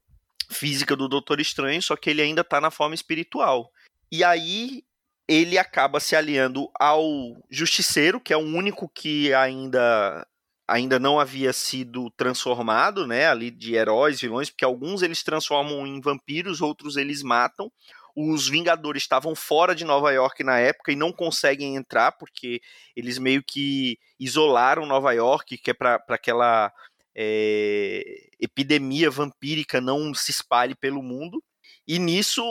física 0.51 0.95
do 0.95 1.09
Doutor 1.09 1.41
Estranho, 1.41 1.83
só 1.83 1.97
que 1.97 2.11
ele 2.11 2.23
ainda 2.23 2.45
tá 2.45 2.61
na 2.61 2.71
forma 2.71 2.95
espiritual. 2.95 3.71
E 4.11 4.23
aí 4.23 4.85
ele 5.27 5.57
acaba 5.57 6.01
se 6.01 6.15
aliando 6.15 6.71
ao 6.79 7.03
Justiceiro, 7.51 8.21
que 8.21 8.33
é 8.33 8.37
o 8.37 8.41
único 8.41 8.89
que 8.89 9.33
ainda 9.33 10.27
ainda 10.69 10.99
não 10.99 11.21
havia 11.21 11.53
sido 11.53 12.09
transformado, 12.13 13.07
né, 13.07 13.27
ali 13.27 13.51
de 13.51 13.75
heróis, 13.75 14.21
vilões, 14.21 14.49
porque 14.49 14.65
alguns 14.65 15.03
eles 15.03 15.23
transformam 15.23 15.87
em 15.87 16.01
vampiros, 16.01 16.63
outros 16.63 16.97
eles 16.97 17.23
matam 17.23 17.71
os 18.15 18.49
Vingadores 18.49 19.03
estavam 19.03 19.35
fora 19.35 19.75
de 19.75 19.85
Nova 19.85 20.11
York 20.13 20.45
na 20.45 20.59
época 20.59 20.93
e 20.93 20.97
não 20.97 21.13
conseguem 21.13 21.77
entrar 21.77 22.13
porque 22.13 22.61
eles 22.95 23.19
meio 23.19 23.43
que 23.43 23.99
isolaram 24.19 24.87
Nova 24.87 25.13
York, 25.13 25.57
que 25.59 25.71
é 25.71 25.75
para 25.75 26.03
aquela 26.09 26.73
é, 27.15 28.29
epidemia 28.41 29.11
vampírica 29.11 29.81
não 29.81 30.13
se 30.15 30.31
espalhe 30.31 30.75
pelo 30.75 31.03
mundo. 31.03 31.43
E 31.87 31.99
nisso 31.99 32.43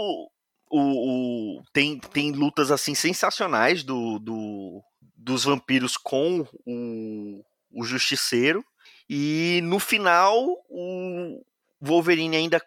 o, 0.69 1.59
o, 1.59 1.63
tem, 1.73 1.99
tem 1.99 2.31
lutas 2.31 2.71
assim 2.71 2.95
sensacionais 2.95 3.83
do, 3.83 4.19
do 4.19 4.83
dos 5.21 5.43
vampiros 5.43 5.95
com 5.97 6.47
o, 6.65 7.43
o 7.71 7.83
Justiceiro. 7.83 8.65
E 9.07 9.59
no 9.63 9.79
final, 9.79 10.43
o 10.69 11.43
Wolverine 11.79 12.37
ainda 12.37 12.61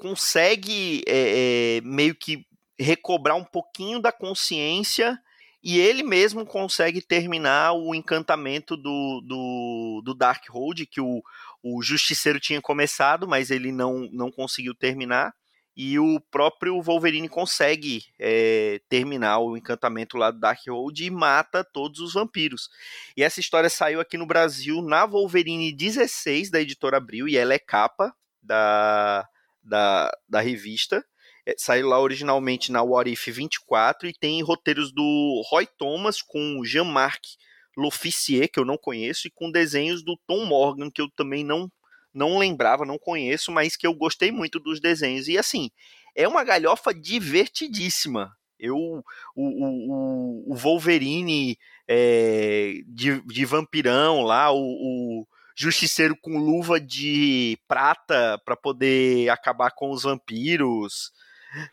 consegue 0.00 1.02
é, 1.06 1.76
é, 1.76 1.80
meio 1.82 2.14
que 2.14 2.46
recobrar 2.78 3.36
um 3.36 3.44
pouquinho 3.44 4.00
da 4.00 4.10
consciência 4.10 5.18
e 5.62 5.78
ele 5.78 6.02
mesmo 6.02 6.46
consegue 6.46 7.02
terminar 7.02 7.74
o 7.74 7.94
encantamento 7.94 8.78
do, 8.78 9.20
do, 9.20 10.02
do 10.02 10.14
Darkhold, 10.14 10.86
que 10.86 11.02
o, 11.02 11.22
o 11.62 11.82
Justiceiro 11.82 12.40
tinha 12.40 12.62
começado, 12.62 13.28
mas 13.28 13.50
ele 13.50 13.70
não, 13.70 14.08
não 14.10 14.30
conseguiu 14.30 14.74
terminar. 14.74 15.34
E 15.76 15.98
o 15.98 16.18
próprio 16.30 16.80
Wolverine 16.82 17.28
consegue 17.28 18.04
é, 18.18 18.80
terminar 18.88 19.38
o 19.38 19.56
encantamento 19.56 20.16
lá 20.16 20.30
do 20.30 20.40
Darkhold 20.40 21.04
e 21.04 21.10
mata 21.10 21.62
todos 21.62 22.00
os 22.00 22.14
vampiros. 22.14 22.70
E 23.14 23.22
essa 23.22 23.38
história 23.38 23.68
saiu 23.68 24.00
aqui 24.00 24.16
no 24.16 24.26
Brasil 24.26 24.80
na 24.80 25.04
Wolverine 25.04 25.72
16 25.72 26.50
da 26.50 26.60
editora 26.60 26.96
Abril, 26.96 27.28
e 27.28 27.36
ela 27.36 27.52
é 27.52 27.58
capa 27.58 28.14
da, 28.42 29.28
da, 29.70 30.10
da 30.28 30.40
revista. 30.40 31.02
É, 31.46 31.54
saiu 31.56 31.88
lá 31.88 31.98
originalmente 31.98 32.70
na 32.70 32.82
What 32.82 33.10
If 33.10 33.28
24 33.28 34.08
e 34.08 34.12
tem 34.12 34.42
roteiros 34.42 34.92
do 34.92 35.42
Roy 35.48 35.66
Thomas 35.78 36.20
com 36.20 36.62
Jean-Marc 36.64 37.22
L'Officier, 37.76 38.50
que 38.50 38.58
eu 38.58 38.64
não 38.64 38.76
conheço, 38.76 39.26
e 39.26 39.30
com 39.30 39.50
desenhos 39.50 40.04
do 40.04 40.18
Tom 40.26 40.44
Morgan, 40.44 40.90
que 40.90 41.00
eu 41.00 41.08
também 41.16 41.44
não, 41.44 41.70
não 42.12 42.36
lembrava, 42.36 42.84
não 42.84 42.98
conheço, 42.98 43.50
mas 43.52 43.76
que 43.76 43.86
eu 43.86 43.94
gostei 43.94 44.30
muito 44.30 44.58
dos 44.58 44.80
desenhos. 44.80 45.28
E 45.28 45.38
assim, 45.38 45.70
é 46.14 46.26
uma 46.28 46.44
galhofa 46.44 46.92
divertidíssima. 46.92 48.36
Eu, 48.58 48.76
o, 48.76 49.02
o, 49.34 50.52
o 50.52 50.54
Wolverine 50.54 51.56
é, 51.88 52.74
de, 52.86 53.22
de 53.22 53.44
vampirão 53.46 54.22
lá, 54.22 54.52
o, 54.52 54.58
o 54.60 55.26
justiceiro 55.60 56.16
com 56.16 56.38
luva 56.38 56.80
de 56.80 57.58
prata 57.68 58.40
para 58.44 58.56
poder 58.56 59.28
acabar 59.28 59.70
com 59.72 59.90
os 59.90 60.04
vampiros. 60.04 61.12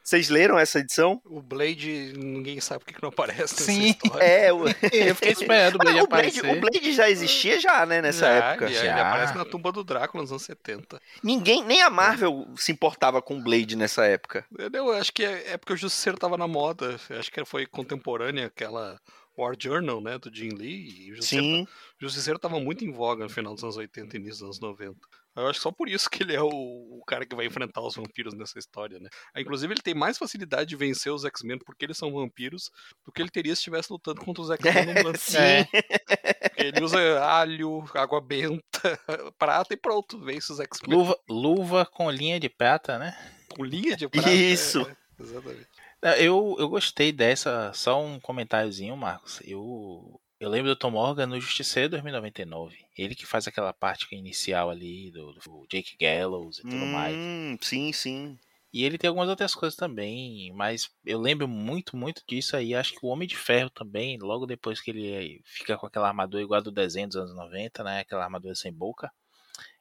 Vocês 0.04 0.28
leram 0.28 0.58
essa 0.58 0.80
edição? 0.80 1.22
O 1.24 1.40
Blade, 1.40 2.12
ninguém 2.18 2.60
sabe 2.60 2.84
por 2.84 2.94
que 2.94 3.02
não 3.02 3.10
aparece 3.10 3.64
Sim, 3.64 3.96
é. 4.20 4.50
Eu, 4.50 4.68
eu 4.68 5.16
fiquei 5.16 5.32
esperando 5.32 5.76
o 5.76 5.78
Blade 5.78 6.00
o 6.02 6.04
aparecer. 6.04 6.42
Blade, 6.42 6.58
o 6.58 6.62
Blade 6.62 6.94
já 6.94 7.10
existia 7.10 7.60
já, 7.60 7.86
né, 7.86 8.02
nessa 8.02 8.26
Já, 8.26 8.34
época. 8.34 8.66
Ele, 8.66 8.76
ele 8.76 8.88
Já. 8.88 9.08
aparece 9.08 9.38
na 9.38 9.46
tumba 9.46 9.72
do 9.72 9.84
Drácula 9.84 10.24
nos 10.24 10.32
anos 10.32 10.44
70. 10.44 11.00
Ninguém, 11.24 11.64
nem 11.64 11.82
a 11.82 11.90
Marvel 11.90 12.48
se 12.58 12.72
importava 12.72 13.22
com 13.22 13.38
o 13.38 13.42
Blade 13.42 13.76
nessa 13.76 14.06
época. 14.06 14.44
Eu, 14.58 14.70
eu 14.74 14.92
acho 14.94 15.14
que 15.14 15.24
é, 15.24 15.54
é 15.54 15.58
porque 15.58 15.74
o 15.74 15.78
Justiceiro 15.78 16.18
tava 16.18 16.38
na 16.38 16.48
moda. 16.48 17.00
Eu 17.10 17.20
acho 17.20 17.32
que 17.32 17.46
foi 17.46 17.66
contemporânea 17.68 18.48
aquela 18.48 19.00
War 19.38 19.56
Journal, 19.60 20.02
né, 20.02 20.18
do 20.18 20.34
Jim 20.34 20.50
Lee. 20.50 21.08
E 21.08 21.12
o 21.12 21.16
Justiceiro, 21.16 21.46
Sim. 21.46 21.64
o 21.64 21.68
Justiceiro 22.02 22.40
tava 22.40 22.60
muito 22.60 22.84
em 22.84 22.92
voga 22.92 23.24
no 23.24 23.30
final 23.30 23.54
dos 23.54 23.64
anos 23.64 23.78
80 23.78 24.16
e 24.16 24.20
início 24.20 24.46
dos 24.46 24.60
anos 24.60 24.60
90. 24.60 24.98
Eu 25.36 25.48
acho 25.48 25.60
só 25.62 25.72
por 25.72 25.88
isso 25.88 26.10
que 26.10 26.24
ele 26.24 26.34
é 26.36 26.42
o, 26.42 26.48
o 26.50 27.04
cara 27.06 27.24
que 27.24 27.36
vai 27.36 27.46
enfrentar 27.46 27.82
os 27.82 27.96
vampiros 27.96 28.34
nessa 28.34 28.58
história, 28.58 29.00
né? 29.00 29.08
Ah, 29.36 29.40
Inclusive, 29.40 29.72
ele 29.72 29.82
tem 29.84 29.94
mais 29.94 30.18
facilidade 30.18 30.68
de 30.68 30.76
vencer 30.76 31.14
os 31.14 31.24
X-Men 31.24 31.60
porque 31.60 31.86
eles 31.86 31.96
são 31.96 32.12
vampiros 32.12 32.72
do 33.06 33.12
que 33.12 33.22
ele 33.22 33.30
teria 33.30 33.54
se 33.54 33.60
estivesse 33.60 33.94
lutando 33.94 34.20
contra 34.22 34.42
os 34.42 34.50
X-Men 34.50 34.86
no 34.88 34.94
mundo. 35.06 35.18
Sim. 35.20 35.38
É. 35.38 35.68
Ele 36.58 36.84
usa 36.84 37.24
alho, 37.24 37.84
água 37.94 38.20
benta, 38.20 39.00
prata 39.38 39.76
e 39.76 39.78
pronto, 39.78 40.20
vence 40.20 40.52
os 40.52 40.60
X-Men. 40.60 40.98
Luva, 40.98 41.20
luva 41.30 41.86
com 41.86 42.10
linha 42.10 42.40
de 42.40 42.50
prata, 42.50 42.98
né? 42.98 43.16
Com 43.50 43.64
linha 43.64 43.96
de 43.96 44.10
prata. 44.10 44.32
Isso. 44.32 44.82
é, 44.82 44.96
exatamente. 45.22 45.68
Não, 46.02 46.12
Eu, 46.14 46.56
eu 46.60 46.70
gostei 46.70 47.12
dessa. 47.12 47.72
Só 47.74 48.04
um 48.04 48.20
comentáriozinho, 48.20 48.96
Marcos. 48.96 49.42
Eu, 49.44 50.20
eu 50.40 50.50
lembro 50.50 50.70
do 50.70 50.76
Tom 50.76 50.92
Morgan 50.92 51.28
no 51.28 51.40
Justiceiro 51.40 51.90
2099. 51.90 52.78
Ele 52.98 53.16
que 53.16 53.26
faz 53.26 53.48
aquela 53.48 53.74
parte 53.74 54.08
inicial 54.14 54.70
ali 54.70 55.12
do, 55.12 55.34
do 55.34 55.68
Jake 55.70 55.98
Gallows 56.00 56.60
e 56.60 56.62
tudo 56.62 56.86
mais. 56.86 57.16
Hum, 57.16 57.58
sim, 57.62 57.92
sim. 57.92 58.38
E 58.72 58.84
ele 58.84 58.98
tem 58.98 59.08
algumas 59.08 59.30
outras 59.30 59.56
coisas 59.56 59.76
também, 59.76 60.52
mas 60.54 60.90
eu 61.06 61.20
lembro 61.20 61.48
muito, 61.48 61.96
muito 61.96 62.22
disso 62.28 62.56
aí. 62.56 62.76
Acho 62.76 62.94
que 62.94 63.06
o 63.06 63.10
Homem 63.10 63.28
de 63.28 63.36
Ferro 63.38 63.70
também, 63.70 64.20
logo 64.20 64.46
depois 64.46 64.82
que 64.82 64.92
ele 64.92 65.42
fica 65.46 65.78
com 65.78 65.88
aquela 65.88 66.08
armadura 66.08 66.44
igual 66.44 66.60
a 66.60 66.64
do 66.64 66.72
desenho 66.72 67.08
dos 67.08 67.16
anos 67.16 67.34
90, 67.34 67.84
né? 67.84 68.02
Aquela 68.02 68.26
armadura 68.26 68.54
sem 68.54 68.72
boca. 68.72 69.12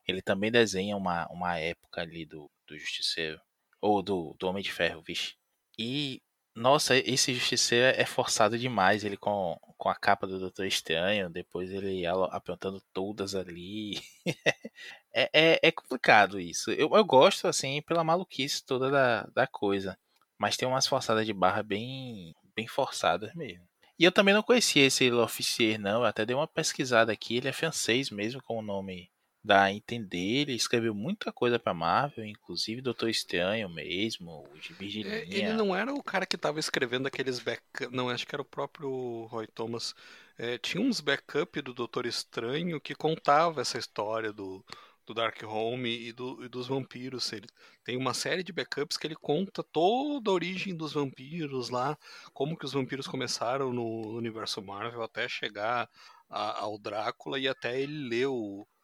Ele 0.06 0.22
também 0.22 0.50
desenha 0.50 0.96
uma, 0.96 1.26
uma 1.30 1.58
época 1.58 2.00
ali 2.00 2.24
do, 2.24 2.50
do 2.66 2.78
Justiceiro. 2.78 3.40
Ou 3.80 4.02
do, 4.02 4.34
do 4.38 4.46
Homem 4.46 4.62
de 4.62 4.72
Ferro, 4.72 5.02
vixe. 5.02 5.34
E, 5.78 6.22
nossa, 6.54 6.96
esse 6.96 7.34
Justiceiro 7.34 7.98
é 7.98 8.04
forçado 8.06 8.58
demais. 8.58 9.04
Ele 9.04 9.16
com, 9.16 9.58
com 9.76 9.88
a 9.88 9.94
capa 9.94 10.26
do 10.26 10.38
Doutor 10.38 10.66
Estranho, 10.66 11.30
depois 11.30 11.70
ele 11.70 12.04
apontando 12.06 12.82
todas 12.92 13.34
ali. 13.34 14.00
é, 15.14 15.30
é, 15.32 15.60
é 15.62 15.72
complicado 15.72 16.40
isso. 16.40 16.70
Eu, 16.72 16.90
eu 16.94 17.04
gosto, 17.04 17.46
assim, 17.48 17.82
pela 17.82 18.04
maluquice 18.04 18.64
toda 18.64 18.90
da, 18.90 19.22
da 19.34 19.46
coisa. 19.46 19.98
Mas 20.38 20.56
tem 20.56 20.68
umas 20.68 20.86
forçadas 20.86 21.26
de 21.26 21.32
barra 21.32 21.62
bem, 21.62 22.34
bem 22.54 22.66
forçadas 22.66 23.34
mesmo. 23.34 23.66
E 23.98 24.04
eu 24.04 24.12
também 24.12 24.34
não 24.34 24.42
conhecia 24.42 24.84
esse 24.84 25.10
L'Officier, 25.10 25.78
não. 25.78 26.00
Eu 26.00 26.04
até 26.04 26.26
dei 26.26 26.36
uma 26.36 26.46
pesquisada 26.46 27.12
aqui. 27.12 27.36
Ele 27.36 27.48
é 27.48 27.52
francês 27.52 28.10
mesmo, 28.10 28.42
com 28.42 28.58
o 28.58 28.62
nome 28.62 29.10
dá 29.46 29.64
a 29.64 29.72
entender. 29.72 30.42
Ele 30.42 30.54
escreveu 30.54 30.94
muita 30.94 31.32
coisa 31.32 31.58
pra 31.58 31.72
Marvel, 31.72 32.24
inclusive 32.24 32.82
Doutor 32.82 33.08
Estranho 33.08 33.68
mesmo, 33.68 34.44
o 34.52 34.58
de 34.58 34.72
É, 35.06 35.24
linha. 35.24 35.36
Ele 35.36 35.52
não 35.54 35.74
era 35.74 35.92
o 35.94 36.02
cara 36.02 36.26
que 36.26 36.36
tava 36.36 36.58
escrevendo 36.60 37.06
aqueles 37.06 37.38
backup. 37.40 37.94
Não, 37.94 38.08
acho 38.10 38.26
que 38.26 38.34
era 38.34 38.42
o 38.42 38.44
próprio 38.44 39.24
Roy 39.26 39.46
Thomas. 39.46 39.94
É, 40.38 40.58
tinha 40.58 40.82
uns 40.82 41.00
backup 41.00 41.60
do 41.62 41.72
Doutor 41.72 42.06
Estranho 42.06 42.80
que 42.80 42.94
contava 42.94 43.60
essa 43.62 43.78
história 43.78 44.32
do, 44.32 44.62
do 45.06 45.14
Dark 45.14 45.40
Home 45.44 46.08
e, 46.08 46.12
do- 46.12 46.44
e 46.44 46.48
dos 46.48 46.66
vampiros. 46.66 47.32
Ele 47.32 47.46
tem 47.84 47.96
uma 47.96 48.12
série 48.12 48.42
de 48.42 48.52
backups 48.52 48.96
que 48.98 49.06
ele 49.06 49.14
conta 49.16 49.62
toda 49.62 50.30
a 50.30 50.34
origem 50.34 50.76
dos 50.76 50.92
vampiros 50.92 51.70
lá, 51.70 51.96
como 52.34 52.56
que 52.56 52.64
os 52.66 52.72
vampiros 52.72 53.06
começaram 53.06 53.72
no 53.72 54.14
universo 54.16 54.60
Marvel 54.60 55.02
até 55.02 55.28
chegar 55.28 55.88
a- 56.28 56.60
ao 56.60 56.76
Drácula 56.78 57.38
e 57.38 57.46
até 57.48 57.80
ele 57.80 58.08
ler 58.08 58.26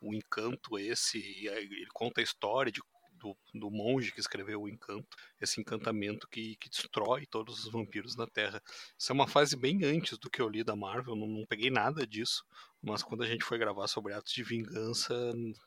o, 0.02 0.14
encanto 0.14 0.78
esse. 0.78 1.18
E 1.18 1.48
ele 1.48 1.86
conta 1.92 2.20
a 2.20 2.24
história 2.24 2.70
de 2.70 2.80
do, 3.22 3.36
do 3.54 3.70
monge 3.70 4.12
que 4.12 4.20
escreveu 4.20 4.62
o 4.62 4.68
encanto, 4.68 5.16
esse 5.40 5.60
encantamento 5.60 6.26
que, 6.28 6.56
que 6.56 6.68
destrói 6.68 7.24
todos 7.24 7.64
os 7.64 7.72
vampiros 7.72 8.16
na 8.16 8.26
Terra. 8.26 8.60
Isso 8.98 9.12
é 9.12 9.14
uma 9.14 9.28
fase 9.28 9.56
bem 9.56 9.84
antes 9.84 10.18
do 10.18 10.28
que 10.28 10.42
eu 10.42 10.48
li 10.48 10.64
da 10.64 10.74
Marvel, 10.74 11.14
não, 11.14 11.28
não 11.28 11.46
peguei 11.46 11.70
nada 11.70 12.04
disso, 12.04 12.44
mas 12.82 13.02
quando 13.02 13.22
a 13.22 13.26
gente 13.26 13.44
foi 13.44 13.58
gravar 13.58 13.86
sobre 13.86 14.12
atos 14.12 14.32
de 14.32 14.42
vingança, 14.42 15.14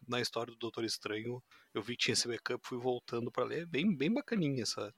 na 0.06 0.20
história 0.20 0.52
do 0.52 0.60
Doutor 0.60 0.84
Estranho, 0.84 1.42
eu 1.74 1.82
vi 1.82 1.96
que 1.96 2.04
tinha 2.04 2.14
esse 2.14 2.28
backup, 2.28 2.68
fui 2.68 2.78
voltando 2.78 3.32
para 3.32 3.46
ler, 3.46 3.66
bem, 3.66 3.96
bem 3.96 4.14
bacaninha 4.14 4.64
essa, 4.64 4.94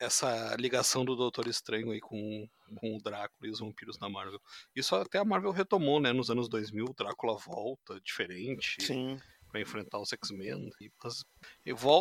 essa 0.00 0.54
ligação 0.58 1.04
do 1.04 1.14
Doutor 1.16 1.46
Estranho 1.46 1.90
aí 1.90 2.00
com, 2.00 2.48
com 2.76 2.96
o 2.96 3.02
Drácula 3.02 3.46
e 3.46 3.50
os 3.50 3.60
vampiros 3.60 3.98
na 3.98 4.08
Marvel. 4.08 4.40
Isso 4.74 4.94
até 4.96 5.18
a 5.18 5.24
Marvel 5.24 5.50
retomou, 5.50 6.00
né, 6.00 6.12
nos 6.12 6.30
anos 6.30 6.48
2000, 6.48 6.86
o 6.86 6.94
Drácula 6.94 7.36
volta, 7.36 8.00
diferente 8.00 8.76
Sim. 8.80 9.20
pra 9.50 9.60
enfrentar 9.60 9.98
os 9.98 10.12
X-Men. 10.12 10.70
e- 10.80 10.90
mas 11.02 11.24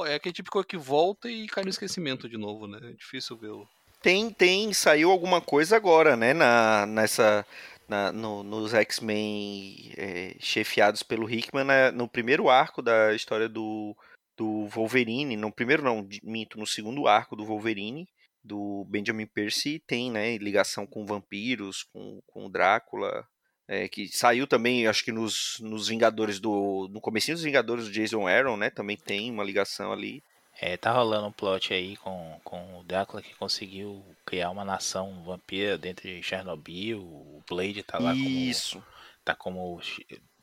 É 0.08 0.16
aquele 0.16 0.34
tipo 0.34 0.50
coisa 0.52 0.68
que 0.68 0.78
volta 0.78 1.30
e 1.30 1.48
cai 1.48 1.64
no 1.64 1.70
esquecimento 1.70 2.30
de 2.30 2.38
novo, 2.38 2.68
né? 2.68 2.80
É 2.82 2.94
difícil 2.94 3.38
ver. 3.38 3.52
Tem, 4.02 4.30
tem, 4.32 4.72
saiu 4.74 5.12
alguma 5.12 5.42
coisa 5.42 5.76
agora, 5.76 6.16
né, 6.16 6.34
na, 6.34 6.86
nessa, 6.86 7.46
na- 7.90 8.12
no- 8.12 8.44
nos 8.44 8.74
X-Men 8.74 9.92
é, 9.98 10.36
chefiados 10.40 11.04
pelo 11.04 11.30
Hickman, 11.30 11.66
né, 11.66 11.92
no 11.92 12.08
primeiro 12.08 12.48
arco 12.50 12.82
da 12.82 13.14
história 13.14 13.50
do, 13.50 13.96
do 14.38 14.68
Wolverine, 14.68 15.36
no 15.36 15.52
primeiro 15.52 15.84
não, 15.84 16.08
minto, 16.24 16.60
no 16.60 16.68
segundo 16.68 17.08
arco 17.08 17.36
do 17.36 17.44
Wolverine, 17.44 18.08
do 18.44 18.86
Benjamin 18.88 19.26
Percy, 19.26 19.82
tem, 19.86 20.12
né, 20.12 20.38
ligação 20.38 20.86
com 20.86 21.06
vampiros, 21.06 21.84
com, 21.92 22.22
com 22.28 22.46
o 22.46 22.50
Drácula, 22.50 23.28
é, 23.68 23.90
que 23.90 24.08
saiu 24.08 24.48
também, 24.48 24.88
acho 24.88 25.04
que 25.04 25.12
nos, 25.12 25.58
nos 25.60 25.90
Vingadores 25.90 26.40
do, 26.40 26.88
no 26.90 27.02
comecinho 27.02 27.36
dos 27.36 27.44
Vingadores 27.44 27.86
do 27.86 27.92
Jason 27.92 28.28
Aaron, 28.28 28.56
né, 28.56 28.70
também 28.70 28.96
tem 28.96 29.30
uma 29.32 29.44
ligação 29.44 29.92
ali. 29.92 30.24
É, 30.60 30.76
tá 30.76 30.92
rolando 30.92 31.28
um 31.28 31.32
plot 31.32 31.74
aí 31.74 31.98
com, 31.98 32.40
com 32.44 32.80
o 32.80 32.84
Drácula 32.84 33.22
que 33.22 33.36
conseguiu 33.36 34.04
criar 34.26 34.50
uma 34.50 34.66
nação 34.66 35.24
vampira 35.24 35.78
dentro 35.78 36.08
de 36.08 36.24
Chernobyl. 36.24 37.00
O 37.00 37.44
Blade 37.48 37.84
tá 37.84 38.00
lá 38.00 38.12
como, 38.12 38.28
Isso. 38.28 38.84
tá 39.24 39.36
como 39.36 39.80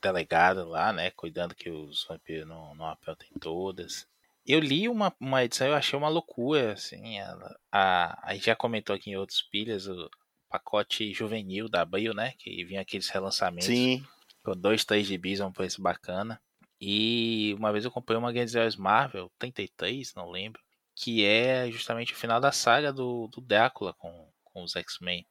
delegado 0.05 0.69
lá, 0.69 0.93
né? 0.93 1.11
Cuidando 1.11 1.55
que 1.55 1.71
os 1.71 2.05
vampiros 2.09 2.47
não, 2.47 2.75
não 2.75 2.87
apertem 2.87 3.29
todas. 3.41 4.07
Eu 4.47 4.61
li 4.61 4.89
uma, 4.89 5.15
uma 5.19 5.43
edição 5.45 5.67
eu 5.69 5.75
achei 5.75 5.99
uma 5.99 6.09
loucura, 6.09 6.75
assim. 6.75 7.19
ela- 7.19 7.59
a, 7.73 8.29
a 8.29 8.35
gente 8.35 8.47
já 8.47 8.55
comentou 8.57 8.95
aqui 8.95 9.11
em 9.11 9.17
outros 9.17 9.41
pilhas 9.43 9.87
o 9.87 10.11
pacote 10.49 11.13
juvenil 11.13 11.69
da 11.69 11.81
Abril, 11.81 12.13
né? 12.15 12.35
Que 12.39 12.65
vinha 12.65 12.83
aqueles 12.83 13.09
relançamentos 13.09 13.67
Sim, 13.67 14.05
com 14.45 14.53
dois, 14.53 14.85
três 14.85 15.07
gibis 15.07 15.41
um 15.41 15.51
preço 15.53 15.81
bacana. 15.81 16.41
E 16.81 17.55
uma 17.59 17.73
vez 17.73 17.85
eu 17.85 17.91
comprei 17.91 18.19
uma 18.19 18.33
Grandes 18.33 18.55
Heróis 18.55 18.77
Marvel, 18.77 19.31
33, 19.39 20.13
não 20.15 20.29
lembro, 20.31 20.61
que 20.95 21.25
é 21.25 21.71
justamente 21.71 22.13
o 22.13 22.17
final 22.17 22.41
da 22.41 22.53
saga 22.53 22.93
do, 22.93 23.27
do 23.29 23.41
Drácula 23.41 23.95
com, 23.95 24.29
com 24.45 24.63
os 24.63 24.77
X-Men. 24.77 25.27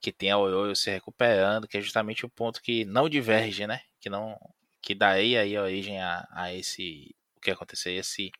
Que 0.00 0.12
tem 0.12 0.30
a 0.30 0.38
Oroio 0.38 0.74
se 0.76 0.90
recuperando, 0.90 1.68
que 1.68 1.78
é 1.78 1.80
justamente 1.80 2.24
o 2.24 2.28
ponto 2.28 2.62
que 2.62 2.84
não 2.84 3.08
diverge, 3.08 3.66
né? 3.66 3.82
Que 4.00 4.08
não 4.10 4.38
que 4.82 4.94
daí 4.94 5.36
aí 5.36 5.56
a 5.56 5.62
origem 5.62 6.00
a, 6.00 6.26
a 6.32 6.54
esse 6.54 7.14
o 7.36 7.40
que 7.40 7.50
aconteceria 7.50 8.02
se 8.02 8.30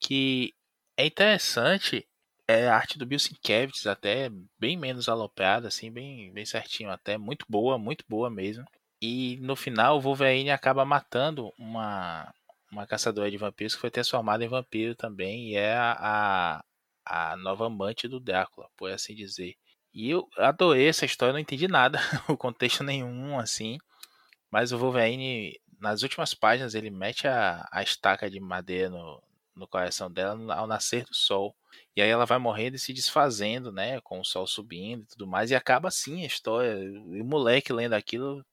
que 0.00 0.52
é 0.96 1.06
interessante 1.06 2.06
é 2.48 2.68
a 2.68 2.76
arte 2.76 2.98
do 2.98 3.06
Bill 3.06 3.18
Sienkiewicz 3.18 3.86
até 3.86 4.30
bem 4.58 4.76
menos 4.76 5.08
aloprada 5.08 5.68
assim, 5.68 5.90
bem 5.90 6.32
bem 6.32 6.44
certinho 6.44 6.90
até, 6.90 7.16
muito 7.18 7.46
boa, 7.48 7.78
muito 7.78 8.04
boa 8.08 8.30
mesmo. 8.30 8.64
E 9.00 9.38
no 9.40 9.56
final 9.56 9.96
o 9.98 10.00
Wolverine 10.00 10.50
acaba 10.50 10.84
matando 10.84 11.52
uma, 11.58 12.32
uma 12.70 12.86
caçadora 12.86 13.30
de 13.30 13.36
vampiros 13.36 13.74
que 13.74 13.80
foi 13.80 13.90
transformada 13.90 14.44
em 14.44 14.48
vampiro 14.48 14.94
também 14.94 15.50
e 15.50 15.56
é 15.56 15.74
a, 15.74 16.62
a, 17.06 17.32
a 17.32 17.36
nova 17.36 17.66
amante 17.66 18.08
do 18.08 18.20
Drácula, 18.20 18.68
por 18.76 18.90
assim 18.90 19.14
dizer. 19.14 19.56
E 19.94 20.10
eu 20.10 20.28
adorei 20.36 20.88
essa 20.88 21.04
história, 21.06 21.32
não 21.32 21.38
entendi 21.38 21.68
nada, 21.68 21.98
o 22.28 22.36
contexto 22.36 22.82
nenhum, 22.82 23.38
assim. 23.38 23.78
Mas 24.50 24.72
o 24.72 24.78
Wolverine, 24.78 25.60
nas 25.80 26.02
últimas 26.02 26.34
páginas, 26.34 26.74
ele 26.74 26.90
mete 26.90 27.28
a, 27.28 27.66
a 27.72 27.82
estaca 27.82 28.28
de 28.30 28.40
madeira 28.40 28.90
no, 28.90 29.22
no 29.54 29.68
coração 29.68 30.10
dela 30.10 30.54
ao 30.54 30.66
nascer 30.66 31.04
do 31.04 31.14
sol. 31.14 31.54
E 31.96 32.02
aí 32.02 32.08
ela 32.08 32.26
vai 32.26 32.38
morrendo 32.38 32.76
e 32.76 32.78
se 32.78 32.92
desfazendo, 32.92 33.70
né? 33.72 34.00
Com 34.00 34.20
o 34.20 34.24
sol 34.24 34.46
subindo 34.46 35.02
e 35.04 35.06
tudo 35.06 35.26
mais. 35.26 35.50
E 35.50 35.54
acaba 35.54 35.88
assim 35.88 36.22
a 36.24 36.26
história. 36.26 36.74
E 36.74 37.20
o 37.20 37.24
moleque 37.24 37.72
lendo 37.72 37.94
aquilo, 37.94 38.44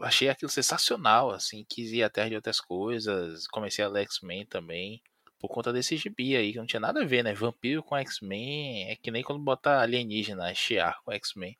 achei 0.00 0.28
aquilo 0.28 0.50
sensacional, 0.50 1.30
assim. 1.30 1.64
Quis 1.68 1.92
ir 1.92 2.02
atrás 2.02 2.28
de 2.30 2.36
outras 2.36 2.60
coisas. 2.60 3.46
Comecei 3.48 3.84
a 3.84 3.88
ler 3.88 4.02
X-Men 4.02 4.46
também. 4.46 5.02
Por 5.44 5.48
conta 5.48 5.74
desse 5.74 5.98
gibi 5.98 6.34
aí, 6.34 6.52
que 6.52 6.58
não 6.58 6.64
tinha 6.64 6.80
nada 6.80 7.02
a 7.02 7.04
ver, 7.04 7.22
né? 7.22 7.34
Vampiro 7.34 7.82
com 7.82 7.94
X-Men 7.98 8.90
é 8.90 8.96
que 8.96 9.10
nem 9.10 9.22
quando 9.22 9.38
bota 9.38 9.78
alienígena, 9.78 10.54
Shiar 10.54 11.02
com 11.04 11.12
X-Men. 11.12 11.54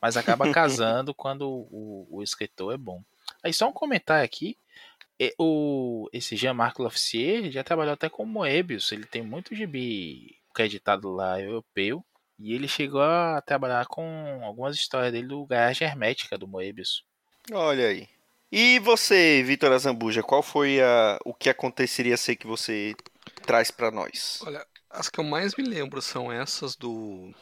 Mas 0.00 0.16
acaba 0.16 0.48
casando 0.50 1.12
quando 1.12 1.46
o, 1.46 2.08
o, 2.10 2.22
escritor 2.22 2.72
é 2.72 2.78
bom. 2.78 3.02
Aí 3.42 3.52
só 3.52 3.68
um 3.68 3.74
comentário 3.74 4.24
aqui. 4.24 4.56
O, 5.38 6.08
esse 6.14 6.34
Jean-Marc 6.34 6.78
Lofficier 6.78 7.50
já 7.50 7.62
trabalhou 7.62 7.92
até 7.92 8.08
com 8.08 8.24
Moebius. 8.24 8.90
Ele 8.90 9.04
tem 9.04 9.20
muito 9.20 9.54
gibi 9.54 10.38
creditado 10.54 11.12
lá 11.12 11.38
europeu. 11.38 12.02
E 12.38 12.54
ele 12.54 12.66
chegou 12.66 13.02
a 13.02 13.42
trabalhar 13.42 13.84
com 13.84 14.40
algumas 14.44 14.76
histórias 14.76 15.12
dele 15.12 15.28
do 15.28 15.44
Garagem 15.44 15.86
Hermética 15.86 16.38
do 16.38 16.48
Moebius. 16.48 17.04
Olha 17.52 17.88
aí. 17.88 18.08
E 18.50 18.78
você, 18.78 19.42
Vitor 19.42 19.72
Azambuja, 19.72 20.22
qual 20.22 20.42
foi 20.42 20.80
a, 20.80 21.18
o 21.22 21.34
que 21.34 21.50
aconteceria 21.50 22.16
ser 22.16 22.36
que 22.36 22.46
você 22.46 22.96
traz 23.44 23.70
para 23.70 23.90
nós? 23.90 24.40
Olha, 24.44 24.66
as 24.90 25.08
que 25.08 25.20
eu 25.20 25.24
mais 25.24 25.54
me 25.56 25.64
lembro 25.64 26.00
são 26.00 26.32
essas 26.32 26.76
do 26.76 27.32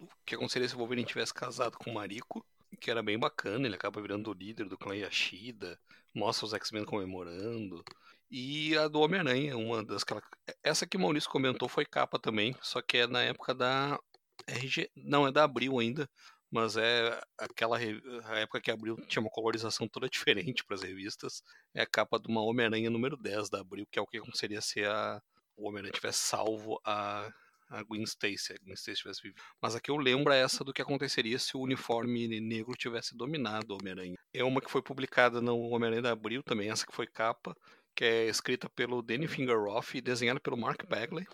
o 0.00 0.08
que 0.26 0.34
aconteceria 0.34 0.68
se 0.68 0.74
o 0.74 0.78
Wolverine 0.78 1.06
tivesse 1.06 1.32
casado 1.32 1.76
com 1.78 1.90
o 1.90 1.94
Mariko, 1.94 2.44
que 2.80 2.90
era 2.90 3.02
bem 3.02 3.18
bacana, 3.18 3.66
ele 3.66 3.76
acaba 3.76 4.00
virando 4.00 4.30
o 4.30 4.34
líder 4.34 4.68
do 4.68 4.78
clã 4.78 4.96
Yashida, 4.96 5.78
mostra 6.14 6.46
os 6.46 6.52
X-Men 6.54 6.84
comemorando. 6.84 7.84
E 8.30 8.76
a 8.78 8.88
do 8.88 9.00
Homem-Aranha, 9.00 9.56
uma 9.56 9.84
das 9.84 10.02
que 10.02 10.12
ela... 10.12 10.22
Essa 10.62 10.86
que 10.86 10.96
o 10.96 11.00
Maurício 11.00 11.30
comentou 11.30 11.68
foi 11.68 11.84
capa 11.84 12.18
também, 12.18 12.56
só 12.62 12.80
que 12.80 12.98
é 12.98 13.06
na 13.06 13.22
época 13.22 13.54
da 13.54 14.00
RG. 14.46 14.90
Não, 14.96 15.26
é 15.26 15.30
da 15.30 15.44
Abril 15.44 15.78
ainda, 15.78 16.08
mas 16.50 16.76
é 16.76 17.20
aquela 17.36 17.76
a 17.76 18.38
época 18.38 18.60
que 18.60 18.70
Abril 18.70 18.96
tinha 19.06 19.20
uma 19.20 19.30
colorização 19.30 19.86
toda 19.86 20.08
diferente 20.08 20.64
para 20.64 20.76
as 20.76 20.82
revistas. 20.82 21.42
É 21.74 21.82
a 21.82 21.86
capa 21.86 22.18
de 22.18 22.28
uma 22.28 22.42
Homem-Aranha 22.42 22.90
número 22.90 23.16
10 23.16 23.50
da 23.50 23.60
Abril, 23.60 23.86
que 23.90 23.98
é 23.98 24.02
o 24.02 24.06
que 24.06 24.20
seria 24.34 24.60
se 24.60 24.84
a... 24.84 25.20
o 25.56 25.68
Homem-Aranha 25.68 25.92
tivesse 25.92 26.20
salvo 26.20 26.80
a 26.84 27.30
a 27.72 27.82
Gwen 27.82 28.02
Stacy, 28.02 28.52
a 28.52 28.56
Gwen 28.62 28.74
Stacy 28.74 29.00
tivesse 29.00 29.22
vivido. 29.22 29.40
Mas 29.60 29.74
aqui 29.74 29.90
eu 29.90 29.96
lembro 29.96 30.32
essa 30.32 30.62
do 30.62 30.72
que 30.72 30.82
aconteceria 30.82 31.38
se 31.38 31.56
o 31.56 31.60
uniforme 31.60 32.38
negro 32.38 32.76
tivesse 32.76 33.16
dominado 33.16 33.72
o 33.72 33.78
Homem-Aranha. 33.78 34.16
É 34.32 34.44
uma 34.44 34.60
que 34.60 34.70
foi 34.70 34.82
publicada 34.82 35.40
no 35.40 35.58
Homem-Aranha 35.58 36.02
da 36.02 36.12
Abril 36.12 36.42
também, 36.42 36.70
essa 36.70 36.86
que 36.86 36.94
foi 36.94 37.06
capa, 37.06 37.56
que 37.96 38.04
é 38.04 38.26
escrita 38.26 38.68
pelo 38.68 39.02
Danny 39.02 39.26
Fingeroff 39.26 39.96
e 39.96 40.02
desenhada 40.02 40.38
pelo 40.38 40.56
Mark 40.56 40.86
Bagley. 40.86 41.26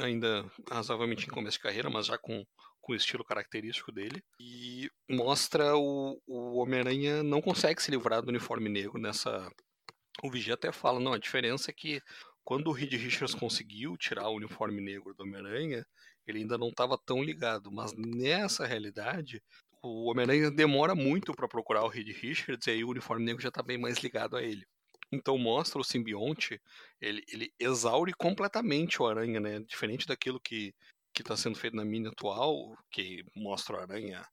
Ainda 0.00 0.44
razoavelmente 0.68 1.26
em 1.26 1.30
começo 1.30 1.58
de 1.58 1.62
carreira, 1.62 1.88
mas 1.88 2.06
já 2.06 2.18
com, 2.18 2.44
com 2.80 2.92
o 2.92 2.96
estilo 2.96 3.24
característico 3.24 3.92
dele. 3.92 4.20
E 4.40 4.90
mostra 5.08 5.76
o, 5.76 6.20
o 6.26 6.56
Homem-Aranha 6.60 7.22
não 7.22 7.40
consegue 7.40 7.80
se 7.80 7.90
livrar 7.90 8.20
do 8.20 8.30
uniforme 8.30 8.68
negro 8.68 9.00
nessa. 9.00 9.48
O 10.24 10.30
Vigia 10.30 10.54
até 10.54 10.72
fala, 10.72 10.98
não, 10.98 11.12
a 11.12 11.18
diferença 11.18 11.70
é 11.70 11.74
que 11.74 12.00
quando 12.46 12.68
o 12.68 12.72
Reed 12.72 12.92
Richards 12.92 13.34
conseguiu 13.34 13.96
tirar 13.96 14.28
o 14.28 14.36
uniforme 14.36 14.80
negro 14.80 15.12
do 15.12 15.24
Homem-Aranha, 15.24 15.84
ele 16.24 16.38
ainda 16.38 16.56
não 16.56 16.68
estava 16.68 16.96
tão 16.96 17.20
ligado. 17.20 17.72
Mas 17.72 17.92
nessa 17.92 18.64
realidade, 18.64 19.42
o 19.82 20.08
Homem-Aranha 20.08 20.48
demora 20.48 20.94
muito 20.94 21.34
para 21.34 21.48
procurar 21.48 21.82
o 21.82 21.88
Reed 21.88 22.08
Richards 22.16 22.68
e 22.68 22.70
aí 22.70 22.84
o 22.84 22.90
uniforme 22.90 23.24
negro 23.24 23.42
já 23.42 23.48
está 23.48 23.64
bem 23.64 23.76
mais 23.76 23.98
ligado 23.98 24.36
a 24.36 24.42
ele. 24.44 24.64
Então 25.10 25.36
mostra 25.36 25.80
o 25.80 25.84
simbionte, 25.84 26.60
ele, 27.00 27.24
ele 27.32 27.52
exaure 27.58 28.12
completamente 28.12 29.02
o 29.02 29.06
Aranha, 29.08 29.40
né? 29.40 29.58
Diferente 29.58 30.06
daquilo 30.06 30.38
que 30.38 30.72
está 31.18 31.36
sendo 31.36 31.58
feito 31.58 31.74
na 31.76 31.84
mini 31.84 32.06
atual, 32.06 32.78
que 32.92 33.24
mostra 33.34 33.76
o 33.76 33.80
Aranha 33.80 34.24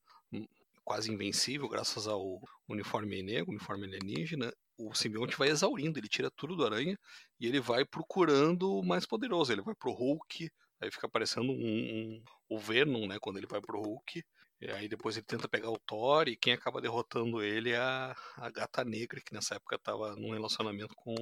quase 0.84 1.11
invencível 1.11 1.68
graças 1.68 2.07
ao 2.07 2.39
uniforme 2.70 3.24
negro, 3.24 3.49
uniforme 3.49 3.88
alienígena, 3.88 4.53
o 4.78 4.94
simbionte 4.94 5.38
vai 5.38 5.50
exaurindo, 5.50 6.00
ele 6.00 6.08
tira 6.08 6.32
tudo 6.32 6.56
do 6.56 6.66
aranha 6.66 6.98
e 7.40 7.48
ele 7.48 7.60
vai 7.60 7.86
procurando 7.86 8.80
o 8.80 8.86
mais 8.86 9.06
poderoso. 9.06 9.52
Ele 9.52 9.62
vai 9.62 9.76
pro 9.76 9.92
Hulk, 9.92 10.50
aí 10.82 10.92
fica 10.92 11.08
aparecendo 11.08 11.52
um, 11.52 11.56
um, 11.56 12.24
o 12.50 12.58
Venom, 12.58 13.08
né, 13.08 13.18
quando 13.20 13.38
ele 13.38 13.48
vai 13.48 13.62
pro 13.62 13.82
Hulk. 13.82 14.24
E 14.62 14.72
aí 14.72 14.88
depois 14.88 15.18
ele 15.18 15.26
tenta 15.26 15.48
pegar 15.48 15.70
o 15.70 15.80
Thor 15.80 16.28
e 16.28 16.38
quem 16.38 16.54
acaba 16.54 16.80
derrotando 16.80 17.44
ele 17.44 17.72
é 17.72 17.78
a, 17.78 18.16
a 18.38 18.50
Gata 18.50 18.84
Negra, 18.84 19.20
que 19.20 19.34
nessa 19.34 19.56
época 19.56 19.76
estava 19.76 20.16
num 20.16 20.32
relacionamento 20.32 20.96
com, 20.96 21.16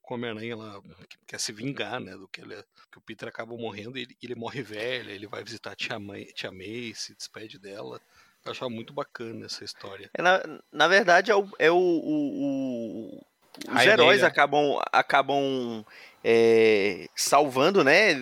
com 0.00 0.14
o 0.14 0.16
Homem-Aranha, 0.16 0.52
ela 0.52 0.82
quer 1.26 1.40
se 1.40 1.52
vingar, 1.52 2.00
né, 2.00 2.16
do 2.16 2.28
que, 2.28 2.40
ele, 2.40 2.62
que 2.92 2.98
o 2.98 3.00
Peter 3.00 3.28
acaba 3.28 3.56
morrendo 3.56 3.98
e 3.98 4.02
ele, 4.02 4.16
ele 4.22 4.34
morre 4.36 4.62
velho, 4.62 5.10
ele 5.10 5.26
vai 5.26 5.42
visitar 5.42 5.72
a 5.72 5.76
tia, 5.76 5.98
May, 5.98 6.26
tia 6.26 6.52
May, 6.52 6.94
se 6.94 7.14
despede 7.16 7.58
dela. 7.58 8.00
Eu 8.44 8.52
achava 8.52 8.70
muito 8.70 8.92
bacana 8.92 9.46
essa 9.46 9.64
história. 9.64 10.10
É, 10.12 10.20
na, 10.22 10.42
na 10.72 10.88
verdade, 10.88 11.30
é 11.30 11.34
o. 11.34 11.48
É 11.58 11.70
o, 11.70 11.76
o, 11.76 13.18
o 13.18 13.26
os 13.68 13.82
heróis 13.82 14.22
acabam, 14.24 14.80
acabam 14.92 15.84
é, 16.24 17.08
salvando, 17.14 17.84
né? 17.84 18.14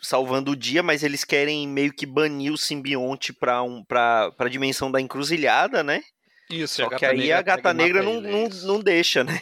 Salvando 0.00 0.52
o 0.52 0.56
dia, 0.56 0.82
mas 0.82 1.02
eles 1.02 1.24
querem 1.24 1.66
meio 1.66 1.92
que 1.92 2.06
banir 2.06 2.52
o 2.52 2.56
simbionte 2.56 3.32
pra, 3.32 3.62
um, 3.62 3.82
pra, 3.82 4.30
pra 4.32 4.48
dimensão 4.48 4.90
da 4.90 5.00
encruzilhada, 5.00 5.82
né? 5.82 6.04
Isso, 6.48 6.76
Só 6.76 6.88
que 6.90 7.04
aí 7.04 7.32
a 7.32 7.42
gata 7.42 7.74
negra 7.74 8.02
não, 8.02 8.20
não, 8.20 8.48
não 8.48 8.80
deixa, 8.80 9.24
né? 9.24 9.40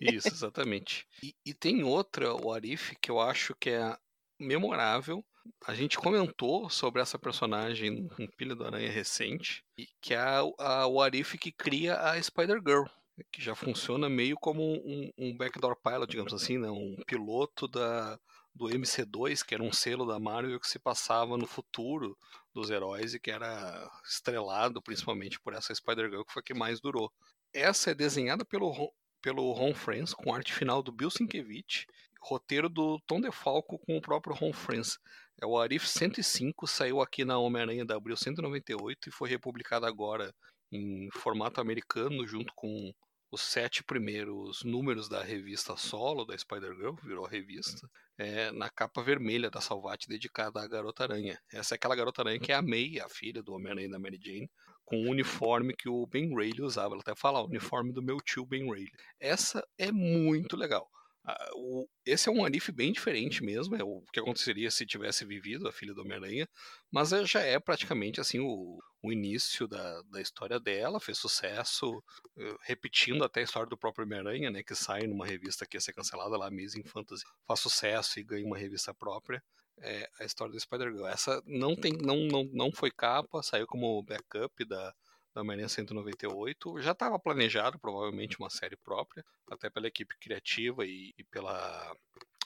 Isso, 0.00 0.28
exatamente. 0.28 1.06
E, 1.22 1.34
e 1.44 1.52
tem 1.52 1.84
outra, 1.84 2.34
o 2.34 2.50
Arif, 2.50 2.96
que 3.00 3.10
eu 3.10 3.20
acho 3.20 3.54
que 3.54 3.70
é 3.70 3.94
memorável, 4.40 5.22
a 5.66 5.74
gente 5.74 5.98
comentou 5.98 6.68
sobre 6.70 7.02
essa 7.02 7.18
personagem 7.18 8.08
no 8.18 8.28
Pilha 8.32 8.54
do 8.54 8.64
Aranha 8.64 8.90
recente, 8.90 9.64
que 10.00 10.14
é 10.14 10.18
a, 10.18 10.42
a 10.58 10.86
Warif 10.86 11.36
que 11.38 11.52
cria 11.52 12.00
a 12.00 12.20
Spider-Girl, 12.22 12.84
que 13.32 13.42
já 13.42 13.54
funciona 13.54 14.08
meio 14.08 14.36
como 14.36 14.62
um, 14.62 15.10
um 15.16 15.36
backdoor 15.36 15.76
pilot, 15.76 16.10
digamos 16.10 16.32
assim, 16.32 16.58
né? 16.58 16.70
um 16.70 16.96
piloto 17.06 17.66
da, 17.66 18.18
do 18.54 18.66
MC2, 18.66 19.44
que 19.44 19.54
era 19.54 19.62
um 19.62 19.72
selo 19.72 20.06
da 20.06 20.18
Marvel 20.18 20.58
que 20.58 20.68
se 20.68 20.78
passava 20.78 21.36
no 21.36 21.46
futuro 21.46 22.16
dos 22.54 22.70
heróis 22.70 23.14
e 23.14 23.20
que 23.20 23.30
era 23.30 23.90
estrelado 24.04 24.80
principalmente 24.82 25.38
por 25.40 25.52
essa 25.52 25.74
Spider-Girl, 25.74 26.24
que 26.24 26.32
foi 26.32 26.40
a 26.40 26.44
que 26.44 26.54
mais 26.54 26.80
durou. 26.80 27.12
Essa 27.52 27.90
é 27.90 27.94
desenhada 27.94 28.44
pelo, 28.44 28.92
pelo 29.22 29.52
Ron 29.52 29.74
Friends, 29.74 30.14
com 30.14 30.34
arte 30.34 30.52
final 30.52 30.82
do 30.82 30.92
Bill 30.92 31.10
Sienkiewicz, 31.10 31.86
roteiro 32.20 32.68
do 32.68 33.00
Tom 33.06 33.20
DeFalco 33.20 33.78
com 33.78 33.96
o 33.96 34.00
próprio 34.00 34.34
Ron 34.34 34.52
Friends. 34.52 34.98
É 35.40 35.46
o 35.46 35.58
Arif 35.58 35.86
105, 35.86 36.66
saiu 36.66 37.00
aqui 37.00 37.24
na 37.24 37.38
Homem-Aranha 37.38 37.84
da 37.84 37.96
Abril 37.96 38.16
198 38.16 39.08
e 39.08 39.12
foi 39.12 39.28
republicado 39.28 39.84
agora 39.84 40.34
em 40.72 41.08
formato 41.12 41.60
americano, 41.60 42.26
junto 42.26 42.52
com 42.54 42.92
os 43.30 43.42
sete 43.42 43.84
primeiros 43.84 44.62
números 44.64 45.08
da 45.08 45.22
revista 45.22 45.76
solo 45.76 46.24
da 46.24 46.36
Spider-Girl, 46.36 46.94
virou 47.02 47.26
revista, 47.26 47.86
é, 48.16 48.50
na 48.52 48.70
capa 48.70 49.02
vermelha 49.02 49.50
da 49.50 49.60
Salvati 49.60 50.08
dedicada 50.08 50.62
à 50.62 50.66
Garota 50.66 51.02
Aranha. 51.02 51.38
Essa 51.52 51.74
é 51.74 51.76
aquela 51.76 51.96
Garota 51.96 52.22
Aranha 52.22 52.40
que 52.40 52.52
é 52.52 52.54
a 52.54 52.62
May, 52.62 52.98
a 52.98 53.08
filha 53.08 53.42
do 53.42 53.52
Homem-Aranha 53.52 53.90
da 53.90 53.98
Mary 53.98 54.18
Jane, 54.22 54.50
com 54.84 54.96
o 54.96 55.10
uniforme 55.10 55.74
que 55.76 55.88
o 55.88 56.06
Ben 56.06 56.34
Reilly 56.34 56.62
usava. 56.62 56.94
Ela 56.94 57.02
até 57.02 57.14
fala, 57.14 57.42
o 57.42 57.46
uniforme 57.46 57.92
do 57.92 58.02
meu 58.02 58.16
tio 58.18 58.46
Ben 58.46 58.64
Reilly. 58.70 58.92
Essa 59.20 59.62
é 59.76 59.92
muito 59.92 60.56
legal. 60.56 60.88
Ah, 61.28 61.50
o, 61.54 61.88
esse 62.04 62.28
é 62.28 62.32
um 62.32 62.44
Arif 62.44 62.70
bem 62.70 62.92
diferente 62.92 63.42
mesmo, 63.42 63.74
é 63.74 63.82
o 63.82 64.00
que 64.12 64.20
aconteceria 64.20 64.70
se 64.70 64.86
tivesse 64.86 65.24
vivido 65.24 65.66
a 65.66 65.72
filha 65.72 65.92
do 65.92 66.02
Homem-Aranha, 66.02 66.48
mas 66.88 67.12
é, 67.12 67.24
já 67.26 67.40
é 67.40 67.58
praticamente 67.58 68.20
assim 68.20 68.38
o, 68.38 68.78
o 69.02 69.12
início 69.12 69.66
da, 69.66 70.02
da 70.02 70.20
história 70.20 70.60
dela, 70.60 71.00
fez 71.00 71.18
sucesso, 71.18 71.90
uh, 71.98 72.56
repetindo 72.62 73.24
até 73.24 73.40
a 73.40 73.42
história 73.42 73.68
do 73.68 73.76
próprio 73.76 74.04
Homem-Aranha, 74.04 74.52
né, 74.52 74.62
que 74.62 74.76
sai 74.76 75.08
numa 75.08 75.26
revista 75.26 75.66
que 75.66 75.76
ia 75.76 75.80
ser 75.80 75.92
cancelada 75.92 76.36
lá, 76.36 76.46
Amazing 76.46 76.84
Fantasy, 76.84 77.24
faz 77.44 77.58
sucesso 77.58 78.20
e 78.20 78.24
ganha 78.24 78.46
uma 78.46 78.56
revista 78.56 78.94
própria. 78.94 79.42
É 79.78 80.08
a 80.20 80.24
história 80.24 80.52
do 80.52 80.58
Spider-Girl. 80.58 81.06
Essa 81.06 81.42
não 81.44 81.76
tem, 81.76 81.92
não, 81.92 82.16
não, 82.28 82.44
não 82.52 82.72
foi 82.72 82.90
capa, 82.90 83.42
saiu 83.42 83.66
como 83.66 84.02
backup 84.02 84.64
da, 84.64 84.94
da 85.36 85.42
Homem-Aranha 85.42 85.68
198. 85.68 86.80
Já 86.80 86.92
estava 86.92 87.18
planejado, 87.18 87.78
provavelmente, 87.78 88.38
uma 88.38 88.48
série 88.48 88.76
própria, 88.76 89.22
até 89.50 89.68
pela 89.68 89.86
equipe 89.86 90.16
criativa 90.18 90.86
e, 90.86 91.12
e 91.18 91.24
pela 91.24 91.94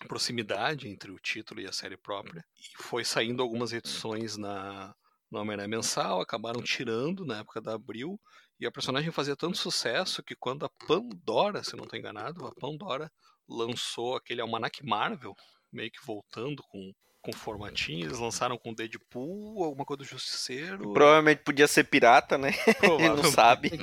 proximidade 0.08 0.88
entre 0.88 1.12
o 1.12 1.18
título 1.20 1.60
e 1.60 1.68
a 1.68 1.72
série 1.72 1.96
própria. 1.96 2.44
E 2.58 2.82
foi 2.82 3.04
saindo 3.04 3.42
algumas 3.42 3.72
edições 3.72 4.36
na, 4.36 4.92
no 5.30 5.38
Homem-Aranha 5.38 5.68
mensal, 5.68 6.20
acabaram 6.20 6.60
tirando 6.60 7.24
na 7.24 7.38
época 7.38 7.60
da 7.60 7.74
Abril, 7.74 8.20
e 8.58 8.66
a 8.66 8.72
personagem 8.72 9.12
fazia 9.12 9.36
tanto 9.36 9.56
sucesso 9.56 10.22
que 10.22 10.34
quando 10.34 10.66
a 10.66 10.70
Pandora, 10.88 11.62
se 11.62 11.76
não 11.76 11.84
estou 11.84 11.98
enganado, 11.98 12.44
a 12.44 12.54
Pandora 12.56 13.10
lançou 13.48 14.16
aquele 14.16 14.40
Almanac 14.40 14.84
Marvel, 14.84 15.34
meio 15.72 15.92
que 15.92 16.04
voltando 16.04 16.60
com 16.64 16.92
com 17.22 17.32
formatinho, 17.32 18.06
eles 18.06 18.18
lançaram 18.18 18.56
com 18.56 18.72
Deadpool, 18.72 19.62
alguma 19.62 19.84
coisa 19.84 19.98
do 19.98 20.04
Justiceiro. 20.04 20.92
Provavelmente 20.92 21.42
podia 21.42 21.68
ser 21.68 21.84
pirata, 21.84 22.38
né? 22.38 22.52
Ele 22.82 23.08
não 23.08 23.24
sabe. 23.24 23.70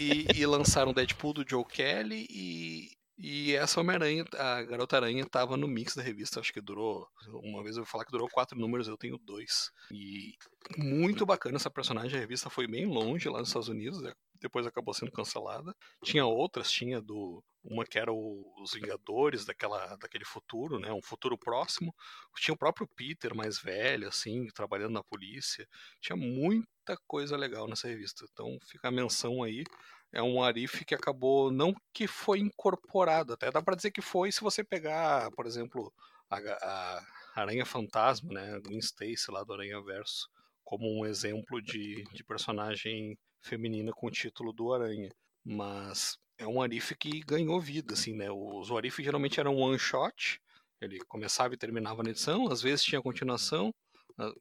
E, 0.00 0.28
e, 0.32 0.46
lançaram 0.46 0.92
Deadpool 0.92 1.32
do 1.32 1.44
Joe 1.44 1.64
Kelly 1.64 2.24
e 2.30 2.92
E 3.18 3.54
essa 3.54 3.80
Homem-Aranha, 3.80 4.24
a 4.36 4.62
Garota 4.62 4.96
Aranha, 4.96 5.26
tava 5.26 5.56
no 5.56 5.66
mix 5.66 5.96
da 5.96 6.02
revista, 6.02 6.38
acho 6.38 6.52
que 6.52 6.60
durou. 6.60 7.08
Uma 7.42 7.64
vez 7.64 7.76
eu 7.76 7.82
vou 7.82 7.90
falar 7.90 8.04
que 8.04 8.12
durou 8.12 8.28
quatro 8.28 8.56
números, 8.56 8.86
eu 8.86 8.96
tenho 8.96 9.18
dois. 9.18 9.72
E 9.90 10.34
muito 10.76 11.26
bacana 11.26 11.56
essa 11.56 11.70
personagem, 11.70 12.16
a 12.16 12.20
revista 12.20 12.48
foi 12.48 12.68
bem 12.68 12.86
longe 12.86 13.28
lá 13.28 13.40
nos 13.40 13.48
Estados 13.48 13.68
Unidos, 13.68 14.00
né? 14.00 14.12
depois 14.40 14.66
acabou 14.66 14.94
sendo 14.94 15.12
cancelada. 15.12 15.74
Tinha 16.02 16.24
outras, 16.24 16.70
tinha 16.70 17.00
do. 17.00 17.42
Uma 17.64 17.84
que 17.84 17.98
era 17.98 18.12
o, 18.12 18.54
os 18.62 18.72
Vingadores 18.72 19.44
daquela, 19.44 19.96
daquele 19.96 20.24
futuro, 20.24 20.78
né? 20.78 20.92
Um 20.92 21.02
futuro 21.02 21.36
próximo. 21.36 21.94
Tinha 22.36 22.54
o 22.54 22.58
próprio 22.58 22.88
Peter 22.96 23.34
mais 23.34 23.58
velho, 23.58 24.08
assim, 24.08 24.46
trabalhando 24.54 24.92
na 24.92 25.04
polícia. 25.04 25.66
Tinha 26.00 26.16
muita 26.16 26.96
coisa 27.06 27.36
legal 27.36 27.68
nessa 27.68 27.88
revista. 27.88 28.24
Então 28.32 28.56
fica 28.68 28.88
a 28.88 28.92
menção 28.92 29.42
aí 29.42 29.64
é 30.12 30.22
um 30.22 30.42
Arif 30.42 30.84
que 30.84 30.94
acabou, 30.94 31.50
não 31.50 31.74
que 31.92 32.06
foi 32.06 32.38
incorporado, 32.38 33.34
até 33.34 33.50
dá 33.50 33.62
para 33.62 33.76
dizer 33.76 33.90
que 33.90 34.00
foi 34.00 34.32
se 34.32 34.40
você 34.40 34.64
pegar, 34.64 35.30
por 35.32 35.46
exemplo, 35.46 35.92
a, 36.30 36.36
a 36.36 37.04
Aranha 37.34 37.64
Fantasma, 37.64 38.32
né, 38.32 38.60
Gwen 38.60 38.78
Stacy 38.78 39.30
lá 39.30 39.42
do 39.44 39.52
Aranha 39.52 39.80
Verso, 39.82 40.28
como 40.64 40.86
um 40.86 41.06
exemplo 41.06 41.62
de, 41.62 42.04
de 42.12 42.24
personagem 42.24 43.18
feminina 43.40 43.92
com 43.92 44.06
o 44.06 44.10
título 44.10 44.52
do 44.52 44.72
Aranha. 44.72 45.10
Mas 45.44 46.18
é 46.36 46.46
um 46.46 46.60
Arif 46.60 46.94
que 46.94 47.20
ganhou 47.20 47.60
vida, 47.60 47.94
assim, 47.94 48.14
né? 48.14 48.30
Os 48.30 48.70
Arif 48.70 49.02
geralmente 49.02 49.40
eram 49.40 49.56
one 49.56 49.78
shot, 49.78 50.40
ele 50.80 50.98
começava 51.06 51.54
e 51.54 51.56
terminava 51.56 52.02
na 52.02 52.10
edição, 52.10 52.50
às 52.50 52.62
vezes 52.62 52.84
tinha 52.84 53.02
continuação, 53.02 53.74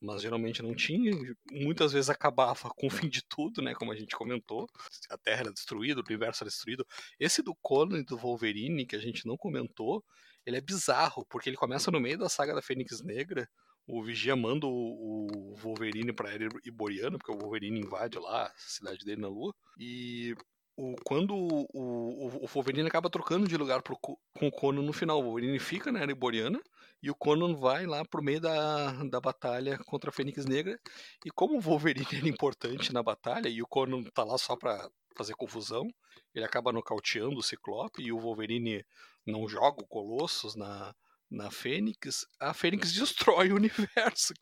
mas 0.02 0.22
geralmente 0.22 0.62
não 0.62 0.74
tinha. 0.76 1.12
Muitas 1.52 1.94
vezes 1.94 2.10
acabava 2.10 2.70
com 2.76 2.88
o 2.88 2.90
fim 2.90 3.08
de 3.08 3.22
tudo, 3.28 3.62
né? 3.62 3.74
Como 3.76 3.92
a 3.92 3.96
gente 3.96 4.16
comentou. 4.16 4.68
A 5.10 5.18
Terra 5.18 5.42
era 5.42 5.54
destruída, 5.54 6.02
o 6.02 6.04
universo 6.06 6.44
era 6.44 6.50
destruído. 6.50 6.86
Esse 7.20 7.42
do 7.42 7.56
Conan 7.62 8.00
e 8.00 8.06
do 8.06 8.18
Wolverine, 8.18 8.86
que 8.86 8.96
a 8.96 9.00
gente 9.00 9.26
não 9.26 9.38
comentou, 9.38 10.04
ele 10.46 10.58
é 10.58 10.62
bizarro, 10.62 11.26
porque 11.30 11.50
ele 11.50 11.58
começa 11.58 11.92
no 11.92 12.00
meio 12.00 12.18
da 12.18 12.30
saga 12.30 12.56
da 12.56 12.62
Fênix 12.62 13.02
Negra. 13.04 13.48
O 13.86 14.04
Vigia 14.04 14.36
manda 14.36 14.68
o 14.68 15.56
Wolverine 15.58 16.12
pra 16.12 16.34
era 16.34 16.50
porque 16.50 17.32
o 17.32 17.38
Wolverine 17.38 17.80
invade 17.80 18.20
lá 18.20 18.48
a 18.48 18.54
cidade 18.58 19.06
dele 19.06 19.22
na 19.22 19.30
Lua. 19.30 19.54
E 19.80 20.36
o, 20.78 20.96
quando 21.04 21.36
o, 21.36 21.68
o, 21.74 22.44
o 22.44 22.48
Wolverine 22.48 22.88
acaba 22.88 23.10
trocando 23.10 23.48
de 23.48 23.58
lugar 23.58 23.82
pro, 23.82 23.98
com 23.98 24.16
o 24.40 24.52
Conan 24.52 24.84
no 24.84 24.94
final, 24.94 25.20
o 25.20 25.24
Wolverine 25.24 25.58
fica 25.58 25.92
na 25.92 26.00
era 26.00 26.12
Iboriana 26.12 26.62
e 27.02 27.10
o 27.10 27.16
Conan 27.16 27.56
vai 27.56 27.88
lá 27.88 28.06
pro 28.06 28.24
meio 28.24 28.40
da, 28.40 28.92
da 29.06 29.20
batalha 29.20 29.80
contra 29.80 30.12
a 30.12 30.14
Fênix 30.14 30.46
Negra. 30.46 30.80
E 31.26 31.32
como 31.32 31.58
o 31.58 31.62
Wolverine 31.62 32.06
era 32.16 32.30
importante 32.30 32.94
na 32.94 33.02
batalha 33.02 33.50
e 33.50 33.60
o 33.60 33.68
Conan 33.68 34.04
tá 34.14 34.24
lá 34.24 34.38
só 34.38 34.56
pra 34.56 34.88
fazer 35.18 35.34
confusão, 35.34 35.88
ele 36.34 36.46
acaba 36.46 36.72
nocauteando 36.72 37.40
o 37.40 37.44
Ciclope 37.44 38.04
e 38.04 38.12
o 38.12 38.20
Wolverine 38.20 38.86
não 39.26 39.50
joga 39.50 39.82
o 39.82 39.88
Colossus 39.88 40.56
na, 40.56 40.94
na 41.30 41.52
Fênix, 41.52 42.26
a 42.40 42.54
Fênix 42.54 42.92
destrói 42.94 43.52
o 43.52 43.56
universo. 43.56 44.34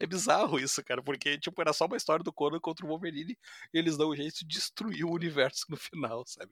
é 0.00 0.06
bizarro 0.06 0.58
isso, 0.58 0.82
cara, 0.84 1.02
porque 1.02 1.38
tipo, 1.38 1.60
era 1.60 1.72
só 1.72 1.86
uma 1.86 1.96
história 1.96 2.24
do 2.24 2.32
Conan 2.32 2.58
contra 2.58 2.84
o 2.84 2.88
Wolverine 2.88 3.36
e 3.72 3.78
eles 3.78 3.96
dão 3.96 4.10
um 4.10 4.16
jeito 4.16 4.38
de 4.38 4.46
destruir 4.46 5.04
o 5.04 5.12
universo 5.12 5.66
no 5.68 5.76
final, 5.76 6.24
sabe? 6.26 6.50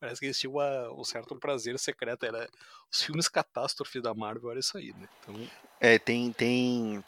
Parece 0.00 0.20
que 0.20 0.26
eles 0.26 0.38
tinham 0.38 0.54
uma, 0.54 0.92
um 0.92 1.04
certo 1.04 1.36
prazer 1.36 1.78
secreto. 1.78 2.26
Era 2.26 2.48
os 2.90 3.02
filmes 3.02 3.28
catástrofe 3.28 4.00
da 4.00 4.14
Marvel, 4.14 4.50
era 4.50 4.60
isso 4.60 4.76
aí, 4.76 4.92
né? 4.92 5.08
Então... 5.20 5.48
É, 5.80 5.98
tem, 5.98 6.32
tem. 6.32 7.04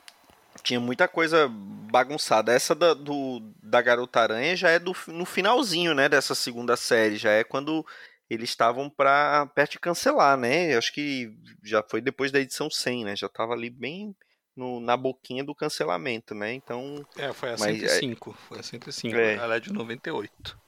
Tinha 0.63 0.79
muita 0.79 1.09
coisa 1.09 1.49
bagunçada. 1.49 2.53
Essa 2.53 2.77
da, 2.77 2.95
do, 2.95 3.41
da 3.61 3.83
Garota 3.83 4.21
Aranha 4.21 4.55
já 4.55 4.71
é 4.71 4.79
do, 4.79 4.95
no 5.09 5.25
finalzinho, 5.25 5.95
né, 5.95 6.09
dessa 6.09 6.35
segunda 6.35 6.77
série. 6.77 7.17
Já 7.17 7.31
é 7.31 7.43
quando 7.43 7.85
eles 8.29 8.51
estavam 8.51 8.89
para 8.89 9.47
perto 9.55 9.73
de 9.73 9.81
cancelar, 9.81 10.37
né? 10.37 10.77
Acho 10.77 10.93
que 10.93 11.33
já 11.63 11.83
foi 11.83 12.01
depois 12.01 12.33
da 12.33 12.41
edição 12.41 12.71
100, 12.71 13.05
né? 13.05 13.17
Já 13.17 13.27
estava 13.27 13.53
ali 13.53 13.69
bem 13.71 14.15
no, 14.57 14.81
na 14.81 14.97
boquinha 14.97 15.45
do 15.45 15.55
cancelamento, 15.55 16.35
né? 16.35 16.53
Então. 16.53 17.05
É, 17.17 17.33
foi 17.33 17.51
a 17.51 17.59
105. 17.59 18.31
Mas, 18.31 18.39
é... 18.39 18.49
Foi 18.49 18.59
a 18.59 18.63
105. 18.63 19.17
É. 19.17 19.35
Ela 19.35 19.57
é 19.57 19.61
de 19.61 19.73
98. 19.73 20.59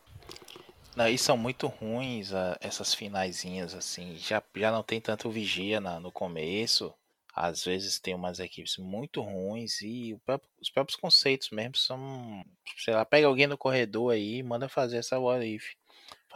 Não, 0.95 1.09
e 1.09 1.19
são 1.19 1.37
muito 1.37 1.67
ruins 1.67 2.33
a, 2.33 2.57
essas 2.61 2.95
finaizinhas, 2.95 3.75
assim. 3.75 4.17
Já, 4.17 4.43
já 4.55 4.71
não 4.71 4.83
tem 4.83 5.01
tanto 5.01 5.31
vigia 5.31 5.81
na, 5.81 6.01
no 6.01 6.11
começo. 6.11 6.93
Às 7.35 7.65
vezes 7.65 8.01
tem 8.01 8.15
umas 8.15 8.39
equipes 8.39 8.79
muito 8.79 9.21
ruins 9.21 9.83
e 9.83 10.19
próprio, 10.25 10.51
os 10.59 10.71
próprios 10.71 10.99
conceitos 10.99 11.51
mesmo 11.51 11.77
são. 11.77 12.43
Sei 12.79 12.95
lá, 12.95 13.05
pega 13.05 13.27
alguém 13.27 13.47
no 13.47 13.59
corredor 13.59 14.15
aí 14.15 14.37
e 14.37 14.43
manda 14.43 14.71
fazer 14.71 14.97
essa 14.97 15.19
what 15.19 15.45
if 15.47 15.75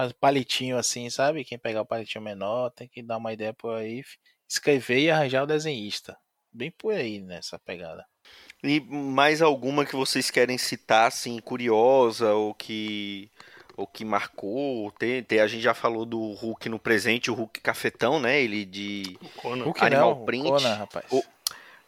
faz 0.00 0.12
palitinho 0.12 0.78
assim, 0.78 1.10
sabe? 1.10 1.44
Quem 1.44 1.58
pegar 1.58 1.82
o 1.82 1.86
palitinho 1.86 2.24
menor 2.24 2.70
tem 2.70 2.88
que 2.88 3.02
dar 3.02 3.18
uma 3.18 3.32
ideia 3.32 3.52
por 3.52 3.74
aí, 3.74 4.02
escrever 4.48 5.00
e 5.00 5.10
arranjar 5.10 5.42
o 5.42 5.46
desenhista. 5.46 6.16
Bem 6.50 6.70
por 6.70 6.94
aí 6.94 7.20
nessa 7.20 7.58
pegada. 7.58 8.06
E 8.64 8.80
mais 8.80 9.42
alguma 9.42 9.84
que 9.84 9.94
vocês 9.94 10.30
querem 10.30 10.56
citar, 10.56 11.08
assim, 11.08 11.38
curiosa 11.38 12.32
ou 12.32 12.54
que 12.54 13.30
ou 13.76 13.86
que 13.86 14.04
marcou? 14.04 14.90
Tem, 14.92 15.22
tem, 15.22 15.40
a 15.40 15.46
gente 15.46 15.62
já 15.62 15.74
falou 15.74 16.04
do 16.04 16.32
Hulk 16.32 16.68
no 16.68 16.78
presente, 16.78 17.30
o 17.30 17.34
Hulk 17.34 17.60
cafetão, 17.60 18.18
né? 18.18 18.40
Ele 18.40 18.64
de 18.64 19.18
Hulk 19.42 19.84
Animal 19.84 20.16
não, 20.16 20.24
Print. 20.24 20.48
Conan, 20.48 20.74
rapaz. 20.74 21.06
O 21.10 21.22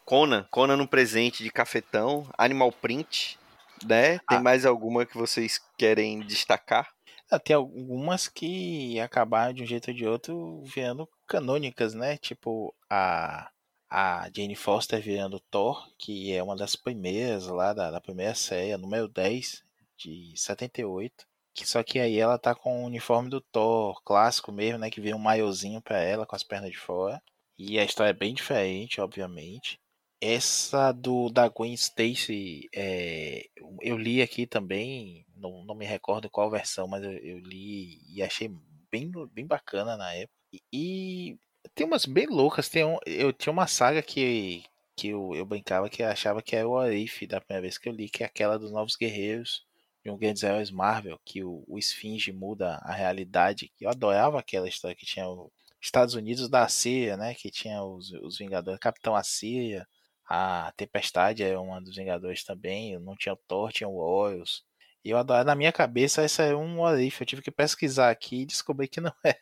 Conan, 0.05 0.47
Conan 0.49 0.77
no 0.77 0.87
presente 0.87 1.43
de 1.43 1.51
cafetão, 1.51 2.27
Animal 2.37 2.71
Print, 2.71 3.37
né? 3.85 4.19
Tem 4.29 4.37
ah. 4.37 4.41
mais 4.41 4.65
alguma 4.65 5.05
que 5.05 5.17
vocês 5.17 5.59
querem 5.77 6.21
destacar? 6.21 6.87
Ah, 7.29 7.39
tem 7.39 7.55
algumas 7.55 8.27
que 8.27 8.99
acabaram 8.99 9.53
de 9.53 9.63
um 9.63 9.65
jeito 9.65 9.89
ou 9.89 9.93
de 9.93 10.05
outro 10.07 10.61
virando 10.63 11.09
canônicas, 11.27 11.93
né? 11.93 12.17
Tipo 12.17 12.73
a, 12.89 13.49
a 13.89 14.29
Jane 14.35 14.55
Foster 14.55 15.01
virando 15.01 15.39
Thor, 15.39 15.87
que 15.97 16.31
é 16.33 16.43
uma 16.43 16.55
das 16.55 16.75
primeiras 16.75 17.47
lá 17.47 17.73
da, 17.73 17.89
da 17.91 18.01
primeira 18.01 18.35
série, 18.35 18.77
número 18.77 19.07
10 19.07 19.63
de 19.97 20.33
78. 20.35 21.25
Que, 21.55 21.67
só 21.67 21.83
que 21.83 21.99
aí 21.99 22.17
ela 22.19 22.37
tá 22.39 22.55
com 22.55 22.83
o 22.83 22.85
uniforme 22.85 23.29
do 23.29 23.41
Thor 23.41 24.01
clássico 24.03 24.51
mesmo, 24.51 24.79
né? 24.79 24.89
Que 24.89 25.01
vira 25.01 25.15
um 25.15 25.19
maiozinho 25.19 25.81
pra 25.81 25.99
ela 25.99 26.25
com 26.25 26.35
as 26.35 26.43
pernas 26.43 26.71
de 26.71 26.77
fora. 26.77 27.21
E 27.57 27.79
a 27.79 27.83
história 27.83 28.11
é 28.11 28.13
bem 28.13 28.33
diferente, 28.33 28.99
obviamente. 29.01 29.79
Essa 30.25 30.93
do 30.93 31.29
da 31.29 31.49
Gwen 31.49 31.73
Stacy, 31.73 32.69
é, 32.73 33.45
eu 33.81 33.97
li 33.97 34.21
aqui 34.21 34.47
também, 34.47 35.25
não, 35.35 35.65
não 35.65 35.75
me 35.75 35.85
recordo 35.85 36.29
qual 36.29 36.49
versão, 36.49 36.87
mas 36.87 37.03
eu, 37.03 37.11
eu, 37.11 37.39
li 37.39 37.99
e 38.07 38.23
achei 38.23 38.49
bem, 38.89 39.11
bem 39.33 39.45
bacana 39.45 39.97
na 39.97 40.13
época. 40.13 40.33
E, 40.71 41.37
tem 41.75 41.85
umas 41.85 42.05
bem 42.05 42.25
loucas. 42.27 42.69
Tem 42.69 42.85
um, 42.85 42.97
eu 43.05 43.33
tinha 43.33 43.51
uma 43.51 43.67
saga 43.67 44.01
que, 44.01 44.63
que 44.95 45.09
eu, 45.09 45.35
eu 45.35 45.45
brincava 45.45 45.89
que 45.89 46.01
eu 46.01 46.07
achava 46.07 46.41
que 46.41 46.55
era 46.55 46.69
o 46.69 46.77
Arif 46.77 47.27
da 47.27 47.41
primeira 47.41 47.63
vez 47.63 47.77
que 47.77 47.89
eu 47.89 47.93
li, 47.93 48.07
que 48.09 48.23
é 48.23 48.25
aquela 48.25 48.57
dos 48.57 48.71
Novos 48.71 48.95
Guerreiros 48.95 49.65
de 50.05 50.09
um 50.09 50.17
Grandes 50.17 50.43
Heróis 50.43 50.71
Marvel, 50.71 51.19
que 51.25 51.43
o, 51.43 51.65
o 51.67 51.77
Esfinge 51.77 52.31
muda 52.31 52.75
a 52.83 52.93
realidade. 52.93 53.73
Eu 53.77 53.89
adorava 53.89 54.39
aquela 54.39 54.69
história 54.69 54.95
que 54.95 55.05
tinha 55.05 55.27
os 55.27 55.51
Estados 55.81 56.15
Unidos 56.15 56.47
da 56.47 56.65
Síria, 56.69 57.17
né? 57.17 57.33
Que 57.35 57.51
tinha 57.51 57.83
os, 57.83 58.13
os 58.13 58.37
Vingadores, 58.37 58.79
Capitão 58.79 59.15
Assíria 59.17 59.85
a 60.27 60.71
Tempestade 60.77 61.43
é 61.43 61.57
uma 61.57 61.81
dos 61.81 61.95
Vingadores 61.95 62.43
também. 62.43 62.93
Eu 62.93 62.99
não 62.99 63.15
tinha 63.15 63.33
o 63.33 63.39
Thor, 63.47 63.71
tinha 63.71 63.87
o 63.87 63.97
Orioles. 63.97 64.63
E 65.03 65.09
eu 65.09 65.17
adoro. 65.17 65.43
Na 65.45 65.55
minha 65.55 65.71
cabeça, 65.71 66.21
essa 66.21 66.43
é 66.43 66.55
um 66.55 66.79
Orif. 66.79 67.21
Eu 67.21 67.27
tive 67.27 67.41
que 67.41 67.51
pesquisar 67.51 68.09
aqui 68.09 68.41
e 68.41 68.45
descobri 68.45 68.87
que 68.87 69.01
não 69.01 69.13
é. 69.23 69.35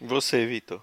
Você, 0.00 0.44
Vitor? 0.46 0.82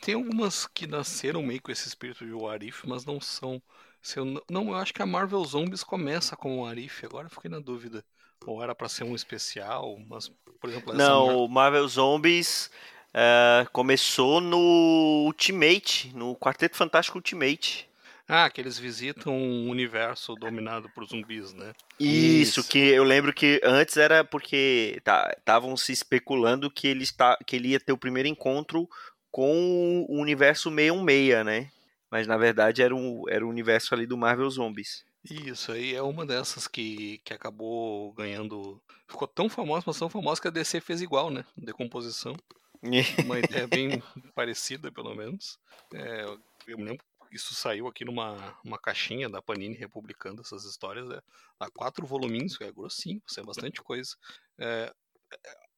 Tem 0.00 0.14
algumas 0.14 0.66
que 0.66 0.86
nasceram 0.86 1.42
meio 1.42 1.60
com 1.60 1.70
esse 1.70 1.88
espírito 1.88 2.24
de 2.24 2.32
Warif, 2.32 2.86
mas 2.86 3.04
não 3.04 3.20
são. 3.20 3.62
Se 4.02 4.18
eu 4.18 4.24
não, 4.48 4.68
eu 4.68 4.74
acho 4.76 4.94
que 4.94 5.02
a 5.02 5.06
Marvel 5.06 5.44
Zombies 5.44 5.84
começa 5.84 6.36
com 6.36 6.58
o 6.58 6.62
Warif, 6.64 7.04
agora 7.04 7.26
eu 7.26 7.30
fiquei 7.30 7.50
na 7.50 7.60
dúvida. 7.60 8.04
Ou 8.46 8.62
era 8.62 8.74
para 8.74 8.88
ser 8.88 9.04
um 9.04 9.14
especial, 9.14 9.98
mas, 10.08 10.32
por 10.58 10.70
exemplo, 10.70 10.94
Não, 10.94 11.46
Mar... 11.46 11.64
Marvel 11.64 11.86
Zombies 11.86 12.70
Uh, 13.12 13.68
começou 13.72 14.40
no 14.40 15.24
Ultimate, 15.26 16.12
no 16.14 16.36
Quarteto 16.36 16.76
Fantástico 16.76 17.18
Ultimate. 17.18 17.88
Ah, 18.28 18.48
que 18.48 18.60
eles 18.60 18.78
visitam 18.78 19.34
um 19.34 19.68
universo 19.68 20.36
dominado 20.36 20.88
por 20.90 21.04
zumbis, 21.04 21.52
né? 21.52 21.72
Isso, 21.98 22.60
Isso. 22.60 22.68
que 22.68 22.78
eu 22.78 23.02
lembro 23.02 23.32
que 23.32 23.60
antes 23.64 23.96
era 23.96 24.22
porque 24.22 24.94
estavam 24.96 25.70
tá, 25.70 25.76
se 25.76 25.90
especulando 25.90 26.70
que 26.70 26.86
ele, 26.86 27.02
está, 27.02 27.36
que 27.44 27.56
ele 27.56 27.70
ia 27.70 27.80
ter 27.80 27.92
o 27.92 27.98
primeiro 27.98 28.28
encontro 28.28 28.88
com 29.32 30.06
o 30.08 30.20
universo 30.20 30.70
616, 30.70 31.44
né? 31.44 31.72
Mas 32.08 32.28
na 32.28 32.36
verdade 32.36 32.82
era, 32.82 32.94
um, 32.94 33.24
era 33.28 33.44
o 33.44 33.48
universo 33.48 33.94
ali 33.94 34.06
do 34.06 34.16
Marvel 34.16 34.48
Zombies. 34.48 35.04
Isso, 35.28 35.72
aí 35.72 35.94
é 35.96 36.02
uma 36.02 36.24
dessas 36.24 36.68
que, 36.68 37.20
que 37.24 37.34
acabou 37.34 38.12
ganhando. 38.12 38.80
Ficou 39.08 39.26
tão 39.26 39.48
famosa, 39.48 39.82
mas 39.88 39.98
tão 39.98 40.08
famosa 40.08 40.40
que 40.40 40.46
a 40.46 40.52
DC 40.52 40.80
fez 40.80 41.02
igual, 41.02 41.30
né? 41.30 41.44
Decomposição. 41.56 42.36
Uma 43.24 43.38
ideia 43.38 43.66
bem 43.66 44.02
parecida, 44.34 44.90
pelo 44.90 45.14
menos. 45.14 45.58
É, 45.94 46.24
eu 46.66 46.78
me 46.78 46.84
lembro 46.84 47.04
isso 47.32 47.54
saiu 47.54 47.86
aqui 47.86 48.04
numa 48.04 48.58
uma 48.64 48.76
caixinha 48.76 49.28
da 49.28 49.40
Panini 49.40 49.76
republicando 49.76 50.40
essas 50.40 50.64
histórias. 50.64 51.08
É, 51.10 51.22
há 51.60 51.70
quatro 51.70 52.04
voluminhos, 52.04 52.60
é 52.60 52.72
grossinho, 52.72 53.22
é 53.38 53.42
bastante 53.42 53.80
coisa. 53.82 54.16
É, 54.58 54.92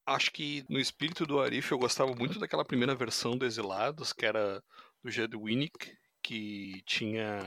Acho 0.05 0.31
que 0.31 0.65
no 0.69 0.79
espírito 0.79 1.25
do 1.25 1.39
Arif 1.39 1.71
eu 1.71 1.77
gostava 1.77 2.13
muito 2.13 2.37
daquela 2.37 2.65
primeira 2.65 2.93
versão 2.93 3.37
do 3.37 3.45
Exilados, 3.45 4.11
que 4.11 4.25
era 4.25 4.61
do 5.01 5.09
Jed 5.09 5.33
Winnick, 5.37 5.97
que 6.21 6.81
tinha 6.85 7.39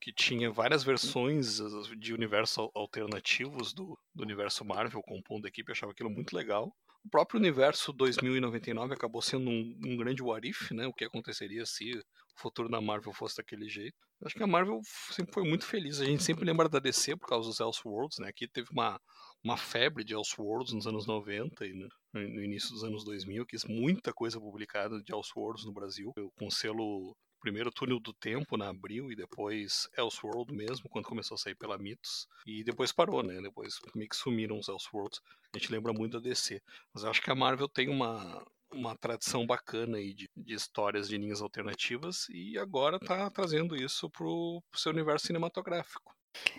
que 0.00 0.12
tinha 0.12 0.50
várias 0.50 0.82
versões 0.82 1.58
de 1.96 2.12
universos 2.12 2.70
alternativos 2.74 3.72
do, 3.72 3.96
do 4.12 4.22
universo 4.24 4.64
Marvel 4.64 5.00
compondo 5.02 5.44
a 5.44 5.48
equipe, 5.48 5.70
eu 5.70 5.74
achava 5.74 5.92
aquilo 5.92 6.10
muito 6.10 6.34
legal. 6.34 6.74
O 7.04 7.10
próprio 7.10 7.38
universo 7.38 7.92
2099 7.92 8.94
acabou 8.94 9.20
sendo 9.20 9.50
um, 9.50 9.78
um 9.84 9.96
grande 9.96 10.22
what 10.22 10.48
if, 10.48 10.70
né? 10.70 10.86
O 10.86 10.92
que 10.92 11.04
aconteceria 11.04 11.66
se 11.66 11.98
o 11.98 12.02
futuro 12.40 12.68
da 12.68 12.80
Marvel 12.80 13.12
fosse 13.12 13.36
daquele 13.36 13.68
jeito. 13.68 13.96
Acho 14.24 14.36
que 14.36 14.42
a 14.42 14.46
Marvel 14.46 14.80
sempre 15.10 15.32
foi 15.32 15.42
muito 15.42 15.66
feliz. 15.66 16.00
A 16.00 16.04
gente 16.04 16.22
sempre 16.22 16.44
lembra 16.44 16.68
da 16.68 16.78
DC 16.78 17.16
por 17.16 17.28
causa 17.28 17.48
dos 17.48 17.58
Elseworlds, 17.58 18.18
né? 18.18 18.28
Aqui 18.28 18.46
teve 18.46 18.68
uma, 18.70 19.00
uma 19.42 19.56
febre 19.56 20.04
de 20.04 20.14
Elseworlds 20.14 20.72
nos 20.72 20.86
anos 20.86 21.06
90 21.06 21.66
e 21.66 21.72
no, 21.72 21.88
no 22.14 22.42
início 22.42 22.70
dos 22.70 22.84
anos 22.84 23.04
2000, 23.04 23.44
que 23.46 23.56
muita 23.68 24.12
coisa 24.12 24.38
publicada 24.38 25.02
de 25.02 25.12
Elseworlds 25.12 25.64
no 25.64 25.72
Brasil, 25.72 26.12
com 26.38 26.50
selo 26.50 27.16
primeiro 27.42 27.72
Túnel 27.72 27.98
do 27.98 28.12
Tempo 28.12 28.56
na 28.56 28.68
Abril 28.68 29.10
e 29.10 29.16
depois 29.16 29.88
Elseworld 29.98 30.54
mesmo, 30.54 30.88
quando 30.88 31.08
começou 31.08 31.34
a 31.34 31.38
sair 31.38 31.56
pela 31.56 31.76
Mitos. 31.76 32.28
E 32.46 32.62
depois 32.62 32.92
parou, 32.92 33.22
né? 33.22 33.42
Depois 33.42 33.80
meio 33.94 34.08
que 34.08 34.16
sumiram 34.16 34.58
os 34.58 34.68
Elseworlds. 34.68 35.20
A 35.52 35.58
gente 35.58 35.72
lembra 35.72 35.92
muito 35.92 36.12
da 36.12 36.20
DC. 36.20 36.62
Mas 36.94 37.02
eu 37.02 37.10
acho 37.10 37.20
que 37.20 37.30
a 37.30 37.34
Marvel 37.34 37.68
tem 37.68 37.90
uma, 37.90 38.46
uma 38.72 38.96
tradição 38.96 39.44
bacana 39.44 39.98
aí 39.98 40.14
de, 40.14 40.30
de 40.36 40.54
histórias 40.54 41.08
de 41.08 41.18
linhas 41.18 41.42
alternativas 41.42 42.28
e 42.30 42.56
agora 42.56 43.00
tá 43.00 43.28
trazendo 43.28 43.74
isso 43.74 44.08
pro, 44.08 44.62
pro 44.70 44.80
seu 44.80 44.92
universo 44.92 45.26
cinematográfico. 45.26 46.14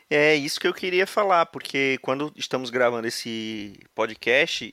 É 0.10 0.36
isso 0.36 0.60
que 0.60 0.68
eu 0.68 0.74
queria 0.74 1.08
falar, 1.08 1.48
porque 1.48 1.98
quando 2.02 2.32
estamos 2.36 2.70
gravando 2.70 3.08
esse 3.08 3.80
podcast, 3.96 4.70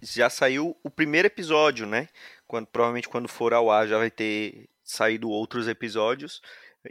já 0.00 0.30
saiu 0.30 0.76
o 0.84 0.90
primeiro 0.90 1.26
episódio, 1.26 1.84
né? 1.84 2.08
Quando, 2.46 2.66
provavelmente 2.68 3.08
quando 3.08 3.26
for 3.26 3.52
ao 3.52 3.70
ar 3.70 3.88
já 3.88 3.98
vai 3.98 4.10
ter 4.10 4.68
saído 4.86 5.28
outros 5.28 5.66
episódios. 5.66 6.40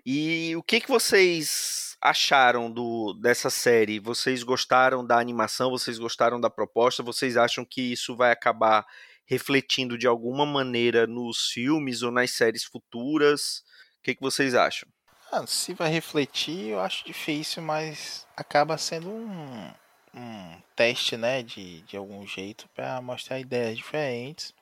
E 0.05 0.53
o 0.55 0.61
que, 0.61 0.81
que 0.81 0.89
vocês 0.89 1.95
acharam 2.01 2.69
do, 2.69 3.13
dessa 3.13 3.49
série? 3.49 3.99
Vocês 3.99 4.43
gostaram 4.43 5.05
da 5.05 5.17
animação? 5.17 5.71
Vocês 5.71 5.97
gostaram 5.97 6.39
da 6.39 6.49
proposta? 6.49 7.01
Vocês 7.01 7.37
acham 7.37 7.63
que 7.63 7.93
isso 7.93 8.15
vai 8.15 8.31
acabar 8.31 8.85
refletindo 9.25 9.97
de 9.97 10.05
alguma 10.05 10.45
maneira 10.45 11.07
nos 11.07 11.49
filmes 11.49 12.01
ou 12.01 12.11
nas 12.11 12.31
séries 12.31 12.65
futuras? 12.65 13.63
O 13.99 14.03
que, 14.03 14.15
que 14.15 14.21
vocês 14.21 14.53
acham? 14.53 14.89
Ah, 15.31 15.47
se 15.47 15.73
vai 15.73 15.89
refletir, 15.89 16.69
eu 16.69 16.79
acho 16.79 17.05
difícil, 17.05 17.63
mas 17.63 18.27
acaba 18.37 18.77
sendo 18.77 19.09
um, 19.09 19.73
um 20.13 20.61
teste, 20.75 21.17
né, 21.17 21.41
de, 21.41 21.81
de 21.81 21.97
algum 21.97 22.25
jeito 22.27 22.69
para 22.75 23.01
mostrar 23.01 23.39
ideias 23.39 23.77
diferentes 23.77 24.53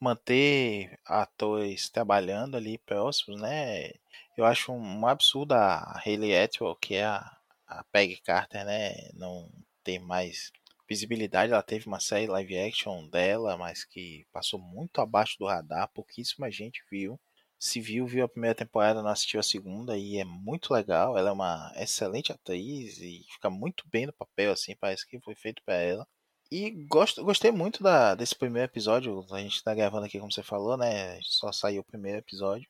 manter 0.00 0.98
atores 1.04 1.88
trabalhando 1.88 2.56
ali 2.56 2.78
próximos, 2.78 3.40
né? 3.40 3.90
Eu 4.36 4.44
acho 4.44 4.72
um, 4.72 5.06
absurdo 5.06 5.52
a 5.52 6.00
Hayley 6.04 6.36
Atwell, 6.36 6.76
que 6.76 6.94
é 6.94 7.04
a, 7.04 7.36
a 7.66 7.84
Peggy 7.84 8.20
Carter, 8.22 8.64
né? 8.64 9.10
Não 9.14 9.50
ter 9.82 9.98
mais 9.98 10.52
visibilidade. 10.88 11.52
Ela 11.52 11.62
teve 11.62 11.86
uma 11.86 12.00
série 12.00 12.26
live 12.26 12.58
action 12.58 13.08
dela, 13.08 13.56
mas 13.56 13.84
que 13.84 14.26
passou 14.32 14.58
muito 14.58 15.00
abaixo 15.00 15.36
do 15.38 15.46
radar. 15.46 15.88
Pouquíssima 15.88 16.50
gente 16.50 16.82
viu. 16.90 17.20
Se 17.58 17.80
viu, 17.80 18.06
viu 18.06 18.24
a 18.24 18.28
primeira 18.28 18.54
temporada, 18.54 19.02
não 19.02 19.10
assistiu 19.10 19.40
a 19.40 19.42
segunda 19.42 19.98
e 19.98 20.18
é 20.18 20.24
muito 20.24 20.72
legal. 20.72 21.18
Ela 21.18 21.30
é 21.30 21.32
uma 21.32 21.72
excelente 21.76 22.32
atriz 22.32 22.98
e 22.98 23.24
fica 23.32 23.50
muito 23.50 23.84
bem 23.88 24.06
no 24.06 24.12
papel, 24.12 24.52
assim, 24.52 24.76
parece 24.76 25.06
que 25.06 25.20
foi 25.20 25.34
feito 25.34 25.62
para 25.64 25.74
ela. 25.74 26.06
E 26.50 26.70
gosto, 26.70 27.22
gostei 27.22 27.52
muito 27.52 27.82
da, 27.82 28.14
desse 28.14 28.34
primeiro 28.34 28.70
episódio. 28.70 29.24
A 29.30 29.38
gente 29.40 29.62
tá 29.62 29.74
gravando 29.74 30.06
aqui, 30.06 30.18
como 30.18 30.32
você 30.32 30.42
falou, 30.42 30.76
né? 30.76 31.20
Só 31.22 31.52
saiu 31.52 31.82
o 31.82 31.84
primeiro 31.84 32.18
episódio. 32.18 32.68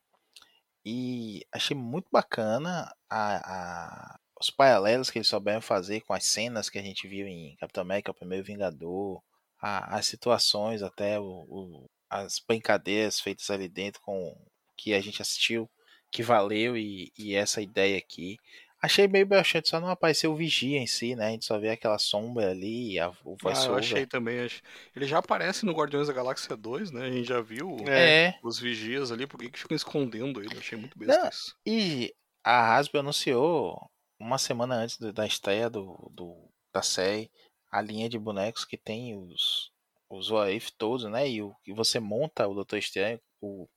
E 0.84 1.46
achei 1.52 1.76
muito 1.76 2.08
bacana 2.10 2.92
a, 3.08 3.36
a, 3.36 4.18
os 4.40 4.50
paralelos 4.50 5.10
que 5.10 5.18
eles 5.18 5.28
souberam 5.28 5.60
fazer 5.60 6.00
com 6.00 6.12
as 6.12 6.24
cenas 6.24 6.68
que 6.68 6.78
a 6.78 6.82
gente 6.82 7.06
viu 7.06 7.26
em 7.26 7.56
Capitão 7.56 7.82
América, 7.82 8.10
o 8.10 8.14
primeiro 8.14 8.44
Vingador, 8.44 9.22
a, 9.60 9.96
as 9.96 10.06
situações, 10.06 10.82
até 10.82 11.20
o, 11.20 11.24
o, 11.24 11.90
as 12.10 12.40
brincadeiras 12.40 13.20
feitas 13.20 13.50
ali 13.50 13.68
dentro 13.68 14.00
com 14.02 14.34
que 14.76 14.94
a 14.94 15.00
gente 15.00 15.22
assistiu, 15.22 15.68
que 16.10 16.22
valeu, 16.22 16.76
e, 16.76 17.12
e 17.18 17.34
essa 17.34 17.60
ideia 17.60 17.98
aqui. 17.98 18.38
Achei 18.80 19.08
meio 19.08 19.26
broxante, 19.26 19.68
só 19.68 19.80
não 19.80 19.88
apareceu 19.88 20.32
o 20.32 20.36
Vigia 20.36 20.78
em 20.78 20.86
si, 20.86 21.16
né? 21.16 21.26
A 21.26 21.30
gente 21.30 21.44
só 21.44 21.58
vê 21.58 21.70
aquela 21.70 21.98
sombra 21.98 22.50
ali, 22.50 22.98
a, 22.98 23.10
o 23.24 23.36
voice 23.40 23.66
ah, 23.66 23.70
eu 23.70 23.76
achei 23.76 24.06
também. 24.06 24.48
Ele 24.94 25.04
já 25.04 25.18
aparece 25.18 25.66
no 25.66 25.72
Guardiões 25.72 26.06
da 26.06 26.12
Galáxia 26.12 26.56
2, 26.56 26.92
né? 26.92 27.06
A 27.06 27.10
gente 27.10 27.26
já 27.26 27.40
viu 27.40 27.76
é. 27.88 28.38
os 28.42 28.58
Vigias 28.60 29.10
ali, 29.10 29.26
por 29.26 29.40
que, 29.40 29.50
que 29.50 29.58
ficam 29.58 29.76
escondendo 29.76 30.40
ele? 30.40 30.56
achei 30.56 30.78
muito 30.78 30.96
besta 30.96 31.22
não, 31.22 31.28
isso. 31.28 31.56
E 31.66 32.14
a 32.44 32.76
Hasbro 32.76 33.00
anunciou 33.00 33.90
uma 34.18 34.38
semana 34.38 34.76
antes 34.76 34.96
da 35.12 35.26
estreia 35.26 35.68
do, 35.68 36.10
do, 36.14 36.48
da 36.72 36.82
série 36.82 37.30
a 37.70 37.80
linha 37.80 38.08
de 38.08 38.18
bonecos 38.18 38.64
que 38.64 38.76
tem 38.76 39.16
os, 39.16 39.70
os 40.08 40.30
What 40.30 40.72
todos, 40.76 41.04
né? 41.04 41.28
E, 41.28 41.42
o, 41.42 41.54
e 41.66 41.72
você 41.72 42.00
monta 42.00 42.46
o 42.46 42.54
Doutor 42.54 42.78
Estranho, 42.78 43.20
o 43.40 43.68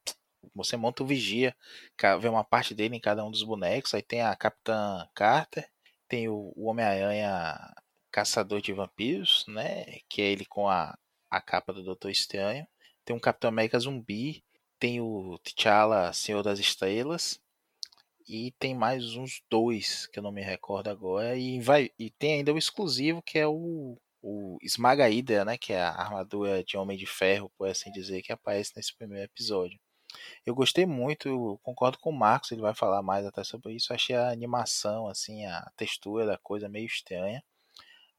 você 0.55 0.75
monta 0.77 1.03
o 1.03 1.05
vigia, 1.05 1.55
vê 2.19 2.27
uma 2.27 2.43
parte 2.43 2.73
dele 2.73 2.95
em 2.95 2.99
cada 2.99 3.23
um 3.25 3.31
dos 3.31 3.43
bonecos. 3.43 3.93
Aí 3.93 4.01
tem 4.01 4.21
a 4.21 4.35
Capitã 4.35 5.07
Carter, 5.13 5.69
tem 6.07 6.27
o, 6.27 6.53
Homem-Aranha 6.57 7.57
Caçador 8.11 8.61
de 8.61 8.73
Vampiros, 8.73 9.45
né? 9.47 9.85
Que 10.09 10.21
é 10.21 10.31
ele 10.31 10.45
com 10.45 10.67
a, 10.67 10.97
a 11.29 11.41
capa 11.41 11.71
do 11.73 11.83
Doutor 11.83 12.09
Estranho. 12.11 12.67
Tem 13.05 13.15
um 13.15 13.19
Capitão 13.19 13.49
América 13.49 13.79
Zumbi, 13.79 14.43
tem 14.79 14.99
o 15.01 15.37
T'Challa 15.39 16.13
Senhor 16.13 16.43
das 16.43 16.59
Estrelas. 16.59 17.39
E 18.27 18.51
tem 18.59 18.75
mais 18.75 19.15
uns 19.15 19.41
dois 19.49 20.07
que 20.07 20.19
eu 20.19 20.23
não 20.23 20.31
me 20.31 20.41
recordo 20.41 20.89
agora. 20.89 21.35
E, 21.37 21.59
vai, 21.59 21.91
e 21.99 22.09
tem 22.09 22.35
ainda 22.35 22.53
o 22.53 22.57
exclusivo 22.57 23.21
que 23.21 23.39
é 23.39 23.47
o, 23.47 23.97
o 24.21 24.57
Esmaga 24.61 25.07
Hydra, 25.07 25.45
né? 25.45 25.57
Que 25.57 25.73
é 25.73 25.81
a 25.81 25.91
armadura 25.91 26.63
de 26.63 26.77
Homem 26.77 26.97
de 26.97 27.05
Ferro, 27.05 27.51
por 27.57 27.67
assim 27.67 27.91
dizer, 27.91 28.21
que 28.21 28.31
aparece 28.31 28.73
nesse 28.75 28.95
primeiro 28.95 29.25
episódio. 29.25 29.79
Eu 30.45 30.55
gostei 30.55 30.85
muito, 30.85 31.59
concordo 31.63 31.97
com 31.99 32.09
o 32.09 32.17
Marcos, 32.17 32.51
ele 32.51 32.61
vai 32.61 32.73
falar 32.73 33.01
mais 33.01 33.25
até 33.25 33.43
sobre 33.43 33.73
isso. 33.73 33.93
Achei 33.93 34.15
a 34.15 34.29
animação, 34.29 35.07
assim, 35.07 35.45
a 35.45 35.71
textura 35.75 36.25
da 36.25 36.37
coisa 36.37 36.69
meio 36.69 36.85
estranha, 36.85 37.43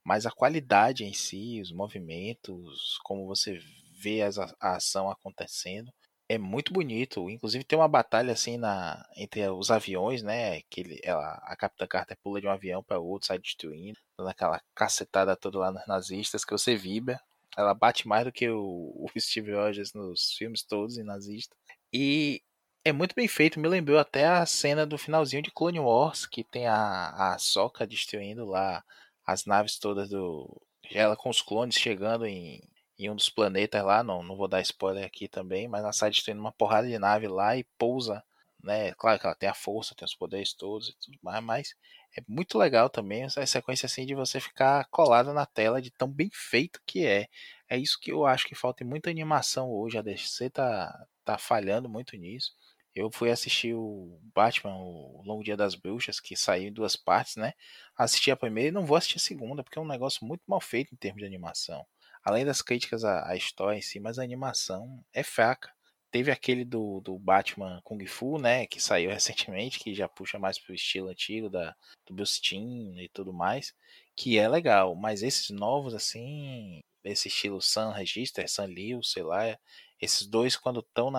mas 0.05 0.26
a 0.26 0.30
qualidade 0.30 1.05
em 1.05 1.12
si, 1.12 1.61
os 1.61 1.72
movimentos, 1.72 2.98
como 3.05 3.26
você 3.26 3.61
vê 4.03 4.22
as, 4.22 4.38
a 4.38 4.76
ação 4.76 5.11
acontecendo, 5.11 5.92
é 6.28 6.38
muito 6.38 6.72
bonito. 6.72 7.28
Inclusive 7.30 7.64
tem 7.64 7.78
uma 7.78 7.88
batalha 7.88 8.32
assim 8.32 8.57
na 8.57 9.05
entre 9.16 9.46
os 9.48 9.70
aviões, 9.70 10.22
né? 10.22 10.62
Que 10.62 10.80
ele, 10.80 11.00
ela, 11.05 11.34
a 11.44 11.57
Capitã 11.57 11.86
Carter 11.86 12.18
pula 12.22 12.40
de 12.40 12.46
um 12.46 12.50
avião 12.50 12.82
para 12.82 12.98
outro, 12.98 13.26
sai 13.28 13.38
destruindo, 13.38 13.98
dando 14.16 14.30
aquela 14.30 14.61
cacetada 14.74 15.36
toda 15.36 15.59
lá 15.59 15.70
nos 15.72 15.86
nazistas 15.86 16.44
que 16.44 16.53
você 16.53 16.74
vibra. 16.74 17.20
Ela 17.57 17.74
bate 17.74 18.09
mais 18.09 18.24
do 18.24 18.32
que 18.32 18.48
o, 18.48 18.59
o 19.14 19.20
Steve 19.20 19.53
Rogers 19.53 19.92
nos 19.92 20.32
filmes 20.32 20.62
todos 20.62 20.98
em 20.98 21.05
nazista. 21.05 21.55
E 21.93 22.43
é 22.84 22.93
muito 22.93 23.14
bem 23.14 23.28
feito, 23.28 23.61
me 23.61 23.68
lembrou 23.68 23.99
até 23.99 24.26
a 24.26 24.45
cena 24.47 24.86
do 24.86 24.99
finalzinho 24.99 25.43
de 25.43 25.51
Clone 25.51 25.78
Wars, 25.80 26.26
que 26.26 26.43
tem 26.43 26.66
a, 26.66 27.34
a 27.34 27.38
Soca 27.38 27.86
destruindo 27.86 28.45
lá 28.47 28.84
as 29.26 29.45
naves 29.47 29.78
todas 29.78 30.09
do. 30.11 30.61
Ela 30.90 31.16
com 31.16 31.30
os 31.30 31.40
clones 31.40 31.76
chegando 31.76 32.26
em, 32.26 32.61
em 32.99 33.11
um 33.11 33.16
dos 33.16 33.28
planetas 33.28 33.84
lá, 33.84 34.03
não, 34.03 34.22
não 34.22 34.36
vou 34.36 34.49
dar 34.49 34.61
spoiler 34.62 35.05
aqui 35.05 35.28
também, 35.28 35.68
mas 35.68 35.82
ela 35.82 35.93
sai 35.93 36.11
destruindo 36.11 36.40
uma 36.40 36.53
porrada 36.53 36.88
de 36.88 36.99
nave 36.99 37.28
lá 37.28 37.57
e 37.57 37.64
pousa, 37.78 38.22
né? 38.62 38.93
Claro 38.95 39.18
que 39.20 39.26
ela 39.26 39.34
tem 39.34 39.49
a 39.49 39.55
força, 39.55 39.95
tem 39.95 40.05
os 40.05 40.14
poderes 40.14 40.53
todos 40.55 40.88
e 40.88 40.97
tudo 40.99 41.18
mais, 41.22 41.43
mas 41.45 41.74
é 42.16 42.22
muito 42.28 42.59
legal 42.59 42.90
também 42.90 43.22
essa 43.24 43.45
sequência 43.47 43.86
assim 43.86 44.05
de 44.07 44.14
você 44.14 44.40
ficar 44.40 44.86
colado 44.90 45.32
na 45.32 45.47
tela 45.47 45.80
de 45.80 45.90
tão 45.90 46.09
bem 46.09 46.30
feito 46.32 46.80
que 46.86 47.07
é. 47.07 47.26
É 47.68 47.78
isso 47.78 47.99
que 48.01 48.12
eu 48.12 48.26
acho 48.26 48.47
que 48.47 48.55
falta 48.55 48.84
muita 48.84 49.11
animação 49.11 49.70
hoje. 49.70 49.99
A 49.99 50.03
DC 50.03 50.51
tá, 50.51 51.07
tá 51.25 51.39
falhando 51.39 51.89
muito 51.89 52.16
nisso. 52.16 52.53
Eu 52.95 53.11
fui 53.11 53.31
assistir 53.31 53.75
o 53.75 54.20
Batman, 54.35 54.77
o 54.77 55.23
Longo 55.25 55.43
Dia 55.43 55.57
das 55.57 55.75
Bruxas, 55.75 56.20
que 56.20 56.37
saiu 56.37 56.68
em 56.68 56.73
duas 56.73 56.95
partes, 56.95 57.37
né? 57.37 57.55
Assisti 57.97 58.31
a 58.31 58.37
primeira 58.37 58.68
e 58.68 58.73
não 58.73 58.85
vou 58.85 58.97
assistir 58.99 59.16
a 59.16 59.20
segunda, 59.20 59.64
porque 59.64 59.79
é 59.79 59.83
um 59.83 59.87
negócio 59.87 60.27
muito 60.27 60.43
mal 60.47 60.61
feito 60.61 60.93
em 60.93 60.97
termos 60.97 61.20
de 61.20 61.27
animação. 61.27 61.87
Além 62.23 62.45
das 62.45 62.61
críticas 62.61 63.05
à, 63.05 63.35
história 63.35 63.79
em 63.79 63.83
si, 63.83 63.99
mas 63.99 64.18
a 64.18 64.23
animação 64.23 65.03
é 65.12 65.23
fraca. 65.23 65.73
Teve 66.11 66.31
aquele 66.31 66.64
do, 66.66 67.01
do 67.01 67.18
Batman 67.18 67.81
Kung 67.83 68.05
Fu, 68.07 68.39
né? 68.39 68.66
Que 68.66 68.81
saiu 68.81 69.11
recentemente, 69.11 69.79
que 69.79 69.95
já 69.95 70.07
puxa 70.07 70.39
mais 70.39 70.59
pro 70.59 70.75
estilo 70.75 71.09
antigo 71.09 71.49
da, 71.49 71.75
do 72.07 72.14
Bruce 72.14 72.41
Timm 72.41 72.99
e 73.01 73.09
tudo 73.09 73.33
mais. 73.33 73.75
Que 74.14 74.39
é 74.39 74.47
legal, 74.47 74.95
mas 74.95 75.23
esses 75.23 75.49
novos, 75.49 75.95
assim, 75.95 76.83
esse 77.05 77.28
estilo 77.28 77.61
Sun 77.61 77.90
Register, 77.90 78.48
Sun 78.48 78.66
Liu, 78.66 79.03
sei 79.03 79.22
lá, 79.22 79.59
esses 80.00 80.26
dois, 80.26 80.57
quando 80.57 80.80
estão 80.80 81.12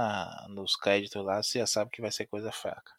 nos 0.49 0.75
créditos 0.75 1.23
lá, 1.23 1.41
você 1.41 1.59
já 1.59 1.67
sabe 1.67 1.91
que 1.91 2.01
vai 2.01 2.11
ser 2.11 2.25
coisa 2.25 2.51
fraca. 2.51 2.91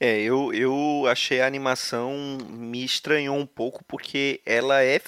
É, 0.00 0.20
eu, 0.20 0.52
eu 0.52 1.04
achei 1.06 1.40
a 1.40 1.46
animação 1.46 2.38
me 2.48 2.82
estranhou 2.84 3.36
um 3.36 3.46
pouco 3.46 3.84
porque 3.84 4.40
ela 4.44 4.82
é, 4.82 5.00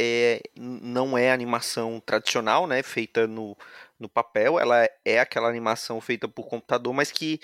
é, 0.00 0.40
não 0.56 1.16
é 1.16 1.30
animação 1.30 2.00
tradicional, 2.00 2.66
né? 2.66 2.82
Feita 2.82 3.26
no, 3.26 3.56
no 3.98 4.08
papel. 4.08 4.58
Ela 4.58 4.88
é 5.04 5.20
aquela 5.20 5.48
animação 5.48 6.00
feita 6.00 6.26
por 6.26 6.48
computador, 6.48 6.92
mas 6.92 7.12
que 7.12 7.38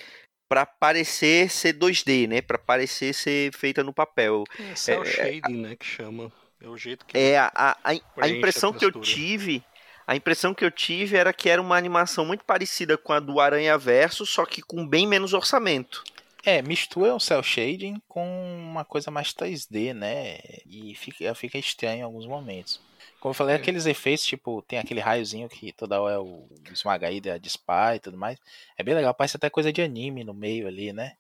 para 0.48 0.64
parecer 0.64 1.50
ser 1.50 1.74
2D, 1.74 2.26
né? 2.26 2.40
Para 2.40 2.58
parecer 2.58 3.12
ser 3.12 3.52
feita 3.52 3.84
no 3.84 3.92
papel. 3.92 4.44
É 4.58 4.74
cel 4.74 5.04
shading, 5.04 5.60
né? 5.60 5.76
Que 5.76 5.86
chama. 5.86 6.32
É 6.60 6.68
o 6.68 6.76
jeito 6.76 7.04
que. 7.04 7.16
É, 7.16 7.38
a, 7.38 7.50
a, 7.54 7.70
a 7.70 7.74
preenche 7.74 8.02
a 8.16 8.28
impressão 8.28 8.72
que 8.72 8.84
eu 8.84 8.92
tive. 8.92 9.62
A 10.06 10.14
impressão 10.14 10.54
que 10.54 10.64
eu 10.64 10.70
tive 10.70 11.16
era 11.16 11.32
que 11.32 11.48
era 11.48 11.60
uma 11.60 11.76
animação 11.76 12.24
muito 12.24 12.44
parecida 12.44 12.96
com 12.96 13.12
a 13.12 13.18
do 13.18 13.40
Aranha 13.40 13.76
Verso, 13.76 14.24
só 14.24 14.46
que 14.46 14.62
com 14.62 14.86
bem 14.86 15.06
menos 15.06 15.32
orçamento. 15.32 16.04
É, 16.44 16.62
mistura 16.62 17.12
o 17.12 17.18
cel 17.18 17.42
shading 17.42 18.00
com 18.06 18.24
uma 18.70 18.84
coisa 18.84 19.10
mais 19.10 19.34
3D, 19.34 19.92
né? 19.92 20.38
E 20.64 20.94
fica, 20.94 21.34
fica 21.34 21.58
estranho 21.58 21.98
em 21.98 22.02
alguns 22.02 22.24
momentos. 22.24 22.80
Como 23.18 23.30
eu 23.30 23.34
falei, 23.34 23.56
É. 23.56 23.58
aqueles 23.58 23.84
efeitos, 23.84 24.24
tipo, 24.24 24.62
tem 24.62 24.78
aquele 24.78 25.00
raiozinho 25.00 25.48
que 25.48 25.72
toda 25.72 26.00
hora 26.00 26.14
é 26.14 26.18
o 26.18 26.46
esmagaída 26.72 27.40
de 27.40 27.48
spy 27.48 27.96
e 27.96 27.98
tudo 27.98 28.16
mais. 28.16 28.38
É 28.78 28.84
bem 28.84 28.94
legal, 28.94 29.12
parece 29.12 29.36
até 29.36 29.50
coisa 29.50 29.72
de 29.72 29.82
anime 29.82 30.22
no 30.22 30.32
meio 30.32 30.68
ali, 30.68 30.92
né? 30.92 31.16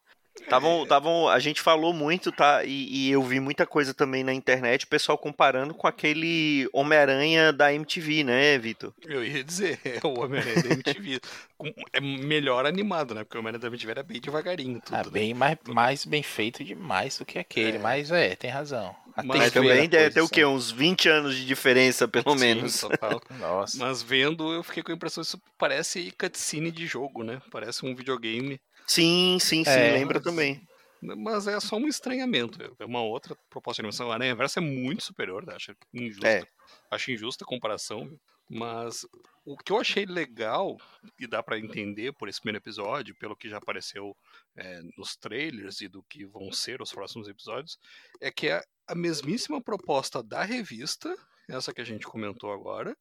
Tavam, 0.48 0.86
tavam, 0.86 1.28
a 1.28 1.38
gente 1.38 1.60
falou 1.60 1.92
muito, 1.92 2.30
tá? 2.30 2.64
E, 2.64 3.06
e 3.08 3.10
eu 3.10 3.22
vi 3.22 3.40
muita 3.40 3.66
coisa 3.66 3.92
também 3.92 4.22
na 4.22 4.32
internet, 4.32 4.84
o 4.84 4.88
pessoal 4.88 5.18
comparando 5.18 5.74
com 5.74 5.86
aquele 5.86 6.68
Homem-Aranha 6.72 7.52
da 7.52 7.72
MTV, 7.72 8.22
né, 8.24 8.58
Vitor? 8.58 8.92
Eu 9.04 9.24
ia 9.24 9.42
dizer, 9.42 9.78
é 9.84 9.98
o 10.06 10.20
Homem-Aranha 10.20 10.62
da 10.62 10.70
MTV. 10.74 11.20
Com- 11.58 11.72
É 11.92 12.00
melhor 12.00 12.66
animado, 12.66 13.14
né? 13.14 13.24
Porque 13.24 13.36
o 13.36 13.40
Homem-Aranha 13.40 13.60
da 13.60 13.68
MTV 13.68 13.90
era 13.90 14.02
bem 14.02 14.20
devagarinho 14.20 14.80
tudo. 14.84 14.94
Ah, 14.94 15.02
né? 15.04 15.10
bem 15.10 15.34
mais, 15.34 15.56
mais 15.66 16.04
bem 16.04 16.22
feito 16.22 16.62
demais 16.62 17.18
do 17.18 17.24
que 17.24 17.38
aquele. 17.38 17.78
É. 17.78 17.80
Mas 17.80 18.10
é, 18.10 18.36
tem 18.36 18.50
razão. 18.50 18.94
Mas 19.24 19.50
também 19.50 19.88
deve 19.88 20.10
ter 20.14 20.20
o 20.20 20.28
quê? 20.28 20.44
Uns 20.44 20.70
20 20.70 21.08
anos 21.08 21.34
de 21.34 21.46
diferença, 21.46 22.06
pelo 22.06 22.32
Sim, 22.32 22.38
menos. 22.38 22.78
total. 22.78 23.20
Nossa. 23.40 23.78
Mas 23.78 24.02
vendo, 24.02 24.52
eu 24.52 24.62
fiquei 24.62 24.82
com 24.82 24.92
a 24.92 24.94
impressão 24.94 25.22
que 25.22 25.28
isso 25.28 25.40
parece 25.56 26.12
cutscene 26.18 26.70
de 26.70 26.86
jogo, 26.86 27.24
né? 27.24 27.40
Parece 27.50 27.86
um 27.86 27.94
videogame. 27.94 28.60
Sim, 28.86 29.38
sim, 29.40 29.64
sim, 29.64 29.70
É. 29.70 29.92
lembra 29.92 30.20
também. 30.20 30.60
Mas 31.02 31.46
é 31.46 31.58
só 31.60 31.76
um 31.76 31.86
estranhamento. 31.86 32.58
É 32.78 32.84
uma 32.84 33.02
outra 33.02 33.36
proposta 33.50 33.82
de 33.82 33.86
animação. 33.86 34.10
A 34.10 34.14
Aranha 34.14 34.34
Versa 34.34 34.60
é 34.60 34.62
muito 34.62 35.02
superior, 35.04 35.44
né? 35.46 35.54
acho 35.54 35.74
injusta. 35.92 36.26
É. 36.26 36.42
Acho 36.90 37.10
injusta 37.12 37.44
a 37.44 37.46
comparação. 37.46 38.18
Mas 38.48 39.04
o 39.44 39.56
que 39.56 39.72
eu 39.72 39.78
achei 39.80 40.06
legal, 40.06 40.76
e 41.18 41.26
dá 41.26 41.42
pra 41.42 41.58
entender 41.58 42.12
por 42.12 42.28
esse 42.28 42.40
primeiro 42.40 42.62
episódio, 42.62 43.14
pelo 43.16 43.36
que 43.36 43.48
já 43.48 43.58
apareceu 43.58 44.16
é, 44.56 44.80
nos 44.96 45.16
trailers 45.16 45.80
e 45.80 45.88
do 45.88 46.02
que 46.04 46.24
vão 46.24 46.52
ser 46.52 46.80
os 46.80 46.92
próximos 46.92 47.28
episódios, 47.28 47.76
é 48.20 48.30
que 48.30 48.48
é 48.48 48.62
a 48.86 48.94
mesmíssima 48.94 49.60
proposta 49.60 50.22
da 50.22 50.42
revista, 50.44 51.12
essa 51.48 51.74
que 51.74 51.80
a 51.80 51.84
gente 51.84 52.06
comentou 52.06 52.52
agora, 52.52 52.96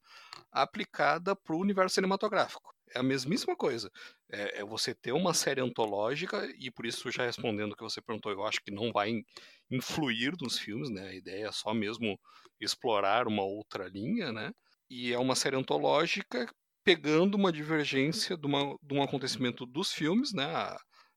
aplicada 0.52 1.36
pro 1.36 1.58
universo 1.60 1.96
cinematográfico. 1.96 2.75
É 2.94 3.00
a 3.00 3.04
mesmíssima 3.04 3.56
coisa. 3.56 3.90
É, 4.32 4.60
é 4.60 4.64
você 4.66 4.94
ter 4.94 5.12
uma 5.12 5.34
série 5.34 5.62
antológica, 5.62 6.46
e 6.58 6.72
por 6.72 6.86
isso, 6.86 7.12
já 7.12 7.26
respondendo 7.26 7.74
o 7.74 7.76
que 7.76 7.84
você 7.84 8.02
perguntou, 8.02 8.32
eu 8.32 8.46
acho 8.46 8.62
que 8.64 8.72
não 8.72 8.92
vai 8.92 9.10
in- 9.10 9.24
influir 9.72 10.34
nos 10.42 10.58
filmes, 10.60 10.90
né? 10.90 11.10
A 11.10 11.14
ideia 11.16 11.48
é 11.48 11.52
só 11.52 11.74
mesmo 11.74 12.20
explorar 12.60 13.28
uma 13.28 13.44
outra 13.44 13.88
linha, 13.88 14.32
né? 14.32 14.52
E 14.90 15.12
é 15.14 15.18
uma 15.20 15.36
série 15.36 15.56
antológica 15.56 16.48
pegando 16.84 17.36
uma 17.36 17.52
divergência 17.52 18.38
de, 18.38 18.46
uma, 18.46 18.78
de 18.82 18.94
um 18.94 19.02
acontecimento 19.02 19.66
dos 19.66 19.92
filmes, 19.92 20.32
né? 20.34 20.46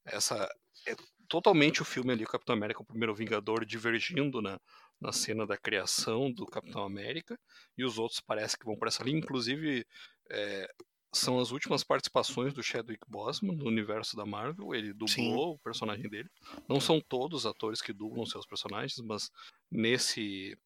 Essa 0.04 0.48
é 0.86 0.94
totalmente 1.28 1.82
o 1.82 1.84
filme 1.84 2.12
ali, 2.12 2.24
o 2.24 2.28
Capitão 2.28 2.54
América, 2.54 2.82
o 2.82 2.86
primeiro 2.86 3.14
Vingador, 3.14 3.64
divergindo 3.64 4.40
na, 4.40 4.58
na 5.00 5.12
cena 5.12 5.46
da 5.46 5.56
criação 5.58 6.32
do 6.32 6.46
Capitão 6.46 6.82
América, 6.82 7.38
e 7.76 7.84
os 7.84 7.98
outros 7.98 8.20
parece 8.20 8.56
que 8.58 8.64
vão 8.64 8.76
por 8.78 8.88
essa 8.88 9.04
linha, 9.04 9.18
inclusive 9.18 9.84
é, 10.30 10.68
são 11.12 11.38
as 11.38 11.50
últimas 11.50 11.82
participações 11.82 12.52
do 12.52 12.62
Chadwick 12.62 13.02
Boseman 13.08 13.56
no 13.56 13.66
universo 13.66 14.16
da 14.16 14.26
Marvel, 14.26 14.74
ele 14.74 14.92
dublou 14.92 15.08
Sim. 15.08 15.34
o 15.34 15.58
personagem 15.58 16.08
dele. 16.08 16.28
Não 16.68 16.80
são 16.80 17.00
todos 17.00 17.40
os 17.40 17.46
atores 17.46 17.80
que 17.80 17.92
dublam 17.92 18.26
seus 18.26 18.46
personagens, 18.46 18.98
mas 19.04 19.30
nesse 19.70 20.56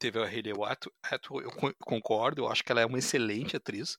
teve 0.00 0.18
a 0.18 0.24
Hayley 0.26 0.52
Atwell, 0.52 0.92
Atwell, 1.02 1.42
eu 1.44 1.50
con- 1.50 1.74
concordo, 1.80 2.42
eu 2.42 2.48
acho 2.48 2.62
que 2.64 2.70
ela 2.72 2.80
é 2.80 2.86
uma 2.86 2.98
excelente 2.98 3.56
atriz. 3.56 3.96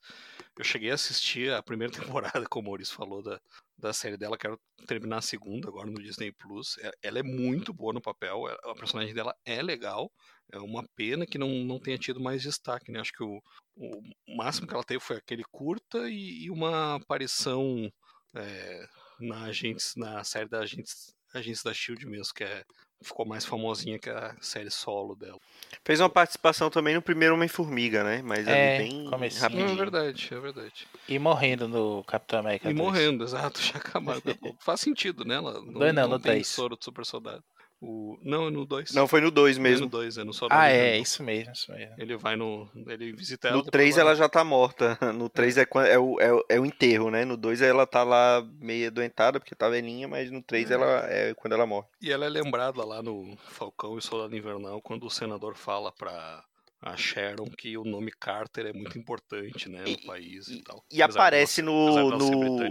Eu 0.58 0.64
cheguei 0.64 0.92
a 0.92 0.96
assistir 0.96 1.52
a 1.54 1.64
primeira 1.64 1.92
temporada, 2.40 2.46
como 2.48 2.68
o 2.68 2.72
Maurício 2.72 2.96
falou, 2.96 3.22
da, 3.24 3.40
da 3.78 3.94
série 3.94 4.18
dela, 4.18 4.38
quero 4.38 4.60
terminar 4.88 5.18
a 5.18 5.22
segunda 5.22 5.68
agora 5.68 5.90
no 5.90 6.02
Disney 6.02 6.32
Plus. 6.32 6.78
É- 6.80 6.92
Ela 7.02 7.20
é 7.20 7.24
muito 7.24 7.74
boa 7.74 7.94
no 7.94 8.02
papel, 8.02 8.48
é- 8.50 8.58
a 8.72 8.76
personagem 8.76 9.14
dela 9.14 9.34
é 9.46 9.62
legal. 9.62 10.12
É 10.52 10.58
uma 10.60 10.84
pena 10.96 11.26
que 11.26 11.38
não, 11.38 11.50
não 11.64 11.80
tenha 11.80 11.98
tido 11.98 12.20
mais 12.20 12.42
destaque, 12.42 12.92
né? 12.92 13.00
Acho 13.00 13.14
que 13.14 13.24
o, 13.24 13.42
o 13.76 14.36
máximo 14.38 14.68
que 14.68 14.74
ela 14.74 14.84
teve 14.84 15.00
foi 15.00 15.18
aquele 15.18 15.44
curta 15.52 16.10
e, 16.10 16.46
e 16.46 16.50
uma 16.52 16.96
aparição 16.96 17.92
é, 18.36 18.86
na, 19.20 19.44
agentes, 19.46 19.94
na 19.96 20.24
série 20.24 20.50
da 20.50 20.60
Agentes, 20.60 21.14
Agentes 21.34 21.62
da 21.64 21.74
Shield 21.74 22.06
mesmo, 22.08 22.34
que 22.34 22.44
é, 22.44 22.64
ficou 23.02 23.26
mais 23.26 23.46
famosinha 23.46 23.98
que 23.98 24.10
a 24.10 24.36
série 24.42 24.70
solo 24.70 25.16
dela. 25.16 25.40
Fez 25.84 26.00
uma 26.00 26.10
participação 26.10 26.70
também 26.70 26.96
no 26.96 27.02
primeiro 27.02 27.36
Homem-Formiga, 27.36 28.04
né? 28.04 28.22
Mas 28.24 28.48
É, 28.48 28.78
ali 28.78 28.90
bem 28.90 29.10
comecinho. 29.10 29.42
Não, 29.42 29.50
rapidinho. 29.50 29.72
é 29.72 29.76
verdade, 29.76 30.30
é 30.32 30.40
verdade. 30.40 30.88
E 31.08 31.20
morrendo 31.20 31.68
no 31.68 32.04
Capitão 32.04 32.40
América. 32.40 32.70
E 32.70 32.74
2. 32.74 32.86
morrendo, 32.86 33.24
exato, 33.26 33.62
já 33.62 33.78
acabou. 33.78 34.16
Faz 34.60 34.82
sentido, 34.82 35.24
né? 35.26 35.36
Ela 35.36 35.62
não, 35.62 35.74
Dois 35.74 35.94
não, 35.94 36.08
no 36.08 36.20
tem 36.20 36.44
soro 36.44 36.78
de 36.78 36.84
super 36.84 37.06
soldado. 37.06 37.44
O... 37.82 38.20
Não, 38.22 38.48
é 38.48 38.52
no 38.52 38.66
2. 38.66 38.92
Não, 38.94 39.08
foi 39.08 39.22
no 39.22 39.32
2 39.32 39.56
é 39.56 39.60
no 39.60 39.64
mesmo. 39.64 39.88
2, 39.88 40.18
é 40.18 40.24
no 40.26 40.34
soro 40.34 40.54
Ah, 40.54 40.68
é, 40.70 40.98
isso 40.98 41.24
mesmo, 41.24 41.54
isso 41.54 41.72
mesmo. 41.72 41.96
Ele 41.98 42.18
vai 42.18 42.36
no. 42.36 42.70
Ele 42.88 43.14
visita 43.14 43.48
ela. 43.48 43.58
No 43.58 43.64
depois 43.64 43.72
3 43.72 43.96
vai- 43.96 44.02
ela 44.04 44.16
já 44.16 44.28
tá 44.28 44.44
morta. 44.44 44.98
No 45.16 45.30
3 45.30 45.58
é, 45.58 45.62
é, 45.88 45.98
o, 45.98 46.20
é, 46.20 46.34
o- 46.34 46.46
é 46.50 46.60
o 46.60 46.66
enterro, 46.66 47.10
né? 47.10 47.24
No 47.24 47.38
2 47.38 47.62
ela 47.62 47.88
tá 47.88 48.04
lá 48.04 48.46
meio 48.60 48.88
adoentada 48.88 49.40
porque 49.40 49.56
tá 49.56 49.70
velhinha, 49.70 50.08
mas 50.10 50.30
no 50.30 50.42
3 50.44 50.70
ela 50.72 51.06
é 51.10 51.34
quando 51.36 51.54
ela 51.54 51.66
morre. 51.66 51.88
E 52.02 52.12
ela 52.12 52.26
é 52.26 52.30
lembrada 52.30 52.84
lá 52.84 53.02
no 53.02 53.38
Falcão 53.48 53.98
e 53.98 54.02
Soldado 54.02 54.36
Invernal 54.36 54.82
quando 54.82 55.06
o 55.06 55.10
senador 55.10 55.56
fala 55.56 55.90
pra 55.92 56.44
a 56.82 56.96
Sharon 56.98 57.46
que 57.58 57.78
o 57.78 57.84
nome 57.86 58.12
Carter 58.12 58.66
é 58.68 58.74
muito 58.74 58.98
importante, 59.00 59.68
né, 59.70 59.82
no 59.84 59.90
E- 59.90 60.06
país 60.06 60.48
e, 60.50 60.62
tal. 60.64 60.84
E 60.92 61.02
Apesar 61.02 61.20
aparece 61.22 61.62
no, 61.62 62.10
no. 62.12 62.70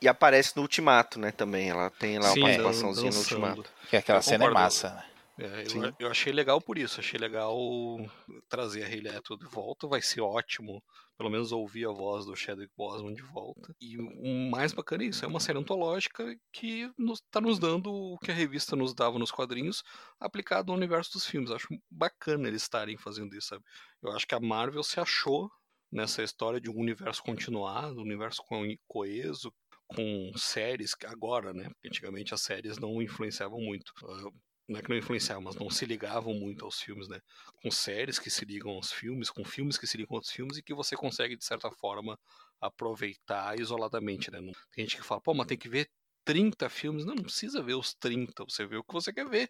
E 0.00 0.08
aparece 0.08 0.56
no 0.56 0.62
Ultimato, 0.62 1.18
né? 1.18 1.30
Também 1.30 1.70
ela 1.70 1.90
tem 1.90 2.18
lá 2.18 2.28
Sim, 2.32 2.40
uma 2.40 2.48
participaçãozinha 2.48 3.10
no. 3.10 3.18
Ultimato. 3.18 3.64
Que 3.88 3.96
aquela 3.96 4.18
Eu 4.18 4.22
cena 4.22 4.44
é 4.44 4.50
massa, 4.50 4.90
né? 4.90 5.04
É, 5.38 5.64
eu, 5.66 5.92
eu 5.98 6.10
achei 6.10 6.32
legal 6.34 6.60
por 6.60 6.76
isso, 6.76 7.00
achei 7.00 7.18
legal 7.18 7.56
trazer 8.46 8.82
a 8.84 9.16
Atwell 9.16 9.38
de 9.38 9.46
volta, 9.46 9.88
vai 9.88 10.02
ser 10.02 10.20
ótimo, 10.20 10.82
pelo 11.16 11.30
menos 11.30 11.50
ouvir 11.50 11.86
a 11.86 11.92
voz 11.92 12.26
do 12.26 12.36
Chadwick 12.36 12.70
Boseman 12.76 13.14
de 13.14 13.22
volta. 13.22 13.74
E 13.80 13.96
o 13.96 14.50
mais 14.50 14.74
bacana 14.74 15.02
é 15.02 15.06
isso, 15.06 15.24
é 15.24 15.28
uma 15.28 15.40
série 15.40 15.58
antológica 15.58 16.36
que 16.52 16.90
nos, 16.98 17.22
tá 17.30 17.40
nos 17.40 17.58
dando 17.58 17.90
o 17.90 18.18
que 18.18 18.30
a 18.30 18.34
revista 18.34 18.76
nos 18.76 18.92
dava 18.92 19.18
nos 19.18 19.30
quadrinhos, 19.30 19.82
aplicado 20.20 20.72
ao 20.72 20.76
universo 20.76 21.12
dos 21.12 21.24
filmes. 21.24 21.50
Acho 21.50 21.68
bacana 21.90 22.46
eles 22.46 22.60
estarem 22.60 22.98
fazendo 22.98 23.34
isso, 23.34 23.48
sabe? 23.48 23.64
Eu 24.02 24.12
acho 24.12 24.26
que 24.26 24.34
a 24.34 24.40
Marvel 24.40 24.82
se 24.82 25.00
achou 25.00 25.50
nessa 25.90 26.22
história 26.22 26.60
de 26.60 26.68
um 26.70 26.76
universo 26.76 27.22
continuado, 27.22 27.98
um 27.98 28.04
universo 28.04 28.42
co- 28.46 28.62
coeso, 28.86 29.50
com 29.94 30.32
séries 30.36 30.94
agora, 31.06 31.52
né? 31.52 31.64
Porque 31.70 31.88
antigamente 31.88 32.34
as 32.34 32.40
séries 32.42 32.78
não 32.78 33.00
influenciavam 33.02 33.60
muito. 33.60 33.92
Ah, 34.04 34.30
não 34.68 34.78
é 34.78 34.82
que 34.82 34.88
não 34.88 34.96
influenciavam, 34.96 35.42
mas 35.42 35.56
não 35.56 35.68
se 35.68 35.84
ligavam 35.84 36.32
muito 36.32 36.64
aos 36.64 36.80
filmes, 36.80 37.08
né? 37.08 37.20
Com 37.62 37.70
séries 37.70 38.18
que 38.18 38.30
se 38.30 38.44
ligam 38.44 38.70
aos 38.72 38.92
filmes, 38.92 39.28
com 39.30 39.44
filmes 39.44 39.76
que 39.76 39.86
se 39.86 39.96
ligam 39.96 40.16
aos 40.16 40.30
filmes 40.30 40.58
e 40.58 40.62
que 40.62 40.72
você 40.74 40.96
consegue, 40.96 41.36
de 41.36 41.44
certa 41.44 41.70
forma, 41.72 42.18
aproveitar 42.60 43.58
isoladamente, 43.58 44.30
né? 44.30 44.38
Tem 44.72 44.84
gente 44.84 44.96
que 44.96 45.02
fala, 45.02 45.20
pô, 45.20 45.34
mas 45.34 45.46
tem 45.46 45.58
que 45.58 45.68
ver 45.68 45.90
30 46.24 46.68
filmes. 46.68 47.04
Não, 47.04 47.14
não 47.14 47.24
precisa 47.24 47.62
ver 47.62 47.74
os 47.74 47.94
30, 47.94 48.44
você 48.44 48.64
vê 48.66 48.76
o 48.76 48.84
que 48.84 48.92
você 48.92 49.12
quer 49.12 49.28
ver. 49.28 49.48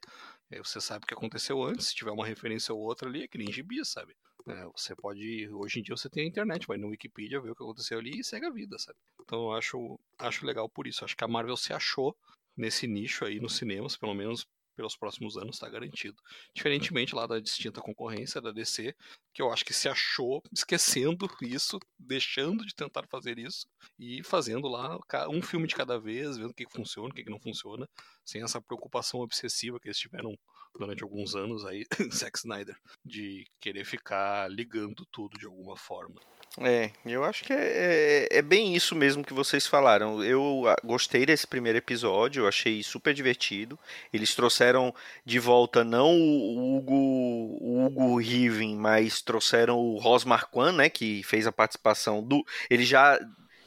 Aí 0.50 0.58
você 0.58 0.80
sabe 0.80 1.04
o 1.04 1.06
que 1.06 1.14
aconteceu 1.14 1.62
antes, 1.62 1.88
se 1.88 1.94
tiver 1.94 2.12
uma 2.12 2.26
referência 2.26 2.74
ou 2.74 2.80
outra 2.80 3.08
ali, 3.08 3.24
é 3.24 3.28
que 3.28 3.38
nem 3.38 3.52
gibi, 3.52 3.84
sabe? 3.84 4.16
É, 4.48 4.64
você 4.74 4.94
pode, 4.96 5.48
hoje 5.52 5.80
em 5.80 5.82
dia 5.82 5.96
você 5.96 6.08
tem 6.08 6.24
a 6.24 6.28
internet, 6.28 6.66
vai 6.66 6.78
no 6.78 6.88
Wikipedia 6.88 7.40
ver 7.40 7.50
o 7.50 7.54
que 7.54 7.62
aconteceu 7.62 7.98
ali 7.98 8.20
e 8.20 8.24
segue 8.24 8.46
a 8.46 8.50
vida, 8.50 8.78
sabe? 8.78 8.98
Então 9.20 9.44
eu 9.44 9.52
acho, 9.52 9.98
acho 10.18 10.46
legal 10.46 10.68
por 10.68 10.86
isso. 10.86 11.04
Acho 11.04 11.16
que 11.16 11.24
a 11.24 11.28
Marvel 11.28 11.56
se 11.56 11.72
achou 11.72 12.16
nesse 12.56 12.86
nicho 12.86 13.24
aí 13.24 13.40
nos 13.40 13.56
cinemas, 13.56 13.96
pelo 13.96 14.14
menos 14.14 14.46
pelos 14.80 14.96
próximos 14.96 15.36
anos 15.36 15.56
está 15.56 15.68
garantido. 15.68 16.16
Diferentemente 16.54 17.14
lá 17.14 17.26
da 17.26 17.38
distinta 17.38 17.82
concorrência 17.82 18.40
da 18.40 18.50
DC, 18.50 18.94
que 19.34 19.42
eu 19.42 19.52
acho 19.52 19.62
que 19.62 19.74
se 19.74 19.88
achou 19.88 20.42
esquecendo 20.50 21.28
isso, 21.42 21.78
deixando 21.98 22.64
de 22.64 22.74
tentar 22.74 23.06
fazer 23.06 23.38
isso 23.38 23.66
e 23.98 24.22
fazendo 24.24 24.68
lá 24.68 24.98
um 25.28 25.42
filme 25.42 25.66
de 25.66 25.74
cada 25.74 25.98
vez, 25.98 26.38
vendo 26.38 26.50
o 26.50 26.54
que 26.54 26.66
funciona, 26.70 27.10
o 27.10 27.14
que 27.14 27.28
não 27.28 27.38
funciona, 27.38 27.86
sem 28.24 28.42
essa 28.42 28.60
preocupação 28.60 29.20
obsessiva 29.20 29.78
que 29.78 29.88
eles 29.88 29.98
tiveram 29.98 30.34
durante 30.78 31.02
alguns 31.02 31.34
anos 31.34 31.64
aí, 31.64 31.84
Zack 32.12 32.38
Snyder, 32.38 32.76
de 33.04 33.46
querer 33.60 33.84
ficar 33.84 34.50
ligando 34.50 35.06
tudo 35.10 35.38
de 35.38 35.46
alguma 35.46 35.76
forma. 35.76 36.20
É, 36.58 36.90
eu 37.06 37.22
acho 37.22 37.44
que 37.44 37.52
é, 37.52 38.26
é, 38.32 38.38
é, 38.38 38.42
bem 38.42 38.74
isso 38.74 38.96
mesmo 38.96 39.24
que 39.24 39.32
vocês 39.32 39.68
falaram. 39.68 40.22
Eu 40.22 40.64
ah, 40.66 40.76
gostei 40.82 41.24
desse 41.24 41.46
primeiro 41.46 41.78
episódio, 41.78 42.42
eu 42.42 42.48
achei 42.48 42.82
super 42.82 43.14
divertido. 43.14 43.78
Eles 44.12 44.34
trouxeram 44.34 44.92
de 45.24 45.38
volta 45.38 45.84
não 45.84 46.12
o 46.12 46.76
Hugo, 46.76 46.94
o 46.94 47.86
Hugo 47.86 48.18
Riven, 48.18 48.74
mas 48.74 49.22
trouxeram 49.22 49.78
o 49.78 49.98
Ross 49.98 50.24
Marquand, 50.24 50.72
né, 50.72 50.88
que 50.88 51.22
fez 51.22 51.46
a 51.46 51.52
participação 51.52 52.22
do... 52.22 52.44
Ele 52.68 52.84
já, 52.84 53.18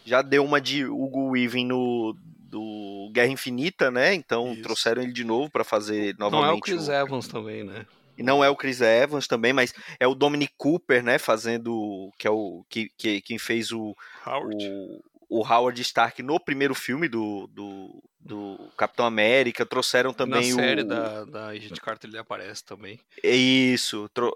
já 0.03 0.21
deu 0.21 0.43
uma 0.43 0.59
de 0.59 0.85
Hugo 0.85 1.31
Weaving 1.31 1.67
no 1.67 2.17
do 2.53 3.09
Guerra 3.11 3.31
Infinita, 3.31 3.89
né? 3.89 4.13
Então 4.13 4.53
isso. 4.53 4.61
trouxeram 4.61 5.01
ele 5.01 5.11
de 5.11 5.23
novo 5.23 5.49
para 5.49 5.63
fazer 5.63 6.15
novamente. 6.19 6.45
Não 6.45 6.53
é 6.53 6.53
o 6.53 6.59
Chris 6.59 6.87
o... 6.87 6.91
Evans 6.91 7.27
também, 7.27 7.63
né? 7.63 7.85
E 8.15 8.21
não 8.21 8.43
é 8.43 8.49
o 8.49 8.55
Chris 8.55 8.79
Evans 8.79 9.27
também, 9.27 9.51
mas 9.51 9.73
é 9.99 10.07
o 10.07 10.13
Dominic 10.13 10.53
Cooper, 10.55 11.03
né? 11.03 11.17
Fazendo. 11.17 12.11
Que 12.19 12.27
é 12.27 12.29
o. 12.29 12.63
Que, 12.69 12.91
que, 12.95 13.21
quem 13.21 13.39
fez 13.39 13.71
o. 13.71 13.95
Howard. 14.23 14.69
O, 14.69 15.03
o 15.29 15.45
Howard 15.45 15.81
Stark 15.81 16.21
no 16.21 16.39
primeiro 16.39 16.75
filme 16.75 17.07
do, 17.07 17.47
do, 17.47 18.03
do 18.19 18.71
Capitão 18.77 19.05
América. 19.05 19.65
Trouxeram 19.65 20.13
também 20.13 20.51
Na 20.51 20.61
série 20.61 20.81
o. 20.81 20.85
da, 20.85 21.25
da 21.25 21.47
Agent 21.47 21.79
Carter 21.79 22.09
ele 22.09 22.17
aparece 22.17 22.63
também. 22.63 22.99
É 23.21 23.35
isso. 23.35 24.09
Tro, 24.13 24.33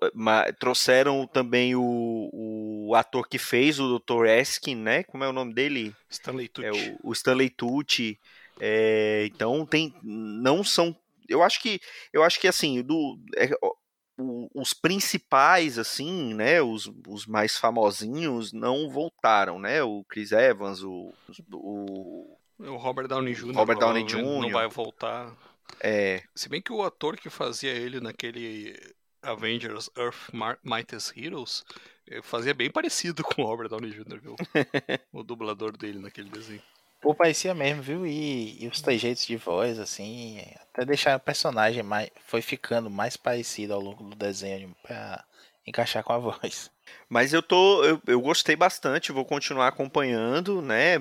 trouxeram 0.60 1.28
também 1.28 1.76
o, 1.76 2.30
o 2.34 2.96
ator 2.96 3.28
que 3.28 3.38
fez 3.38 3.80
o 3.80 4.00
Dr. 4.00 4.26
Eskin, 4.28 4.76
né? 4.76 5.04
Como 5.04 5.24
é 5.24 5.30
o 5.30 5.34
nome 5.34 5.54
dele? 5.54 5.96
Stanley 6.10 6.48
Tucci. 6.48 6.68
É 6.68 6.72
o, 6.72 7.10
o 7.10 7.14
Stanley 7.14 7.50
Tucci. 7.50 8.20
É, 8.60 9.28
então 9.28 9.66
tem. 9.66 9.94
Não 10.04 10.64
são 10.64 10.96
eu 11.28 11.44
acho 11.44 11.62
que 11.62 11.80
eu 12.14 12.24
acho 12.24 12.40
que 12.40 12.48
assim 12.48 12.82
do 12.82 13.20
é, 13.36 13.50
o, 14.18 14.50
os 14.54 14.74
principais 14.74 15.78
assim 15.78 16.34
né 16.34 16.62
os, 16.62 16.92
os 17.08 17.26
mais 17.26 17.58
famosinhos 17.58 18.52
não 18.52 18.90
voltaram 18.90 19.60
né 19.60 19.84
o 19.84 20.04
Chris 20.06 20.32
Evans 20.32 20.82
o, 20.82 21.14
o 21.54 22.38
o 22.60 22.76
Robert 22.76 23.08
Downey 23.08 23.36
Jr. 23.36 23.54
Robert 23.54 23.78
Downey 23.78 24.04
Jr. 24.04 24.24
não 24.24 24.50
vai 24.50 24.68
voltar 24.68 25.36
é 25.80 26.24
se 26.36 26.50
bem 26.50 26.62
que 26.62 26.74
o 26.74 26.82
ator 26.82 27.18
que 27.18 27.30
fazia 27.30 27.72
ele 27.72 28.00
naquele 28.00 28.76
Avengers 29.22 29.90
Earth 29.96 30.32
Mightiest 30.64 31.16
Heroes 31.16 31.64
eh, 32.08 32.22
fazia 32.22 32.54
bem 32.54 32.72
parecido 32.72 33.22
com 33.26 33.44
o 33.44 33.46
Robert 33.46 33.70
Downey 33.70 33.92
Jr. 33.92 34.20
Viu? 34.20 34.36
o 35.14 35.24
dublador 35.24 35.76
dele 35.76 36.00
naquele 36.00 36.30
desenho 36.30 36.62
Pô, 37.08 37.16
parecia 37.16 37.54
mesmo, 37.54 37.82
viu? 37.82 38.06
E, 38.06 38.62
e 38.62 38.68
os 38.68 38.82
trejeitos 38.82 39.26
de 39.26 39.38
voz, 39.38 39.80
assim, 39.80 40.42
até 40.60 40.84
deixar 40.84 41.16
o 41.16 41.22
personagem 41.22 41.82
mais. 41.82 42.10
Foi 42.26 42.42
ficando 42.42 42.90
mais 42.90 43.16
parecido 43.16 43.74
ao 43.74 43.80
longo 43.80 44.04
do 44.04 44.14
desenho 44.14 44.76
pra 44.84 45.24
encaixar 45.66 46.04
com 46.04 46.12
a 46.12 46.18
voz. 46.20 46.70
Mas 47.08 47.32
eu 47.32 47.42
tô. 47.42 47.82
Eu, 47.86 48.02
eu 48.08 48.20
gostei 48.20 48.58
bastante, 48.58 49.14
vou 49.14 49.24
continuar 49.24 49.70
acompanhando, 49.70 50.62
né? 50.62 50.96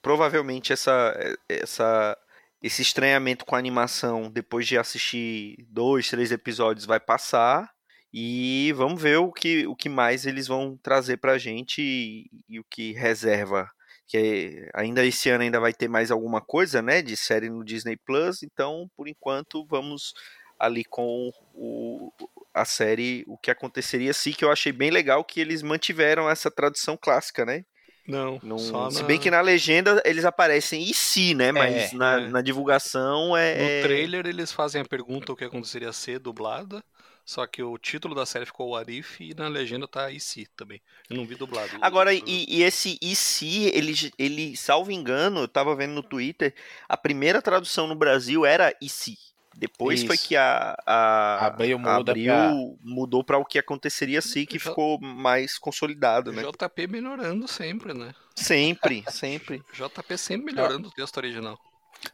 Provavelmente 0.00 0.72
essa, 0.72 1.14
essa, 1.46 2.16
esse 2.62 2.80
estranhamento 2.80 3.44
com 3.44 3.54
a 3.56 3.58
animação, 3.58 4.30
depois 4.30 4.66
de 4.66 4.78
assistir 4.78 5.66
dois, 5.68 6.08
três 6.08 6.32
episódios, 6.32 6.86
vai 6.86 6.98
passar. 6.98 7.70
E 8.10 8.72
vamos 8.74 9.02
ver 9.02 9.18
o 9.18 9.30
que, 9.30 9.66
o 9.66 9.76
que 9.76 9.90
mais 9.90 10.24
eles 10.24 10.46
vão 10.46 10.78
trazer 10.82 11.18
pra 11.18 11.36
gente 11.36 11.82
e, 11.82 12.30
e 12.48 12.58
o 12.58 12.64
que 12.64 12.92
reserva 12.92 13.70
que 14.06 14.68
ainda 14.72 15.04
esse 15.04 15.28
ano 15.30 15.42
ainda 15.42 15.58
vai 15.58 15.72
ter 15.72 15.88
mais 15.88 16.10
alguma 16.10 16.40
coisa, 16.40 16.80
né, 16.80 17.02
de 17.02 17.16
série 17.16 17.50
no 17.50 17.64
Disney 17.64 17.96
Plus, 17.96 18.42
então 18.42 18.88
por 18.96 19.08
enquanto 19.08 19.64
vamos 19.66 20.14
ali 20.58 20.84
com 20.84 21.30
o, 21.54 22.12
a 22.54 22.64
série 22.64 23.24
O 23.26 23.36
que 23.36 23.50
aconteceria 23.50 24.12
se 24.14 24.32
que 24.32 24.44
eu 24.44 24.50
achei 24.50 24.72
bem 24.72 24.90
legal 24.90 25.22
que 25.22 25.40
eles 25.40 25.62
mantiveram 25.62 26.30
essa 26.30 26.50
tradução 26.50 26.96
clássica, 26.96 27.44
né? 27.44 27.64
Não, 28.08 28.38
Num, 28.40 28.90
se 28.90 29.02
bem 29.02 29.18
que 29.18 29.30
na 29.30 29.40
legenda 29.40 30.00
eles 30.04 30.24
aparecem 30.24 30.80
e 30.80 30.94
se, 30.94 31.34
né? 31.34 31.50
Mas 31.50 31.92
é, 31.92 31.96
na, 31.96 32.20
é. 32.20 32.28
na 32.28 32.40
divulgação 32.40 33.36
é. 33.36 33.56
No 33.56 33.68
é 33.68 33.82
trailer 33.82 34.26
eles 34.26 34.52
fazem 34.52 34.80
a 34.80 34.84
pergunta 34.84 35.32
o 35.32 35.36
que 35.36 35.44
aconteceria 35.44 35.92
se 35.92 36.16
dublada. 36.16 36.84
Só 37.26 37.44
que 37.44 37.60
o 37.60 37.76
título 37.76 38.14
da 38.14 38.24
série 38.24 38.46
ficou 38.46 38.68
o 38.68 38.76
Arif 38.76 39.20
e 39.20 39.34
na 39.34 39.48
legenda 39.48 39.88
tá 39.88 40.08
IC 40.12 40.46
também. 40.56 40.80
Eu 41.10 41.16
não 41.16 41.26
vi 41.26 41.34
dublado. 41.34 41.70
Agora, 41.80 42.14
e, 42.14 42.22
e 42.24 42.62
esse 42.62 42.96
IC, 43.02 43.72
ele, 43.74 44.12
ele, 44.16 44.56
salvo 44.56 44.92
engano, 44.92 45.40
eu 45.40 45.48
tava 45.48 45.74
vendo 45.74 45.92
no 45.92 46.04
Twitter, 46.04 46.54
a 46.88 46.96
primeira 46.96 47.42
tradução 47.42 47.88
no 47.88 47.96
Brasil 47.96 48.46
era 48.46 48.72
IC. 48.80 49.18
Depois 49.56 50.00
Isso. 50.00 50.06
foi 50.06 50.16
que 50.16 50.36
a, 50.36 50.76
a 50.86 51.46
Abril, 51.46 51.80
muda 51.80 52.12
Abril 52.12 52.26
pra... 52.26 52.52
mudou 52.84 53.24
para 53.24 53.38
o 53.38 53.44
que 53.44 53.58
aconteceria 53.58 54.22
se 54.22 54.46
que 54.46 54.60
ficou 54.60 55.00
mais 55.00 55.58
consolidado, 55.58 56.30
né? 56.30 56.44
JP 56.44 56.86
melhorando 56.86 57.48
sempre, 57.48 57.92
né? 57.92 58.14
Sempre, 58.36 59.02
sempre. 59.08 59.64
JP 59.72 60.16
sempre 60.16 60.52
melhorando 60.52 60.88
o 60.88 60.92
texto 60.92 61.16
original. 61.16 61.58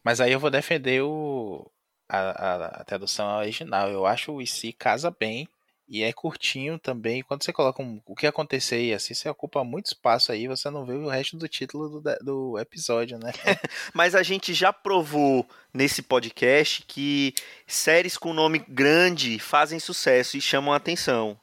Mas 0.03 0.23
aí 0.23 0.33
eu 0.33 0.41
vou 0.41 0.51
defender 0.51 1.03
o, 1.03 1.71
a, 2.13 2.19
a, 2.19 2.67
a 2.67 2.85
tradução 2.85 3.39
original. 3.39 3.89
Eu 3.89 4.05
acho 4.05 4.33
o 4.33 4.43
IC 4.43 4.75
casa 4.75 5.11
bem 5.11 5.49
e 5.89 6.03
é 6.03 6.13
curtinho 6.13 6.79
também. 6.79 7.23
Quando 7.23 7.43
você 7.43 7.53
coloca 7.53 7.83
um, 7.83 8.01
o 8.05 8.15
que 8.15 8.27
acontecer 8.27 8.83
e 8.83 8.93
assim, 8.93 9.15
você 9.15 9.31
ocupa 9.31 9.65
muito 9.65 9.87
espaço 9.87 10.31
aí, 10.31 10.47
você 10.47 10.69
não 10.69 10.85
vê 10.85 10.93
o 10.93 11.09
resto 11.09 11.39
do 11.39 11.49
título 11.49 12.01
do, 12.01 12.17
do 12.21 12.59
episódio, 12.59 13.19
né? 13.19 13.33
Mas 13.95 14.15
a 14.15 14.23
gente 14.23 14.53
já 14.53 14.73
provou 14.73 15.49
nesse 15.73 16.03
podcast 16.03 16.85
que 16.87 17.35
séries 17.67 18.19
com 18.19 18.35
nome 18.35 18.59
grande 18.69 19.39
fazem 19.39 19.81
sucesso 19.81 20.37
e 20.37 20.41
chamam 20.41 20.75
a 20.75 20.77
atenção. 20.77 21.39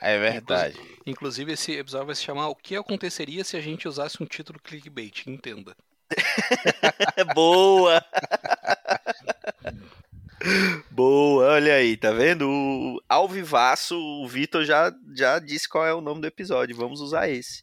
É 0.00 0.18
verdade. 0.18 0.78
Inclusive, 0.78 1.02
inclusive, 1.06 1.52
esse 1.52 1.72
episódio 1.72 2.06
vai 2.06 2.14
se 2.14 2.22
chamar 2.22 2.48
O 2.48 2.54
que 2.54 2.76
aconteceria 2.76 3.42
se 3.44 3.56
a 3.56 3.60
gente 3.60 3.88
usasse 3.88 4.22
um 4.22 4.26
título 4.26 4.60
clickbait? 4.60 5.26
Entenda. 5.26 5.76
Boa! 7.34 8.04
Boa, 10.90 11.52
olha 11.52 11.74
aí, 11.74 11.96
tá 11.96 12.10
vendo? 12.10 12.48
O, 12.48 13.00
o 13.96 14.26
Vitor 14.26 14.64
já, 14.64 14.92
já 15.14 15.38
disse 15.38 15.68
qual 15.68 15.86
é 15.86 15.94
o 15.94 16.00
nome 16.00 16.20
do 16.20 16.26
episódio. 16.26 16.76
Vamos 16.76 17.00
usar 17.00 17.28
esse. 17.28 17.62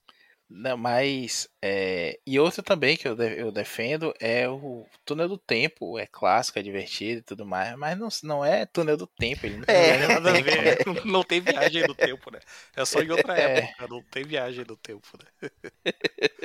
Não, 0.57 0.77
mas. 0.77 1.49
É... 1.61 2.17
E 2.25 2.39
outro 2.39 2.63
também 2.63 2.95
que 2.95 3.05
eu, 3.05 3.13
de, 3.13 3.37
eu 3.37 3.51
defendo 3.51 4.13
é 4.21 4.47
o 4.47 4.85
Túnel 5.03 5.27
do 5.27 5.37
Tempo. 5.37 5.99
É 5.99 6.07
clássico, 6.07 6.57
é 6.57 6.61
divertido 6.61 7.19
e 7.19 7.23
tudo 7.23 7.45
mais. 7.45 7.77
Mas 7.77 7.97
não, 7.97 8.07
não 8.23 8.45
é 8.45 8.65
Túnel 8.65 8.95
do 8.95 9.05
Tempo. 9.05 9.45
Ele 9.45 9.57
não 9.57 9.65
é. 9.67 9.97
tem 9.97 10.07
nada 10.07 10.29
a 10.29 10.41
ver. 10.41 11.05
Não 11.05 11.23
tem 11.23 11.41
viagem 11.41 11.85
no 11.85 11.93
tempo, 11.93 12.31
né? 12.31 12.39
É 12.73 12.85
só 12.85 13.01
em 13.01 13.11
outra 13.11 13.35
é. 13.37 13.59
época. 13.59 13.87
Não 13.89 14.01
tem 14.03 14.23
viagem 14.23 14.63
no 14.65 14.77
tempo, 14.77 15.05
né? 15.19 15.49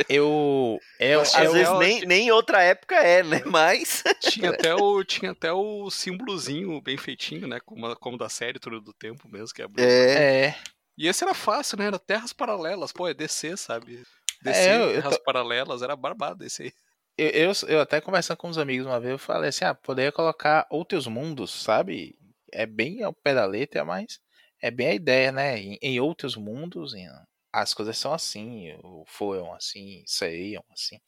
Eu. 0.08 0.80
É, 0.98 1.14
Às 1.14 1.34
é, 1.36 1.48
vezes 1.48 1.78
nem, 1.78 2.00
nem 2.04 2.26
em 2.26 2.30
outra 2.32 2.62
época 2.62 2.96
é, 2.96 3.22
né? 3.22 3.42
Mas. 3.46 4.02
Tinha 4.20 4.50
até 4.50 4.74
o, 4.74 5.04
tinha 5.04 5.30
até 5.30 5.52
o 5.52 5.88
símbolozinho 5.88 6.80
bem 6.80 6.96
feitinho, 6.96 7.46
né? 7.46 7.60
Como, 7.60 7.94
como 7.96 8.18
da 8.18 8.28
série 8.28 8.58
Túnel 8.58 8.80
do 8.80 8.92
Tempo 8.92 9.28
mesmo. 9.28 9.54
Que 9.54 9.62
é, 9.62 9.66
é. 9.78 10.56
E 11.00 11.08
esse 11.08 11.24
era 11.24 11.32
fácil, 11.32 11.78
né? 11.78 11.86
Era 11.86 11.98
terras 11.98 12.30
paralelas. 12.30 12.92
Pô, 12.92 13.08
é 13.08 13.14
DC, 13.14 13.56
sabe? 13.56 14.04
DC, 14.42 14.60
é, 14.60 14.92
terras 14.92 15.16
tô... 15.16 15.24
paralelas, 15.24 15.80
era 15.80 15.96
barbado 15.96 16.44
esse 16.44 16.64
aí. 16.64 16.72
Eu, 17.16 17.28
eu, 17.30 17.52
eu, 17.68 17.80
até 17.80 18.02
conversando 18.02 18.36
com 18.36 18.50
uns 18.50 18.58
amigos 18.58 18.86
uma 18.86 19.00
vez, 19.00 19.12
eu 19.12 19.18
falei 19.18 19.48
assim, 19.48 19.64
ah, 19.64 19.74
poderia 19.74 20.12
colocar 20.12 20.66
outros 20.68 21.06
mundos, 21.06 21.50
sabe? 21.52 22.18
É 22.52 22.66
bem 22.66 23.02
ao 23.02 23.14
pé 23.14 23.32
da 23.32 23.46
letra, 23.46 23.82
mas 23.82 24.20
é 24.60 24.70
bem 24.70 24.88
a 24.88 24.94
ideia, 24.94 25.32
né? 25.32 25.58
Em, 25.58 25.78
em 25.80 25.98
outros 26.00 26.36
mundos, 26.36 26.92
em, 26.92 27.08
as 27.50 27.72
coisas 27.72 27.96
são 27.96 28.12
assim, 28.12 28.78
foram 29.06 29.54
assim, 29.54 30.02
seriam 30.04 30.62
assim. 30.70 31.00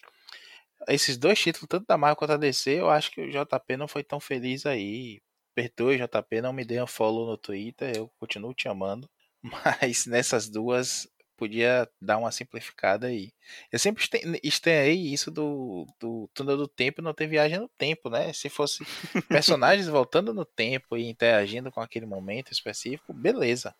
Esses 0.88 1.18
dois 1.18 1.38
títulos, 1.38 1.68
tanto 1.68 1.84
da 1.86 1.98
Marvel 1.98 2.16
quanto 2.16 2.30
da 2.30 2.36
DC, 2.38 2.80
eu 2.80 2.88
acho 2.88 3.10
que 3.10 3.20
o 3.20 3.30
JP 3.30 3.76
não 3.76 3.86
foi 3.86 4.02
tão 4.02 4.18
feliz 4.18 4.64
aí. 4.64 5.20
Perdoe, 5.54 5.98
JP, 5.98 6.40
não 6.40 6.54
me 6.54 6.64
dê 6.64 6.80
um 6.80 6.86
follow 6.86 7.26
no 7.26 7.36
Twitter, 7.36 7.94
eu 7.94 8.10
continuo 8.18 8.54
te 8.54 8.68
amando. 8.68 9.06
Mas 9.42 10.06
nessas 10.06 10.48
duas 10.48 11.08
podia 11.36 11.88
dar 12.00 12.18
uma 12.18 12.30
simplificada 12.30 13.08
aí. 13.08 13.32
Eu 13.72 13.78
sempre 13.78 14.04
estranhei 14.44 15.12
isso 15.12 15.28
do, 15.28 15.86
do 15.98 16.30
túnel 16.32 16.56
do 16.56 16.68
tempo 16.68 17.02
não 17.02 17.12
ter 17.12 17.26
viagem 17.26 17.58
no 17.58 17.68
tempo, 17.68 18.08
né? 18.08 18.32
Se 18.32 18.48
fosse 18.48 18.86
personagens 19.28 19.88
voltando 19.88 20.32
no 20.32 20.44
tempo 20.44 20.96
e 20.96 21.08
interagindo 21.08 21.72
com 21.72 21.80
aquele 21.80 22.06
momento 22.06 22.52
específico, 22.52 23.12
beleza. 23.12 23.74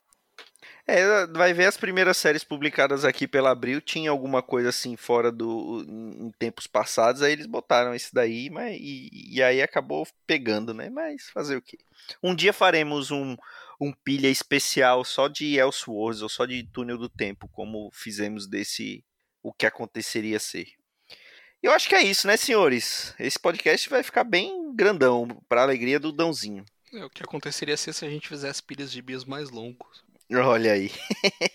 É, 0.87 1.27
vai 1.29 1.53
ver 1.53 1.67
as 1.67 1.77
primeiras 1.77 2.17
séries 2.17 2.43
publicadas 2.43 3.05
aqui 3.05 3.29
pela 3.29 3.51
Abril, 3.51 3.81
tinha 3.81 4.11
alguma 4.11 4.43
coisa 4.43 4.71
assim 4.71 4.97
fora 4.97 5.31
do 5.31 5.85
em 5.89 6.33
tempos 6.39 6.67
passados, 6.67 7.23
aí 7.23 7.33
eles 7.33 7.47
botaram 7.47 7.95
esse 7.95 8.13
daí, 8.13 8.51
mas 8.51 8.77
e, 8.81 9.09
e 9.13 9.43
aí 9.43 9.63
acabou 9.63 10.07
pegando, 10.27 10.75
né? 10.75 10.91
Mas 10.91 11.31
fazer 11.31 11.57
o 11.57 11.63
quê? 11.63 11.79
Um 12.21 12.35
dia 12.35 12.53
faremos 12.53 13.13
um 13.13 13.37
um 13.83 13.93
pilha 13.93 14.29
especial 14.29 15.05
só 15.05 15.27
de 15.27 15.59
Elseworlds 15.59 16.23
ou 16.23 16.29
só 16.29 16.47
de 16.47 16.63
Túnel 16.63 16.97
do 16.97 17.09
Tempo, 17.09 17.49
como 17.49 17.91
fizemos 17.93 18.47
desse 18.47 19.05
o 19.43 19.53
que 19.53 19.67
aconteceria 19.67 20.39
ser. 20.39 20.69
Eu 21.61 21.73
acho 21.73 21.89
que 21.89 21.97
é 21.97 22.03
isso, 22.03 22.29
né, 22.29 22.37
senhores? 22.37 23.13
Esse 23.19 23.39
podcast 23.39 23.89
vai 23.89 24.05
ficar 24.05 24.23
bem 24.23 24.73
grandão, 24.75 25.27
para 25.49 25.63
alegria 25.63 25.99
do 25.99 26.13
Dãozinho. 26.13 26.65
É, 26.95 27.05
o 27.05 27.11
que 27.11 27.25
aconteceria 27.25 27.77
ser 27.77 27.93
se 27.93 28.05
a 28.05 28.11
gente 28.11 28.29
fizesse 28.29 28.63
pilhas 28.63 28.93
de 28.93 29.03
bios 29.03 29.25
mais 29.25 29.51
longos. 29.51 30.05
Olha 30.33 30.73
aí. 30.73 30.93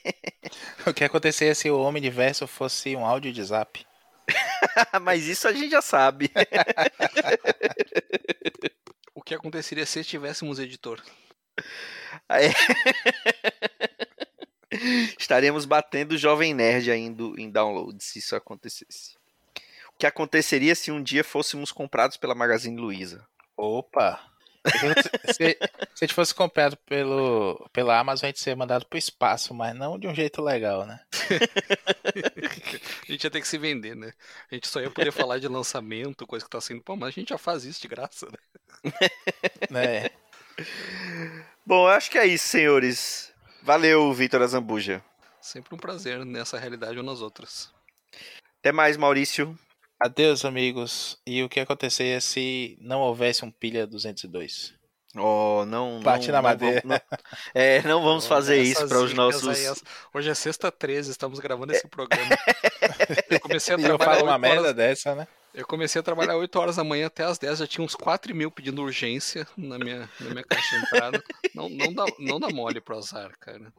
o 0.85 0.93
que 0.93 1.05
aconteceria 1.05 1.55
se 1.55 1.69
o 1.69 1.79
Omniverso 1.79 2.45
fosse 2.45 2.93
um 2.93 3.05
áudio 3.05 3.31
de 3.31 3.43
zap? 3.43 3.85
Mas 5.01 5.27
isso 5.27 5.47
a 5.47 5.53
gente 5.53 5.71
já 5.71 5.81
sabe. 5.81 6.29
o 9.15 9.21
que 9.21 9.33
aconteceria 9.33 9.85
se 9.85 10.03
tivéssemos 10.03 10.59
editor? 10.59 11.01
É. 12.29 12.51
Estaremos 15.17 15.65
batendo 15.65 16.13
o 16.13 16.17
Jovem 16.17 16.53
Nerd 16.53 16.91
ainda 16.91 17.23
em 17.37 17.49
download, 17.49 18.03
se 18.03 18.19
isso 18.19 18.35
acontecesse. 18.35 19.15
O 19.95 19.97
que 19.97 20.05
aconteceria 20.05 20.75
se 20.75 20.91
um 20.91 21.01
dia 21.01 21.23
fôssemos 21.23 21.71
comprados 21.71 22.17
pela 22.17 22.35
Magazine 22.35 22.79
Luiza? 22.79 23.25
Opa! 23.55 24.21
Se, 25.33 25.33
se, 25.33 25.57
a 25.61 26.05
gente 26.05 26.13
fosse 26.13 26.35
comprado 26.35 26.75
pelo, 26.77 27.69
pela 27.71 27.97
Amazon, 27.97 28.25
a 28.25 28.27
gente 28.27 28.41
seria 28.41 28.57
mandado 28.57 28.85
pro 28.85 28.97
espaço, 28.97 29.53
mas 29.53 29.73
não 29.73 29.97
de 29.97 30.07
um 30.07 30.13
jeito 30.13 30.41
legal, 30.41 30.85
né? 30.85 30.99
a 33.07 33.11
gente 33.11 33.23
ia 33.23 33.31
ter 33.31 33.39
que 33.39 33.47
se 33.47 33.57
vender, 33.57 33.95
né? 33.95 34.11
A 34.51 34.55
gente 34.55 34.67
só 34.67 34.81
ia 34.81 34.91
poder 34.91 35.11
falar 35.11 35.39
de 35.39 35.47
lançamento, 35.47 36.27
coisa 36.27 36.43
que 36.43 36.51
tá 36.51 36.59
sendo. 36.59 36.81
Pô, 36.81 36.97
mas 36.97 37.09
a 37.09 37.11
gente 37.11 37.29
já 37.29 37.37
faz 37.37 37.63
isso 37.63 37.81
de 37.81 37.87
graça, 37.87 38.27
né? 38.27 38.91
né? 39.69 40.09
Bom, 41.67 41.85
acho 41.85 42.09
que 42.09 42.17
é 42.17 42.25
isso, 42.25 42.47
senhores. 42.47 43.29
Valeu, 43.61 44.13
Vitor 44.13 44.41
Azambuja. 44.41 45.03
Sempre 45.41 45.75
um 45.75 45.77
prazer 45.77 46.23
nessa 46.23 46.57
realidade 46.57 46.97
ou 46.97 47.03
nas 47.03 47.19
outras. 47.19 47.69
Até 48.61 48.71
mais, 48.71 48.95
Maurício. 48.95 49.53
Adeus, 49.99 50.45
amigos. 50.45 51.19
E 51.27 51.43
o 51.43 51.49
que 51.49 51.59
aconteceria 51.59 52.21
se 52.21 52.77
não 52.79 53.01
houvesse 53.01 53.43
um 53.43 53.51
pilha 53.51 53.85
202? 53.85 54.75
Oh, 55.13 55.65
não. 55.65 55.99
Bate 55.99 56.27
não, 56.27 56.35
na 56.35 56.41
não 56.41 56.49
madeira. 56.49 56.81
Vamos, 56.85 57.01
não, 57.09 57.17
é, 57.53 57.81
não 57.81 58.01
vamos 58.01 58.25
fazer 58.25 58.61
isso 58.61 58.87
para 58.87 58.99
os 58.99 59.13
nossos. 59.13 59.45
Aí, 59.45 59.65
hoje 60.13 60.29
é 60.29 60.33
sexta 60.33 60.71
13, 60.71 61.11
estamos 61.11 61.37
gravando 61.37 61.73
esse 61.73 61.87
programa. 61.89 62.29
Eu 63.29 63.41
comecei 63.41 63.75
a 63.75 63.77
trabalhar. 63.77 64.23
uma 64.23 64.37
merda 64.37 64.61
horas... 64.61 64.75
dessa, 64.75 65.15
né? 65.15 65.27
Eu 65.57 65.65
comecei 65.65 65.99
a 65.99 66.03
trabalhar 66.03 66.37
8 66.37 66.59
horas 66.59 66.75
da 66.75 66.83
manhã 66.83 67.07
até 67.07 67.23
as 67.23 67.39
10, 67.39 67.57
já 67.57 67.65
tinha 67.65 67.83
uns 67.83 67.95
4 67.95 68.33
mil 68.35 68.51
pedindo 68.51 68.79
urgência 68.79 69.47
na 69.57 69.79
minha, 69.79 70.07
na 70.19 70.29
minha 70.29 70.43
caixa 70.43 70.77
de 70.77 70.85
entrada. 70.85 71.23
não, 71.55 71.67
não, 71.67 71.91
dá, 71.91 72.05
não 72.19 72.39
dá 72.39 72.47
mole 72.49 72.79
pro 72.79 72.95
azar, 72.95 73.35
cara. 73.39 73.73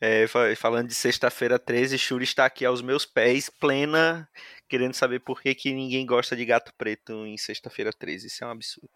É, 0.00 0.26
falando 0.56 0.86
de 0.86 0.94
sexta-feira 0.94 1.58
13, 1.58 1.98
Shuri 1.98 2.22
está 2.22 2.46
aqui 2.46 2.64
aos 2.64 2.80
meus 2.82 3.04
pés, 3.04 3.50
plena, 3.50 4.28
querendo 4.68 4.94
saber 4.94 5.18
por 5.18 5.42
que, 5.42 5.52
que 5.56 5.74
ninguém 5.74 6.06
gosta 6.06 6.36
de 6.36 6.44
gato 6.44 6.72
preto 6.78 7.26
em 7.26 7.36
sexta-feira 7.36 7.92
13. 7.92 8.28
Isso 8.28 8.44
é 8.44 8.46
um 8.46 8.50
absurdo. 8.50 8.88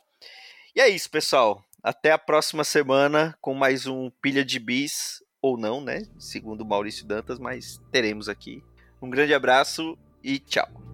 E 0.76 0.80
é 0.80 0.88
isso, 0.88 1.10
pessoal. 1.10 1.64
Até 1.82 2.12
a 2.12 2.18
próxima 2.18 2.62
semana 2.62 3.36
com 3.40 3.52
mais 3.52 3.84
um 3.84 4.10
Pilha 4.22 4.44
de 4.44 4.60
Bis, 4.60 5.24
ou 5.42 5.58
não, 5.58 5.80
né? 5.80 6.06
Segundo 6.20 6.64
Maurício 6.64 7.04
Dantas, 7.04 7.40
mas 7.40 7.80
teremos 7.90 8.28
aqui. 8.28 8.62
Um 9.02 9.10
grande 9.10 9.34
abraço 9.34 9.98
e 10.22 10.38
tchau. 10.38 10.93